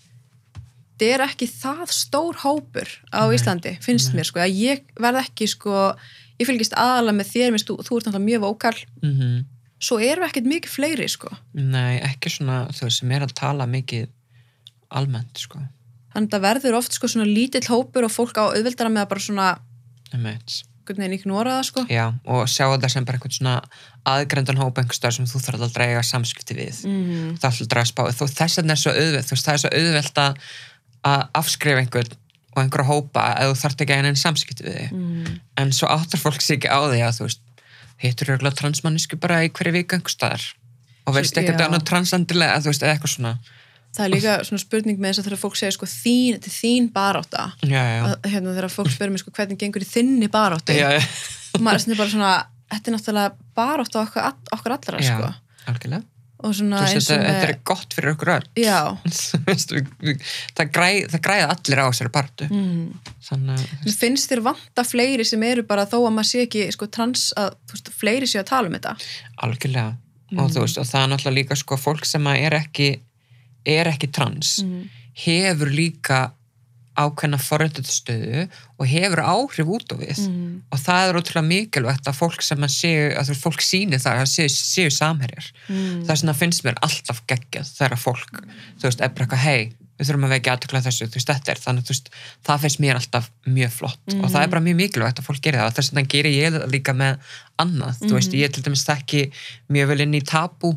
[0.99, 3.35] þetta er ekki það stór hópur á Nei.
[3.37, 4.19] Íslandi, finnst Nei.
[4.21, 5.95] mér sko, að ég verð ekki sko
[6.39, 9.45] ég fylgist aðalega með þér, minnst, þú, þú ert náttúrulega mjög vókal Mhm.
[9.79, 13.33] svo erum við ekkert mikið fleiri sko Nei, ekki svona þú veist sem er að
[13.33, 14.07] tala mikið
[14.91, 15.59] almennt sko
[16.13, 19.11] þannig að það verður oft sko svona lítill hópur og fólk á auðveldara með að
[19.13, 19.47] bara svona
[20.83, 21.85] einhvern veginn ignora það sko.
[21.89, 23.53] Já, og sjá þetta sem bara einhvern svona
[24.09, 26.81] aðgrendan hóp einhverstaðar sem þú þarf að dreiga samskipti við.
[26.89, 27.37] Mm.
[27.39, 29.63] það ætla að draga spá þú þess vegna er svo auðvelt, þú veist, það er
[29.63, 30.43] svo auðvelt að
[31.03, 32.13] að afskrifa einhvern
[32.53, 35.39] og einhverja hópa ef þú þarf ekki að einn samskipti við Mm.
[35.57, 37.41] en svo áttar fólk sig ekki á því að þú veist,
[38.03, 40.43] hittur örgulega transmannisku bara í hverju viku einhverstaðar
[41.07, 43.33] og veist ekkert annað transandilega, þú eða eitthvað svona
[43.93, 46.55] það er líka svona spurning með þess að þegar fólk segir sko þín, þetta er
[46.57, 47.45] þín barátta.
[47.61, 50.77] Já, já, að, hérna þegar fólk spyrir mig sko hvernig gengur í þinni baráttu?
[50.77, 50.89] Já,
[51.53, 52.33] og maður er bara svona
[52.73, 55.29] þetta er náttúrulega baráttu okkur, all- okkur allra sko.
[55.69, 56.07] algjörlega.
[56.43, 58.47] Svona veist, þetta, þetta er gott fyrir okkur öll.
[60.57, 62.89] Það, græ, það græða allir á þessari partu mm.
[63.45, 67.29] Mér finnst þér vanta fleiri sem eru bara þó að maður sé ekki sko trans
[67.39, 68.93] að veist, fleiri sé að tala um þetta.
[69.47, 69.95] Algjörlega.
[70.33, 70.41] Mm.
[70.43, 72.89] og veist, og það er náttúrulega líka sko fólk sem er ekki
[73.65, 74.87] er ekki trans mm.
[75.25, 76.23] hefur líka
[76.93, 78.43] ákveðna forröndustöðu
[78.77, 80.19] og hefur áhrif út á við.
[80.29, 80.49] Mm.
[80.69, 84.21] og það er ótrúlega mikilvægt að fólk sem að séu, að þú fólk síni það
[84.23, 85.47] að séu, séu samherjar.
[85.69, 86.03] Mm.
[86.03, 88.43] það er svona finnst mér alltaf geggjað þegar fólk,
[88.77, 91.53] þú veist, er bara eitthvað hei, við þurfum að vekja aðtökla þessu, þú veist, þetta
[91.53, 92.13] er þannig, þú veist,
[92.45, 94.15] það finnst mér alltaf mjög flott.
[94.17, 95.69] Og það er bara mjög mikilvægt að fólk gerir það.
[95.69, 99.21] Og þess vegna gerir ég það líka með annað, þú veist, ég til dæmis þekki
[99.73, 100.73] mjög vel inn í tabú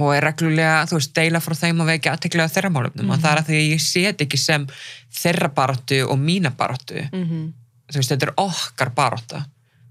[0.00, 3.32] og er reglulega, þú veist, deila frá þeim og vekja aðtökla þeirra málumnum og það
[3.32, 4.66] er að því að ég þetta ekki sem
[5.12, 7.50] þeirra baráttu og mína baráttu, Mm
[7.92, 9.38] þú veist, þetta er okkar barátta,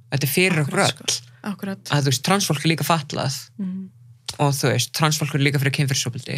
[0.10, 1.34] þetta er fyrir okkur öll, sko.
[1.45, 1.82] Akkurat.
[1.93, 3.36] Að þú veist, transfólk er líka fatlað.
[3.62, 3.89] Mm.
[4.41, 6.38] og þú veist, transfólk er líka fyrir kynfyrsopildi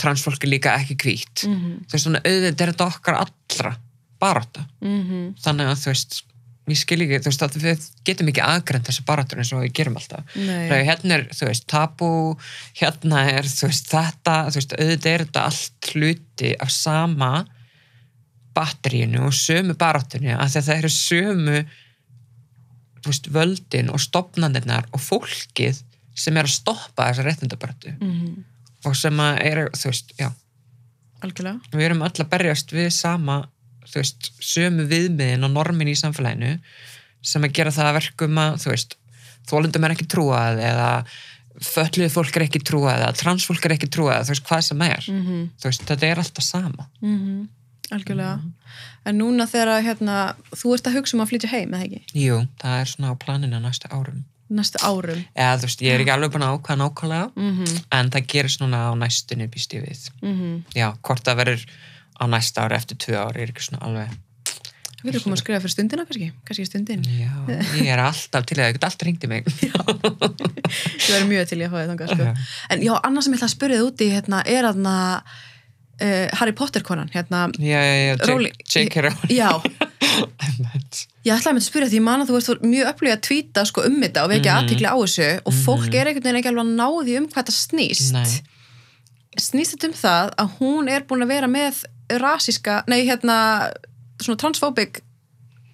[0.00, 1.44] transfólk er líka ekki hvít.
[1.44, 3.74] Mm þú veist, svona auðvitað er þetta okkar allra
[4.20, 5.34] barátta, -hmm.
[5.44, 6.24] þannig að þú veist
[6.72, 9.98] ég skil ekki, þú veist, við getum ekki aðgrænt þessi baráttur eins og við gerum
[10.00, 10.24] alltaf.
[10.34, 12.10] Þegar hérna er, þú veist, tabú
[12.80, 17.32] hérna er, þú veist, þetta þú veist, auðvitað er þetta allt hluti af sama
[18.54, 21.58] batterínu og sömu baráttunni að það eru sömu
[23.04, 25.82] þú veist, völdin og stopnandirnar og fólkið
[26.14, 27.96] sem er að stoppa þessa réttindabaráttu.
[27.98, 28.42] Mm
[28.88, 30.30] og sem að er, þú veist, já.
[31.24, 31.72] Algjörlega.
[31.72, 33.38] Við erum öll að berjast við sama
[33.90, 36.58] þú veist, sömu viðmiðin og normin í samfélaginu
[37.24, 38.96] sem að gera það að verkum að, þú veist
[39.48, 40.90] þólundum er ekki trúað eða
[41.64, 45.04] fölluð fólk er ekki trúað eða transfólk er ekki trúað, þú veist, hvað sem er.
[45.08, 45.48] Mm -hmm.
[45.60, 46.88] þú veist, þetta er alltaf sama.
[47.92, 48.40] Algjörlega.
[49.04, 52.00] En núna þegar hérna, þú ert að hugsa um að flytja heim, eða ekki?
[52.14, 54.24] Jú, það er svona á planinu næstu árum.
[54.50, 55.24] Næstu árum.
[55.36, 57.84] Eða þú veist, ég er ekki alveg búin að ákvæða nákvæmlega mm -hmm.
[57.90, 60.10] en það gerist núna á næstunni býst ég við.
[60.74, 61.66] Já, hvort það verður
[62.20, 64.20] á næsta ári eftir tvö ári, er ekki svona alveg
[65.04, 67.32] Við erum komið að skrifa fyrir stundina kannski, kannski stundin já,
[67.76, 71.68] ég er alltaf til að það get alltaf ringdi mig Ég verður mjög til ég
[71.68, 72.28] að fá þetta sko.
[72.72, 76.54] En já, annað sem ég ætla að spyrja þið úti hérna, er aðna uh, Harry
[76.56, 78.14] Potter konan hérna, já, já, já.
[78.64, 79.04] J.K.
[79.04, 79.50] Rowling Já,
[81.28, 83.22] ég ætlaði að mynda að spyrja því ég man að þú ert mjög öflug að
[83.28, 84.64] tvíta sko, um þetta og vekja Mhm.
[84.64, 87.42] aðtikli á þessu og fólk er einhvern veginn ekki alveg að ná því um hvað
[87.44, 88.34] þetta snýst Nei.
[89.34, 93.36] Snýst þetta um það að hún er búin að vera með rasíska, nei hérna
[94.22, 95.02] svona transfóbik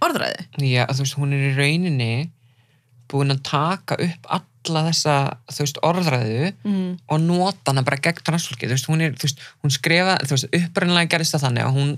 [0.04, 2.12] orðræði Já, þú veist, hún er í rauninni
[3.10, 5.14] búin að taka upp alla þessa,
[5.50, 6.90] þú veist, orðræðu mm.
[7.10, 10.36] og nota hana bara gegn transfólki, þú veist, hún er, þú veist, hún skrifa, þú
[10.36, 11.94] veist, upprænlega gerist það þannig að hún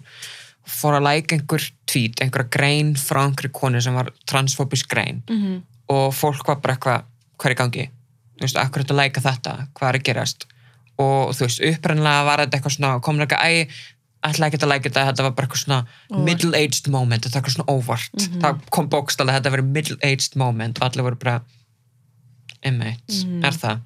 [0.73, 5.43] fór að læka einhver tweet, einhverja grein frá einhverju konu sem var transfóbisk grein Mm
[5.43, 5.61] -hmm.
[5.89, 7.03] og fólk var bara eitthvað,
[7.39, 7.91] hvað er í gangi?
[8.39, 10.47] Þú veist, akkur þetta læka þetta, hvað er að gerast?
[10.99, 13.69] Og þú veist, upprænlega var þetta eitthvað svona, komin eitthvað, æ,
[14.27, 17.57] ætla ekki að læka þetta, þetta var bara eitthvað svona middle-aged moment, þetta var eitthvað
[17.57, 18.27] svona óvart.
[18.43, 21.41] Það kom bókstallega, þetta verið middle-aged moment og allir voru bara,
[22.63, 23.45] emmeit, Mhm.
[23.45, 23.81] er það?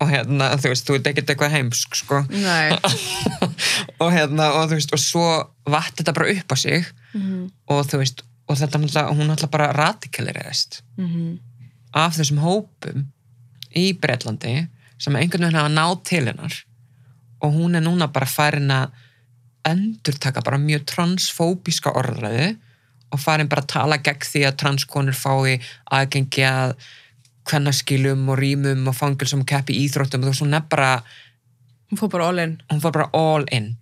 [0.00, 2.24] Og hérna, þú veist, þú veit ekkert eitthvað heimsk, sko.
[4.00, 5.24] Og hérna, og þú veist, og svo
[5.68, 9.72] vatt þetta bara upp á sig mm og þú veist, og þetta hún náttúrulega bara
[9.72, 11.38] radikaliræðist -hmm.
[11.94, 13.06] af þessum hópum
[13.76, 14.68] í Breitlandi
[14.98, 16.54] sem einhvern veginn hafa náð til hennar
[17.40, 18.90] og hún er núna bara farin að
[19.68, 22.54] endurtaka bara mjög transfóbíska orðræðu
[23.10, 25.58] og farin bara að tala gegn því að transkonur fái
[25.90, 26.74] aðgengi að
[27.50, 30.22] kvennaskilum og rýmum og fangilsum og keppi íþróttum.
[30.22, 30.92] Og þú veist, hún er bara
[31.90, 32.62] Hún fór bara all in.
[32.70, 33.76] hún fór bara all in.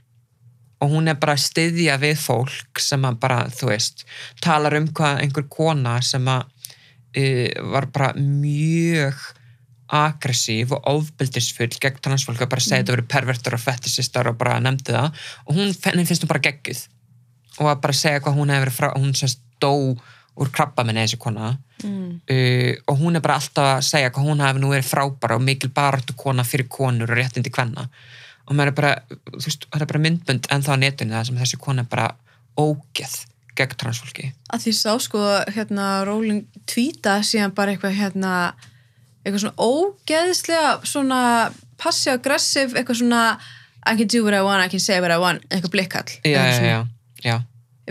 [0.81, 4.07] Og hún er bara að styðja við fólk sem að bara, þú veist
[4.41, 6.47] talar um hvað einhver kona sem að
[7.19, 9.19] uh, var bara mjög
[9.89, 14.59] aggressív og ofbildisfull gegn transfólk og bara segja þetta verið pervertur og fetisistar og bara
[14.61, 15.25] nefndi það.
[15.47, 16.85] Og hún finnst hún bara geggjuð.
[17.59, 19.73] Og að bara segja hvað hún hefur verið frá hún sérst dó
[20.39, 21.57] úr krabba minni þessi kona.
[21.79, 22.21] Mm.
[22.27, 25.45] uh, og hún er bara alltaf að segja hvað hún hefur nú verið frábæra og
[25.47, 27.89] mikil baráttu kona fyrir konur og réttindi kvenna.
[28.49, 28.93] Og maður er bara,
[29.29, 31.91] þú veist, það er bara myndbund en þá á netinu það sem þessi kona er
[31.93, 32.09] bara
[32.59, 33.19] ógeð
[33.59, 34.33] gegn transfólki.
[34.55, 35.23] Að því sá sko
[35.55, 38.33] hérna Rowling tvíta síðan bara eitthvað hérna
[39.29, 41.21] eitthvað svona ógeðslega svona
[41.79, 43.23] passive-aggressive eitthvað svona
[43.89, 46.43] I can do what I want, I can say what I want eitthvað blikkall já,
[46.59, 46.81] já,
[47.25, 47.37] já,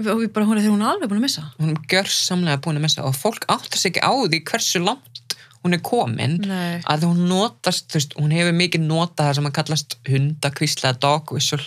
[0.05, 1.43] og við bara hún er þegar hún er alveg búin að missa.
[1.57, 5.37] Hún er gjörsamlega búin að missa og fólk áttar sig ekki á því hversu langt
[5.63, 6.79] hún er komin Nei.
[6.87, 11.33] að hún notast, þú veist, hún hefur mikið notað það sem að kallast hundakvísla dog
[11.33, 11.63] whistle,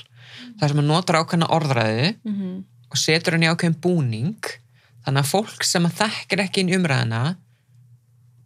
[0.61, 2.57] það sem að notar ákveðna orðræði mm -hmm.
[2.91, 4.53] og setur henni ákveðin búning.
[5.05, 7.37] Þannig að fólk sem að þekkir ekki inn umræðina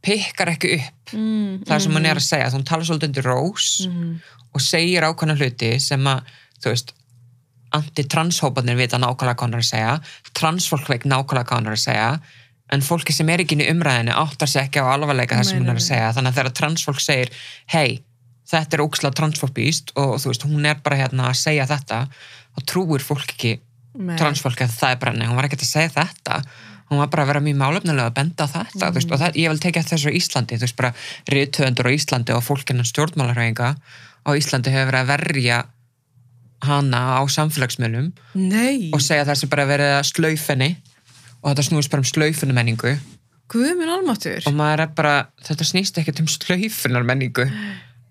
[0.04, 1.14] pikkar ekki upp.
[1.14, 4.12] Mm, það sem hún er að segja, hún talar svolítið undir rós mm,
[4.54, 6.94] og segir ákveðna hluti sem að, þú veist
[7.74, 9.94] anti-transhópanir vita nákvæmlega hvað hann er að segja
[10.38, 12.08] transfólk veit nákvæmlega hvað hann er að segja
[12.74, 15.72] en fólki sem er ekki í umræðinu áttar sig ekki á alvarleika þess sem hún
[15.72, 16.12] er að segja.
[16.16, 17.32] þannig að þegar transfólk segir
[17.74, 18.00] hei,
[18.50, 22.64] þetta er ókslega transfólkbíst og þú veist, hún er bara hérna að segja þetta þá
[22.70, 23.56] trúir fólk ekki
[24.18, 26.40] transfólk að það er bara, nei, hún var ekki að segja þetta
[26.90, 29.52] hún var bara að vera mjög málefnilega að benda þetta, þú veist, og það, ég
[29.52, 30.92] vil tekja þessu á Íslandi, þú veist, bara
[31.32, 33.70] riðtöðundur á Íslandi og fólkinnan stjórnmálarhæfinga
[34.24, 35.62] á Íslandi hefur verið að verja
[36.64, 40.70] hana á samfélagsmiðlum Nei, og segja þessi bara verið að slaufinni
[41.42, 42.94] og þetta snúist bara um slaufinni menningu
[44.48, 47.44] og maður er bara, þetta snýst ekkert um slaufinar menningu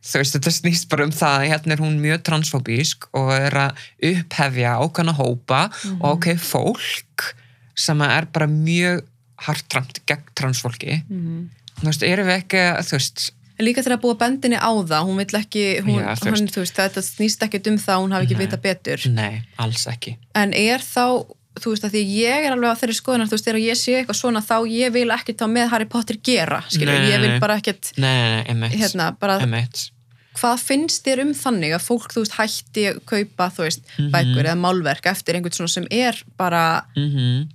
[0.04, 3.58] þú veist, þetta snýst bara um það að hérna er hún mjög transfóbísk og er
[3.64, 5.64] að upphefja ákvæmna hópa
[6.02, 7.30] og ákveð fólk
[7.76, 9.04] sem er bara mjög
[9.44, 11.02] hartramt gegn transfólki.
[11.10, 11.50] Mm.
[11.82, 13.24] þú veist, erum við ekki að, þú veist
[13.64, 16.60] líka þegar að búa bendinni á það, hún vill ekki, hún, Já, þú hann, þú
[16.64, 19.06] veist, þetta snýst ekkert um það, hún hafi ekki vita betur.
[19.14, 20.18] nei, alls ekki.
[20.36, 21.24] En er þá,
[21.62, 23.96] þú veist, að því ég er alveg á þeirri skoðunar, þú veist, þegar ég sé
[24.00, 27.58] eitthvað svona, þá ég vil ekki þá með Harry Potter gera, Nei, ég vil bara
[27.62, 29.90] ekkert, nei, emitt, hérna, bara, emitt
[30.34, 34.08] hvað finnst þér um þannig að fólk, þú veist, hætti að kaupa, þú veist, Mhm.
[34.16, 37.48] bækur eða málverk eftir einhvern svona sem er bara mm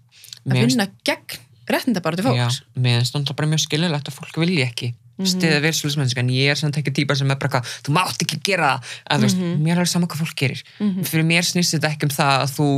[0.55, 2.62] að vinna gegn réttinda bara til Já, fólks.
[2.81, 4.95] mér finnst það bara mjög skilulegt að fólk vilji ekki
[5.27, 8.37] stiða virðsfélagsmennsku en ég er samt ekki típa sem er bara hvað, þú mátt ekki
[8.47, 8.91] gera það.
[9.11, 10.61] En þú veist, mér er alveg sama hvað fólk gerir.
[11.09, 12.69] Fyrir mér snýst þetta ekki um það að þú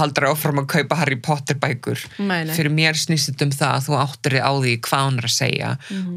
[0.00, 2.00] haldur áfram að kaupa Harry Potter bækur.
[2.18, 2.46] Nei.
[2.56, 5.28] fyrir mér snýst þetta um það að þú áttir þig á því hvað hún er
[5.28, 5.70] að segja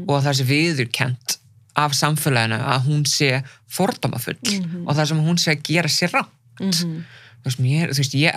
[0.08, 1.36] og að það sé viðurkent
[1.84, 3.30] af samfélaginu að hún sé
[3.68, 4.40] fordómafull
[4.86, 7.04] og það sem hún sé að gera sér rátt Mhm.
[7.40, 8.32] þú veist, mér, þú veist, ég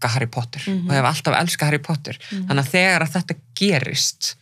[0.00, 2.16] elska Harry Potter og hef alltaf elska Harry Potter.
[2.30, 4.34] Þannig að þegar að þetta gerist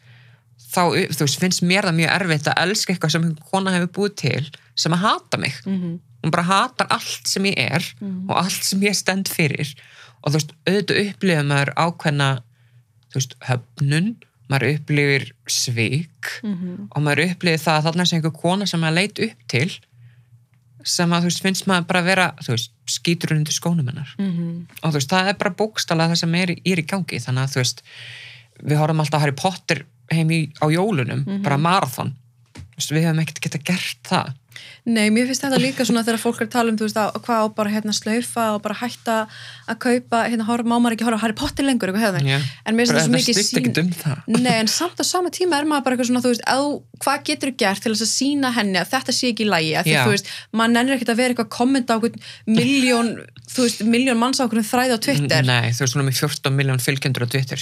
[0.68, 0.82] þá,
[1.18, 4.92] veist, finnst mér það mjög erfitt að elska eitthvað sem kona hefur búið til sem
[4.92, 5.54] að hata mig.
[5.66, 5.98] Mhm.
[6.18, 7.84] hún bara hatar allt sem ég er
[8.28, 9.68] og allt sem ég stend fyrir.
[10.24, 12.42] Og þú veist, auðvitað upplifir maður ákveðna
[13.14, 14.16] veist, höfnun
[14.50, 16.88] maður upplifir svik Mhm.
[16.90, 19.70] og maður upplifir það að þarna er sem einhver kona sem maður leit upp til
[20.84, 24.14] sem að þú veist, finnst maður bara að vera þú veist, skýtur undir skónum hennar.
[24.18, 24.66] Mhm.
[24.82, 27.52] og þú veist, það er bara bókstala það sem er, er í gangi, þannig að
[27.54, 27.82] þú veist
[28.62, 32.14] við horfum alltaf Harry Potter heim í, á jólunum, bara marathon.
[32.54, 34.32] Þú veist, við hefum ekkert geta gert það
[34.86, 37.18] Nei, mér finnst þetta líka svona þegar fólk er að tala um, þú veist, að,
[37.26, 39.16] hvað á bara hérna slaufa og bara hætta
[39.68, 42.20] að kaupa, hérna horf, má maður ekki horfa á Harry Potter lengur, eitthvað hefði.
[42.28, 42.38] Já.
[42.64, 43.88] En mér finnst það svo þetta mikið ekkert um
[44.46, 46.64] Nei, en samt á sama tíma er maður bara eitthvað svona, þú veist, að,
[47.04, 49.72] hvað getur þú gert til þess að sína henni að þetta sé ekki í lægi,
[49.82, 50.02] því, Já.
[50.04, 50.26] þú veist,
[50.56, 51.98] maður nennir ekkert að vera eitthvað að kommenta á
[52.48, 53.08] miljón,
[53.54, 56.80] þú veist, miljón manns á þræði á Twitter, Nei, þú veist, svona með 14 miljón
[56.82, 57.58] fylgjendur á Twitter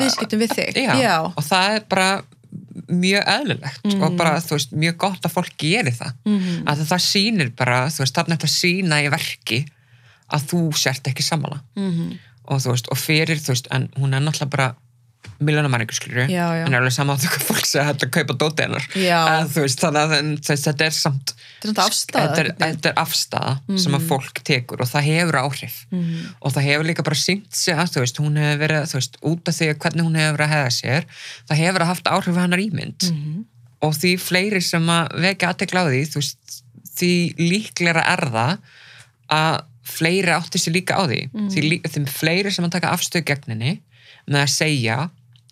[0.00, 0.80] bara viðskiptum við þig.
[0.84, 1.16] Já, Já.
[1.30, 2.08] og það er bara
[2.90, 6.64] mjög eðlilegt og bara, þú veist, mjög gott að fólk geri það Mhm.
[6.66, 9.60] að það sýnir bara, þú veist, þarna þetta að sína í verki
[10.32, 12.18] að þú sért ekki sammála Mhm.
[12.50, 14.74] og þú veist, og fyrir, þú veist, en hún er náttúrulega bara
[15.40, 16.64] miljónamæringu, skilur Já, já.
[16.66, 18.86] en er alveg saman að þú fólk segja að þetta kaupa dótið hennar
[19.54, 22.20] þú veist, þannig að þetta er samt Þetta er afstæða.
[22.20, 26.26] þetta er, þetta er afstæða sem að fólk tekur og það hefur áhrif Mhm.
[26.42, 29.48] og það hefur líka bara sínt sig að þú veist, hún hefur verið, veist, út
[29.48, 31.04] af því að hvernig hún hefur verið að hefða sér,
[31.48, 33.44] það hefur haft áhrif hennar ímynd Mhm.
[33.82, 36.62] og því fleiri sem að vekja aðtekla á því, veist,
[37.00, 38.58] því líklega er það
[39.30, 39.60] að
[39.90, 43.80] fleiri átti sér líka á því því, lí- því fleiri sem að taka afstöð gegninni
[44.30, 44.98] með að segja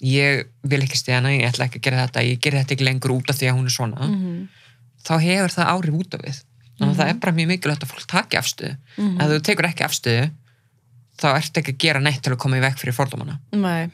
[0.04, 2.86] ég vil ekki stiða hana, ég ætla ekki að gera þetta ég gera þetta ekki
[2.86, 4.08] lengur út af því að hún er svona.
[4.08, 4.48] Mhm.
[5.08, 6.38] þá hefur það áhrif út af við.
[6.78, 8.76] Þannig að það er bara mjög mikilvægt að fólk taki afstöðu.
[8.98, 9.20] Mhm.
[9.20, 10.30] ef þú tekur ekki afstöðu
[11.18, 13.38] þá ertu ekki að gera neitt til að koma í veg fyrir fordómana.
[13.52, 13.90] Nei,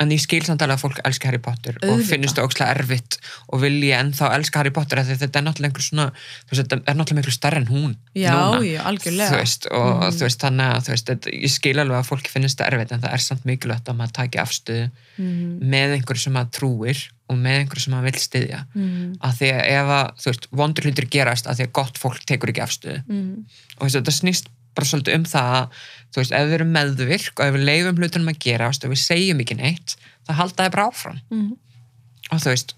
[0.00, 2.08] en ég skil samt alveg að fólk elska Harry Potter og Auðvitað.
[2.10, 3.18] finnst það ókslega erfitt
[3.52, 6.06] og vilji ennþá elska Harry Potter þetta er náttúrulega einhver svona
[6.50, 9.30] þetta er náttúrulega miklu starri en hún Já, núna, já, algjörlega.
[9.30, 10.10] þú veist, og Mhm.
[10.18, 12.92] þú veist, þannig að þú veist, þetta, ég skil alveg að fólki finnst það erfitt
[12.92, 15.70] en það er samt mikilvægt að maður taki afstöðu Mhm.
[15.70, 16.98] með einhverju sem maður trúir
[17.30, 19.16] og með einhverju sem maður vil styðja Mhm.
[19.22, 22.24] að því að ef að, þú veist, vondur hlutir gerast að því að gott fólk
[22.26, 23.44] tekur ekki afstöðu Mhm.
[23.78, 25.82] og þú veist, þetta snýst bara svolítið um það að,
[26.14, 29.02] þú veist, ef við erum meðvirk og ef við leifum hlutunum að gerast og við
[29.04, 29.96] segjum ekki neitt,
[30.28, 31.52] það halda þið bara áfram Mhm.
[32.32, 32.74] og þú veist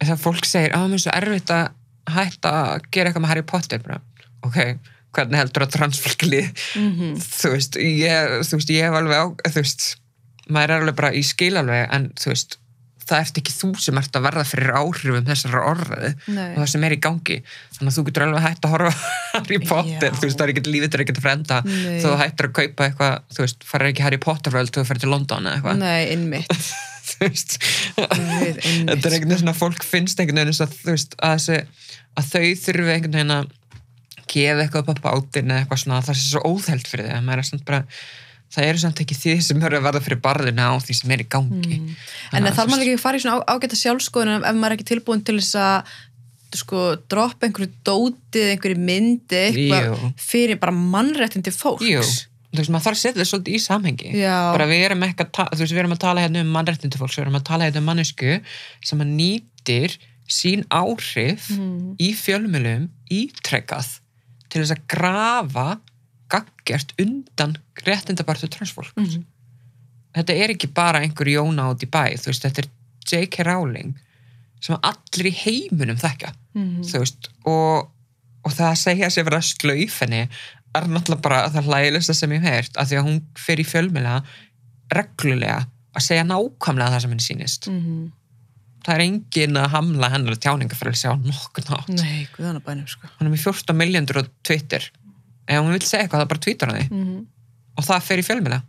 [0.00, 1.68] þegar fólk segir, að mér er svo erfitt að
[2.10, 4.00] hætta að gera eitthvað með Harry Potter bara,
[4.42, 4.56] ok,
[5.12, 6.42] hvernig heldur að transfólkli
[6.76, 7.16] Mhm.
[7.20, 9.96] þú veist, ég, þú veist, ég hef alveg á, þú veist,
[10.48, 12.56] maður er alveg bara í skil alveg, en þú veist
[13.08, 16.50] það ert ekki þú sem ert að verða fyrir áhrifum þessara orðaði Nei.
[16.52, 17.38] og það sem er í gangi
[17.76, 18.92] þannig að þú getur alveg hægt að horfa
[19.34, 20.16] Harry Potter, Já.
[20.18, 21.98] þú veist, það er ekki lífið er ekki að frenda, Nei.
[22.04, 25.12] þú hættir að kaupa eitthvað, þú veist, farir ekki Harry Potter fröld þú fyrir til
[25.14, 26.66] London eða eitthvað Nei, innmitt.
[27.10, 27.56] þú veist
[27.96, 31.58] þetta er einhvern veginn að fólk finnst einhvern veginn þú veist að, þessi,
[32.20, 33.50] að þau þurfi einhvern veginn að
[34.30, 37.82] gefa eitthvað upp á bátinn eða eitthvað svona það sé svo óþælt fyrir þau
[38.50, 41.22] það eru samt ekki því sem eru að verða fyrir barðina á því sem er
[41.24, 41.90] í gangi Mm.
[42.32, 44.76] En Þannig að, þarf maður ekki að fara í svona ágæta sjálfskoðun ef maður er
[44.78, 45.92] ekki tilbúin til þess að
[46.60, 51.86] sko, droppa einhverju dótið, einhverju myndi eitthvað fyrir bara mannréttindi fólks.
[51.86, 54.34] Jú, þú veist, maður þarf að setja þetta svolítið í samhengi Já.
[54.56, 56.98] bara við erum ekki að, ta- þú veist, við erum að tala hérna um mannrættindi
[56.98, 58.32] fólks, við erum að tala hérna um mannesku
[58.82, 59.94] sem að nýtir
[60.30, 61.94] sín áhrif Mhm.
[62.02, 63.92] í fjölmjölum ítrekkað
[64.50, 65.68] til þess að grafa
[66.30, 69.24] gaggjart undan réttindabartu transfólk Mhm.
[70.14, 72.68] þetta er ekki bara einhver Jóna út í bæ, þú veist, þetta er
[73.10, 73.42] J.K.
[73.44, 73.94] Rowling
[74.60, 76.82] sem að allir í heiminum þekka Mhm.
[76.84, 77.90] þú veist, og,
[78.44, 80.28] og það að segja sér vera slauf henni
[80.74, 83.64] er náttúrulega bara það hlægilegsta sem ég hef heyrt af því að hún fer í
[83.66, 84.22] fjölmjöla
[84.92, 85.66] reglulega
[85.96, 88.12] að segja nákvæmlega það sem henni sýnist Mhm.
[88.84, 93.08] það er engin að hamla hennar tjáningafrelsi á nokkuð nátt Nei, að bænum, sko.
[93.20, 94.80] er með 14 miljóndur á Twitter
[95.48, 97.26] ef hún vil segja eitthvað það bara tweetar hann því Mhm.
[97.80, 98.60] Og það fer í fjölmjöla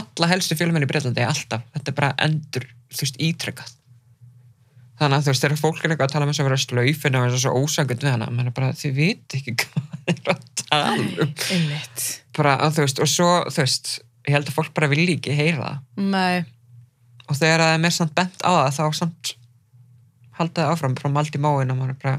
[0.00, 3.72] alla helstu fjölmjöla í Breitlandi alltaf þetta er bara endur, þú veist, ítrekkað
[5.00, 7.18] þannig að þú veist, þegar fólk er eitthvað að tala með þess að vera slaufin
[7.18, 10.32] og þess að svo ósangund við hana, er bara, þið vit ekki hvað það er
[10.34, 11.74] að tala um
[12.36, 13.92] bara, að, þú veist, og svo, þú veist
[14.28, 16.44] ég held að fólk bara vilji ekki heyra það Nei,
[17.26, 19.34] og þegar það er mér samt bent á það þá samt
[20.40, 22.18] halda það áfram frá maldi móin og maður er bara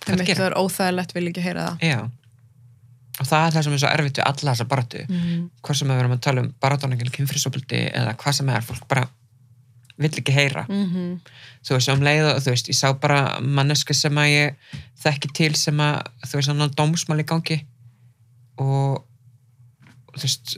[0.00, 0.46] hvað er að það gera?
[0.46, 1.84] er óþægilegt, vil ekki heyra það.
[1.84, 1.98] Já.
[3.20, 5.50] Og það er það sem er svo erfitt við alla þessa baratu Mhm.
[5.62, 9.08] hvað sem við erum að tala um baratóningin kynfrisopildi eða hvað sem er, fólk bara
[9.98, 11.20] vill ekki heyra Mhm.
[11.62, 14.54] þú veist, um leið og þú veist, ég sá bara manneska sem að ég
[15.04, 17.64] þekki til sem að, þú veist, hann á dómsmál í gangi
[18.58, 19.04] og
[20.16, 20.56] þú veist,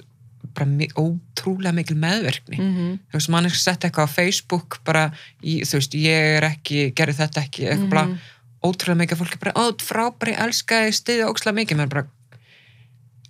[0.55, 0.66] bara
[1.01, 2.98] ótrúlega mikil meðverkni Mhm.
[3.10, 5.12] þú veist, manneska sett eitthvað á Facebook bara,
[5.43, 8.18] í, þú veist, ég er ekki gerði þetta ekki, eitthvað Mhm.
[8.62, 12.06] ótrúlega mikið fólki bara, ó, frábæri, elska stiði ókslega mikið, menn bara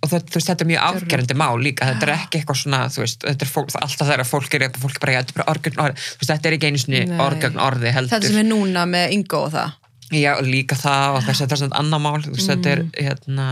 [0.03, 3.21] og það, veist, þetta er mjög afgerandi mál líka, þetta er ekki eitthvað svona veist,
[3.23, 6.31] þetta er fólk, alltaf þegar fólk er fólk bara, er bara orgögn orði, þú veist,
[6.33, 7.21] þetta er ekki einu sinni Nei.
[7.23, 9.77] orgögn orði heldur Þetta sem er núna með Ingo og það.
[10.13, 12.91] Já, líka það og þess að þetta er svona annar mál, veist, þetta er Mm.
[13.07, 13.47] hérna,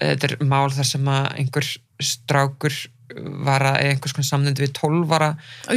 [0.00, 1.70] þetta er mál þar sem að einhver
[2.00, 2.76] strákur
[3.44, 5.30] var að einhvers konar samnindi við tólvara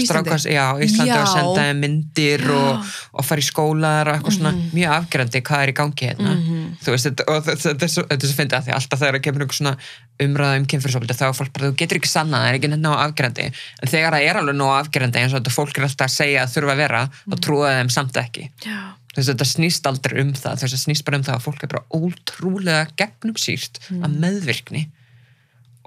[0.04, 1.22] strákars, já, Íslandi Já.
[1.24, 4.70] og senda myndir og, og fara í skólar og eitthvað svona Mhm.
[4.74, 6.78] mjög afgerandi hvað er í gangi hérna Mhm.
[6.84, 8.04] þú veist, þetta, og þetta, er svo,
[8.38, 9.78] fyndið að því alltaf þegar það kemur einhver svona
[10.20, 12.86] umræða um kynfyrirsofildi þá er fólk bara, þú getur ekki sanna það er ekki nefn
[12.86, 13.46] á afgerandi,
[13.82, 16.44] en þegar það er alveg nóg afgerandi eins og þetta fólk er alltaf að segja
[16.44, 18.78] að þurfa að vera, þá trúa þeim samt ekki Já.
[19.14, 21.46] þú veist, þetta snýst aldrei um það þú veist, þetta snýst bara um það að
[21.48, 24.04] fólk er bara ótrúlega gegnum sírt Mm.
[24.06, 24.88] að meðvirkni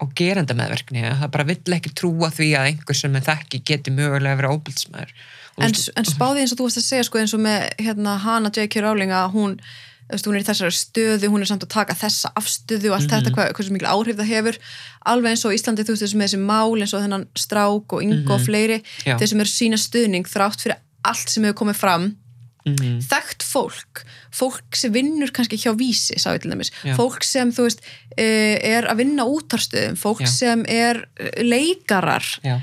[0.02, 3.62] og gerenda meðvirkni að það bara vill ekki trúa því að einhver sem er þekki
[3.64, 5.12] geti mögulega að vera óbildsmaður
[5.56, 8.18] Og En, en spáði eins og þú varst að segja sko eins og með hérna,
[8.20, 8.82] hana J.K.
[8.84, 9.54] Rowling að hún,
[10.12, 13.14] hún er í þessari stöðu, hún er samt að taka þessa afstöðu og allt Mhm.
[13.14, 14.58] þetta, hvað, hversu mikil áhrif það hefur
[15.06, 18.02] alveg eins og Íslandi, þú veist, þessi með þessi mál eins og þennan strák og
[18.04, 18.46] yngo og Mhm.
[18.46, 19.16] fleiri Já.
[19.16, 22.16] þeir sem eru sína stuðning þrátt fyrir allt sem hefur komið fram
[22.66, 24.02] mhm, þekkt fólk,
[24.34, 26.94] fólk sem vinnur kannski hjá vísi, sá ég til dæmis Já.
[26.98, 27.82] fólk sem, þú veist,
[28.16, 30.30] eh, er að vinna útarstöðum, fólk Já.
[30.34, 32.60] sem er eh, leikarar já,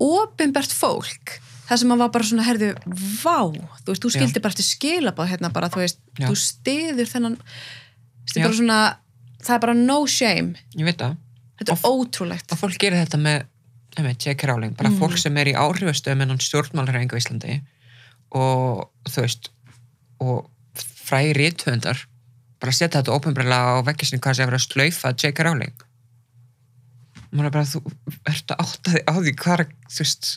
[0.00, 2.74] opinbert fólk það sem var bara svona, herðu,
[3.22, 4.16] vá þú veist, þú Já.
[4.18, 6.28] skildi bara eftir skilabáð hérna bara, þú veist, Já.
[6.28, 7.40] þú stiður þennan
[8.34, 8.80] er bara svona
[9.44, 11.18] það er bara no shame, ég veit það
[11.60, 13.44] þetta er ótrúlegt og fólk gerir þetta með
[13.94, 14.48] einmitt, J.K.
[14.50, 17.58] Rowling, bara fólk sem er í áhrifastöðum en hann stjórnmálarhengu í Íslandi
[18.34, 19.50] og þú veist
[20.24, 20.50] og
[21.04, 22.04] fræði rithöndar
[22.60, 25.44] bara setja þetta ópenbarlega á vekkisni hvað sem er að slaufa J.K.
[25.44, 25.74] Rowling
[27.34, 27.82] maður er bara þú
[28.30, 30.28] ert að átta þig á því hvað þú veist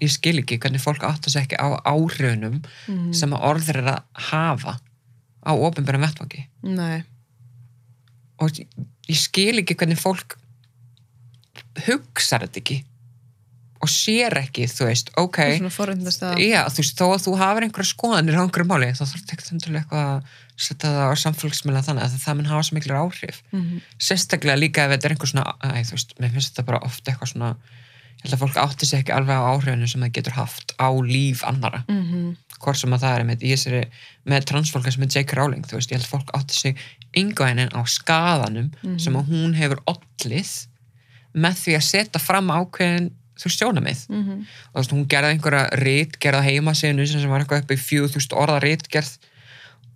[0.00, 3.12] ég skil ekki hvernig fólk átta sig ekki á áhrifunum Mhm.
[3.12, 4.76] sem að orður er að hafa
[5.44, 7.02] á ópenbæra vettvangi Nei,
[8.40, 10.38] og ég skil ekki hvernig fólk
[11.86, 12.78] hugsar þetta ekki
[13.80, 15.38] og sér ekki, þú veist, ok
[16.44, 19.52] já, þú veist, þó að þú hafur einhverja skoðanir á einhverju máli, þá þarf þetta
[19.54, 20.22] endilega eitthvað að
[20.60, 23.80] setja það á samfélagsmiðla þannig að það mun hafa svo miklu áhrif Mhm.
[23.98, 27.10] sérstaklega líka ef þetta er einhver svona æ, þú veist, mér finnst þetta bara ofta
[27.12, 27.50] eitthvað svona
[28.20, 30.88] ég held að fólk átti sig ekki alveg á áhrifinu sem það getur haft á
[31.00, 32.36] líf annara Mhm.
[32.60, 33.84] hvort sem að það er með, þessari,
[34.28, 35.32] með transfólka sem er J.K.
[35.40, 36.76] Rowling, þú veist, ég held að fólk átti sig
[37.16, 40.66] yngvæðinin á skaðanum sem að hún hefur ollið
[41.34, 43.10] með því að setja fram ákveðin
[43.40, 44.46] þú veist, sjónamið Mhm.
[44.74, 48.08] og þú veist, hún gerði einhverja rítgerð á heimasíðinu sem var eitthvað upp í fjög
[48.14, 49.16] þúsund orða rítgerð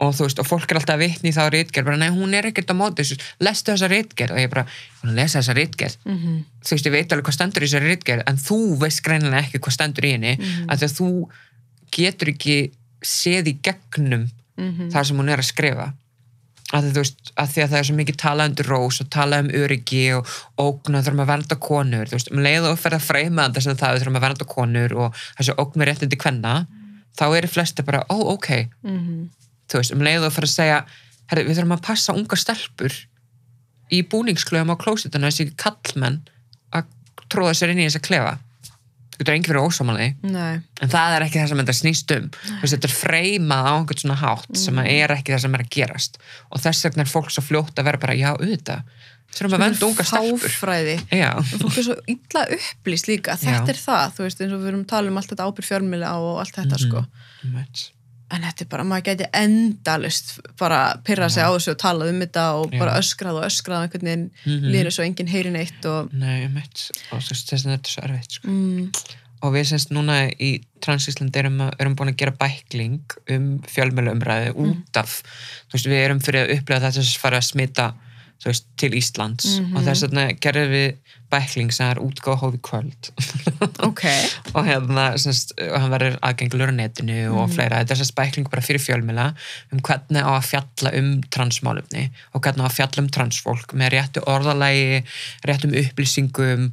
[0.00, 2.34] og þú veist, og fólk er alltaf að vitni í þá rítgerð, bara nei, hún
[2.34, 4.66] er ekkert á móti þessu, lestu þessa rítgerð og ég bara,
[5.04, 6.44] lesa þessa rítgerð Mhm.
[6.64, 9.58] þú veist, ég veit alveg hvað stendur í þessari rítgerð en þú veist greinilega ekki
[9.60, 10.32] hvað stendur í henni
[10.68, 11.28] af því að þú
[11.92, 12.70] getur ekki
[13.04, 14.90] séð í gegnum Mhm.
[14.90, 15.92] þar sem hún er að skrifa
[16.74, 19.50] að, veist, að því að það er svo mikið talað um rós og talað um
[19.62, 20.32] öryggi og
[20.64, 23.62] ógn og þurfum að vernda konur þú veist, um leið og fer að freyma þetta
[23.66, 26.54] sem það þurfum að vernda konur og þessu ógn með réttindi kvenna
[27.14, 28.48] þá eru flesti bara, ó, ok
[28.82, 29.30] Mhm.
[29.70, 30.78] þú veist, um leið og fer að segja
[31.30, 32.92] herri, við þurfum að passa unga stelpur
[33.92, 36.20] í búningsklöfum á klósituna þessi kallmenn
[36.74, 36.84] að
[37.30, 38.38] tróða sér inn í þessa klefa
[39.14, 42.28] þú getur enginn verið ósámanlega Nei, en það er ekki það sem þetta snýst um.
[42.60, 45.64] Veist, þetta er freymað á einhvern svona hátt sem að er ekki það sem er
[45.64, 46.18] að gerast.
[46.50, 48.82] Og þess vegna er fólk svo fljótt að vera bara já, auðvitað,
[49.34, 50.50] þurfum að venda unga stelpur.
[50.50, 50.96] fáfræði.
[51.62, 53.34] Fólk er svo illa upplýst líka.
[53.38, 53.74] Þetta Já.
[53.74, 56.12] er það, þú veist, eins og við erum að tala um allt þetta ábyrg fjölmjöla
[56.18, 56.84] og allt þetta Mhm.
[56.88, 57.04] sko.
[58.32, 62.20] En þetta er bara, maður gæti endalist bara pyrra sig á þessu og talað um
[62.24, 62.78] þetta og Já.
[62.80, 64.70] bara öskrað og öskrað og einhvern veginn Mhm.
[64.72, 67.94] líður svo enginn heyrin eitt og nei, einmitt og þú veist, þess að þetta er
[67.94, 68.48] svo erfitt sko.
[68.48, 68.90] mm,
[69.44, 74.96] og við semst núna í Transísland erum, erum búin að gera bækling um fjölmjöluumræði út
[74.96, 75.22] af
[75.68, 77.92] þú veist, við erum fyrir að upplega þetta sem fara að smita
[78.44, 79.58] veist, til Íslands.
[79.60, 79.76] Mhm.
[79.76, 80.88] og þess vegna gerðum við
[81.32, 83.10] bækling sem er útgáð hófi kvöld.
[83.86, 84.02] Ok,
[84.56, 88.50] og hérna semst, og hann verður aðgengilur á netinu og fleira, þetta er semst bækling
[88.50, 89.30] bara fyrir fjölmjöla
[89.72, 93.96] um hvernig á að fjalla um transmálumni og hvernig á að fjalla um transfólk með
[93.96, 95.00] réttu orðalagi
[95.48, 96.68] réttum upplýsingum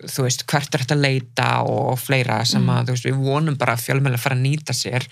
[0.00, 3.58] þú veist, hvert er þetta að leita og fleira sem að, þú veist, við vonum
[3.60, 5.04] bara að fjölmjöla fara að nýta sér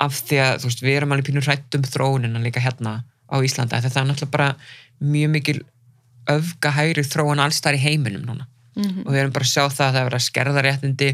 [0.00, 3.00] af því að, þú veist, við erum alveg pínur hrætt um þróunina líka hérna
[3.30, 4.50] á Íslanda það er náttúrulega bara
[5.00, 5.58] mjög mikil
[6.30, 8.46] öfga hægri þróun allstar í heiminum núna.
[8.76, 9.02] Mhm.
[9.04, 11.08] og við erum bara að sjá það að það er að skerða réttindi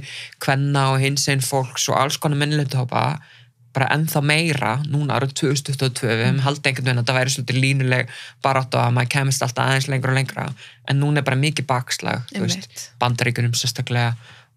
[0.44, 3.04] kvenna og hins einn fólks og alls konar minnlöndahópa
[3.76, 7.58] bara ennþá meira núna árið 2022 við hefum haldið einhvern veginn að það væri svolítið
[7.64, 8.12] línuleg
[8.44, 10.46] barátt á að maður kemist alltaf aðeins lengra og lengra.
[10.88, 12.22] En núna er bara mikið bakslag
[13.02, 14.14] bandaríkunum sérstaklega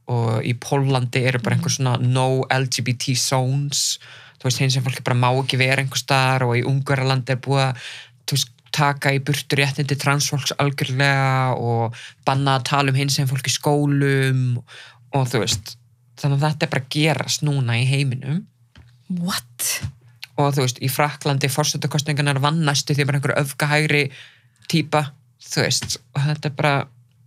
[0.10, 4.00] og í Pólandi eru bara einhver svona no LGBT zones.
[4.40, 7.44] Þú veist, hins sem fólki bara má ekki vera einhver staðar og í Ungverjalandi er
[7.44, 7.84] búið að
[8.24, 11.98] þú veist, taka í burtu réttindi transfólks algjörlega og
[12.28, 14.44] banna að tala um hins sem fólk í skólum
[15.16, 15.76] og þú veist
[16.20, 18.44] þannig að þetta er bara að gerast núna í heiminum.
[19.10, 19.70] What?
[20.40, 24.04] og þú veist, í Fraklandi fórsetakostningarnar vannæstu því bara einhver öfgahægri
[24.72, 25.10] típa,
[25.44, 26.74] þú veist og þetta er bara,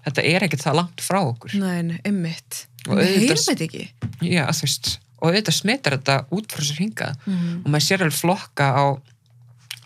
[0.06, 1.56] þetta er ekkert það langt frá okkur.
[1.60, 2.64] Nei, nei, einmitt.
[2.89, 3.89] Og við heyrum þetta ekki.
[4.24, 4.93] Já, þú veist,
[5.23, 7.19] og þetta smitar þetta út frá sér hingað.
[7.27, 7.52] Mhm.
[7.62, 8.85] og maður sér alveg flokka á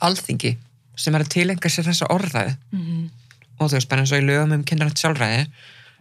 [0.06, 0.56] alþingi
[0.96, 3.10] sem er að tilenga sér þessa orðræði Mhm.
[3.60, 5.46] og þú veist, bara eins og í lögum um kynrætt sjálfræði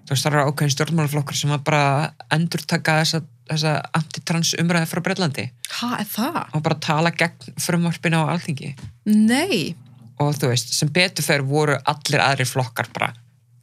[0.05, 4.88] þú veist, það eru ákveðin stjórnmálaflokkur sem að bara endur taka þessa, þessa antitrans umræði
[4.91, 5.49] frá Breitlandi
[5.80, 6.41] ha, er það?
[6.53, 9.76] og bara tala gegn frumvarpinu á alþingi Nei
[10.19, 13.13] og þú veist, sem betur fyrir voru allir aðri flokkar bara,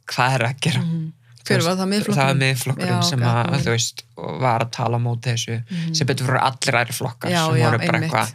[0.07, 1.11] hvað er að gera Mhm.
[1.43, 2.15] hver var það miðflokkurinn?
[2.15, 5.95] það var miðflokkurinn Já, sem að, þú veist, var að tala á móti þessu, Mhm.
[5.95, 8.11] sem betur fyrir allir aðri flokkar Já, sem já, voru bara einmitt.
[8.11, 8.33] eitthvað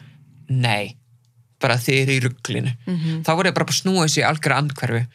[0.50, 0.96] nei,
[1.60, 3.22] bara þið eru í rugglinu Mhm.
[3.24, 5.06] þá voru ég bara að snúa þessu í algjörðu andhverfi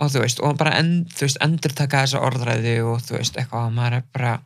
[0.00, 3.66] og þú veist, og bara þú veist, endur taka þessa orðræði og þú veist, eitthvað
[3.66, 4.40] og maður er bara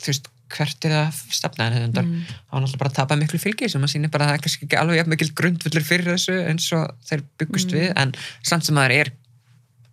[0.00, 2.24] þú veist, hvert er það stefnaðin þetta Mhm.
[2.26, 4.42] þá er náttúrulega bara að tapa miklu fylgi sem að síni bara að það er
[4.42, 7.78] kannski ekki alveg jafn mikil grundvöldur fyrir þessu eins og þeir byggust Mhm.
[7.78, 8.12] við en
[8.42, 9.12] samt sem maður er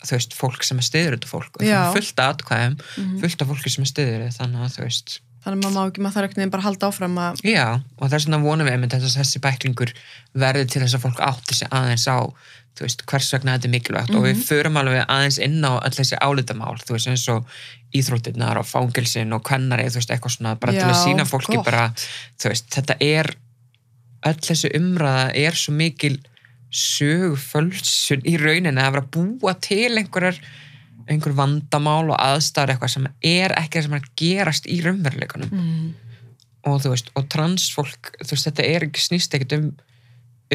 [0.08, 3.20] þú veist, fólk sem er stiður þetta fólk og það er fullt af atkvæðum, Mhm.
[3.22, 6.28] fullt af fólki sem er stiður þannig að þú veist, þannig að maður maður þarf
[6.28, 7.66] einhvern veginn bara að halda áfram að já
[7.98, 9.94] og þess vegna vonum við einmitt að þessi bæklingur
[10.38, 12.18] verði til þess að fólk átti sig aðeins á
[12.78, 14.44] veist, hvers vegna þetta er mikilvægt og við Mhm.
[14.46, 17.48] förum alveg aðeins inn á öll þessi álitamál, þú veist, eins og
[17.98, 21.56] íþróttirnar og fangilsin og kvennari, þú veist, eitthvað svona bara til Já, að sína fólki
[21.56, 21.66] gott.
[21.66, 21.88] bara,
[22.38, 23.32] þú veist, þetta er
[24.30, 26.20] öll þessu umræða er svo mikil
[26.70, 30.38] sögufölsun í rauninni að vera að búa til einhverjar
[31.08, 35.52] einhver vandamál og aðstæður eitthvað sem er ekki það sem er að gerast í raunveruleikunum
[35.52, 35.90] mm.
[36.72, 39.68] og þú veist, og transfólk þú veist, þetta er ekki snýst ekkert um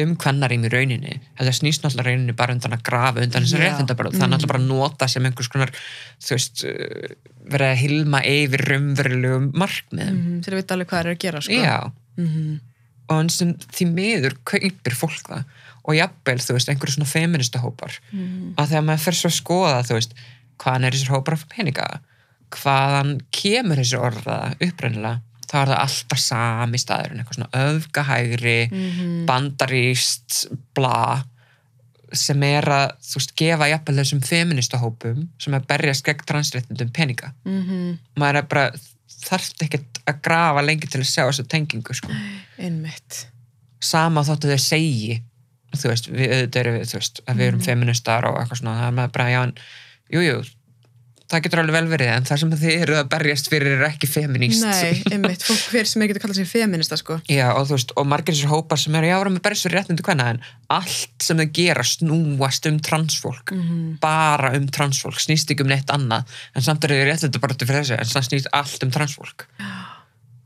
[0.01, 3.65] um kvennarým í rauninni þetta snýst náttúrulega rauninni bara undan að grafa undan þessar Já.
[3.67, 4.31] réttindabröð, það er Mm.
[4.33, 5.71] náttúrulega bara að nota sem einhvers konar,
[6.17, 7.11] þú veist uh,
[7.53, 10.39] verið að hilma yfir raunverulegum markmiðum, Mm.
[10.41, 11.53] þeir veit alveg hvað þeir eru að gera sko.
[11.53, 12.59] já mm.
[13.09, 15.43] og eins sem því miður kaupir fólk það
[15.83, 18.53] og jafnvel, þú veist, einhverju svona feminista hópar Mm.
[18.57, 20.13] að þegar maður fer svo að skoða, þú veist
[20.61, 21.87] hvaðan er þessir hópar af peninga
[22.53, 29.25] hvaðan kemur þessi orða upprænilega, þá er það alltaf sami staðurinn, eitthvað svona öfgahægri Mm.
[29.25, 31.23] bandaríst bla
[32.13, 36.25] sem er að, þú veist, gefa jafnvel þessum feminista hópum sem er að berjast gegn
[36.29, 37.97] transréttindum peninga Mm.
[38.17, 38.71] maður er bara,
[39.23, 42.09] þarf ekkert að grafa lengi til að sjá þessu tengingu sko.
[42.59, 43.25] einmitt
[43.81, 45.21] sama þóttu þau segi
[45.73, 47.65] þú veist, við, auðvitað erum við, veist, að við erum Mhm.
[47.65, 49.53] feministar og eitthvað svona það er bara, já, en,
[50.13, 50.41] jú, jú
[51.33, 54.09] það getur alveg vel verið, en það sem þið eru að berjast fyrir er ekki
[54.11, 57.15] feminist Nei, einmitt, fólk hver sem er getur kallað sér feminista sko.
[57.31, 59.65] já, og þú veist, og margir þessir hópar sem eru, já, við erum að berjast
[59.65, 60.41] fyrir réttindu hvenna, en
[60.77, 63.87] allt sem þau gera snúast um transfólk mm.
[64.03, 67.79] bara um transfólk, snýst ekki um neitt annað en samt er þau réttindu bara fyrir
[67.81, 69.47] þessu en það snýst allt um transfólk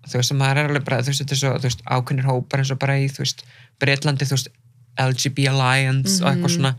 [0.08, 2.72] þú veist, maður er alveg bara, þú veist, þetta er svo veist, ákveðnir hópar eins
[2.72, 3.44] og bara í, þú veist
[3.82, 4.54] Breitlandi, þú veist,
[4.98, 6.56] LGB Alliance og eitthvað Mhm.
[6.56, 6.76] svona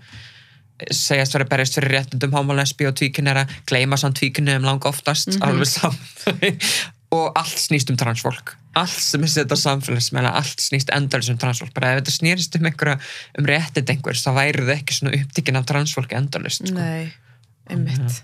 [0.91, 5.29] segjast verið að berjast fyrir réttundum homo, lesbi og tvíkynera, gleyma samt tvíkynum langa oftast,
[5.35, 5.43] Mhm.
[5.43, 5.99] alveg saman
[7.19, 11.39] og allt snýst um transfólk allt sem er sett á samfélagsmeila allt snýst endalins um
[11.41, 12.99] transfólk bara ef þetta snýrist um einhverja
[13.39, 16.77] um réttið einhvers þá væri það ekki svona upptikinn af transfólki endalist sko.
[16.77, 17.13] Nei,
[17.71, 18.23] einmitt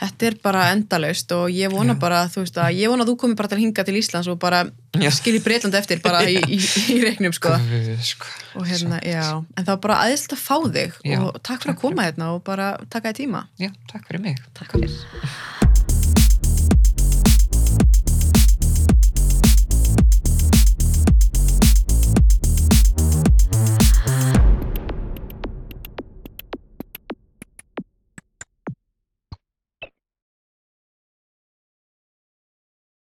[0.00, 2.00] Þetta er bara endalaust og ég vona Já.
[2.00, 4.30] bara, þú veist að, ég vona að þú komir bara til að hinga til Íslands
[4.32, 4.62] og bara
[5.12, 6.60] skilji Breitland eftir bara í, í,
[6.94, 7.52] í reiknum sko.
[8.08, 8.32] Sko.
[8.56, 11.74] og hérna, já, en það var bara aðeinslega að fá þig Já, og takk fyrir
[11.74, 13.46] takk að koma hérna og bara taka þér tíma.
[13.60, 14.44] Já, takk fyrir mig.
[14.56, 15.59] Takk fyrir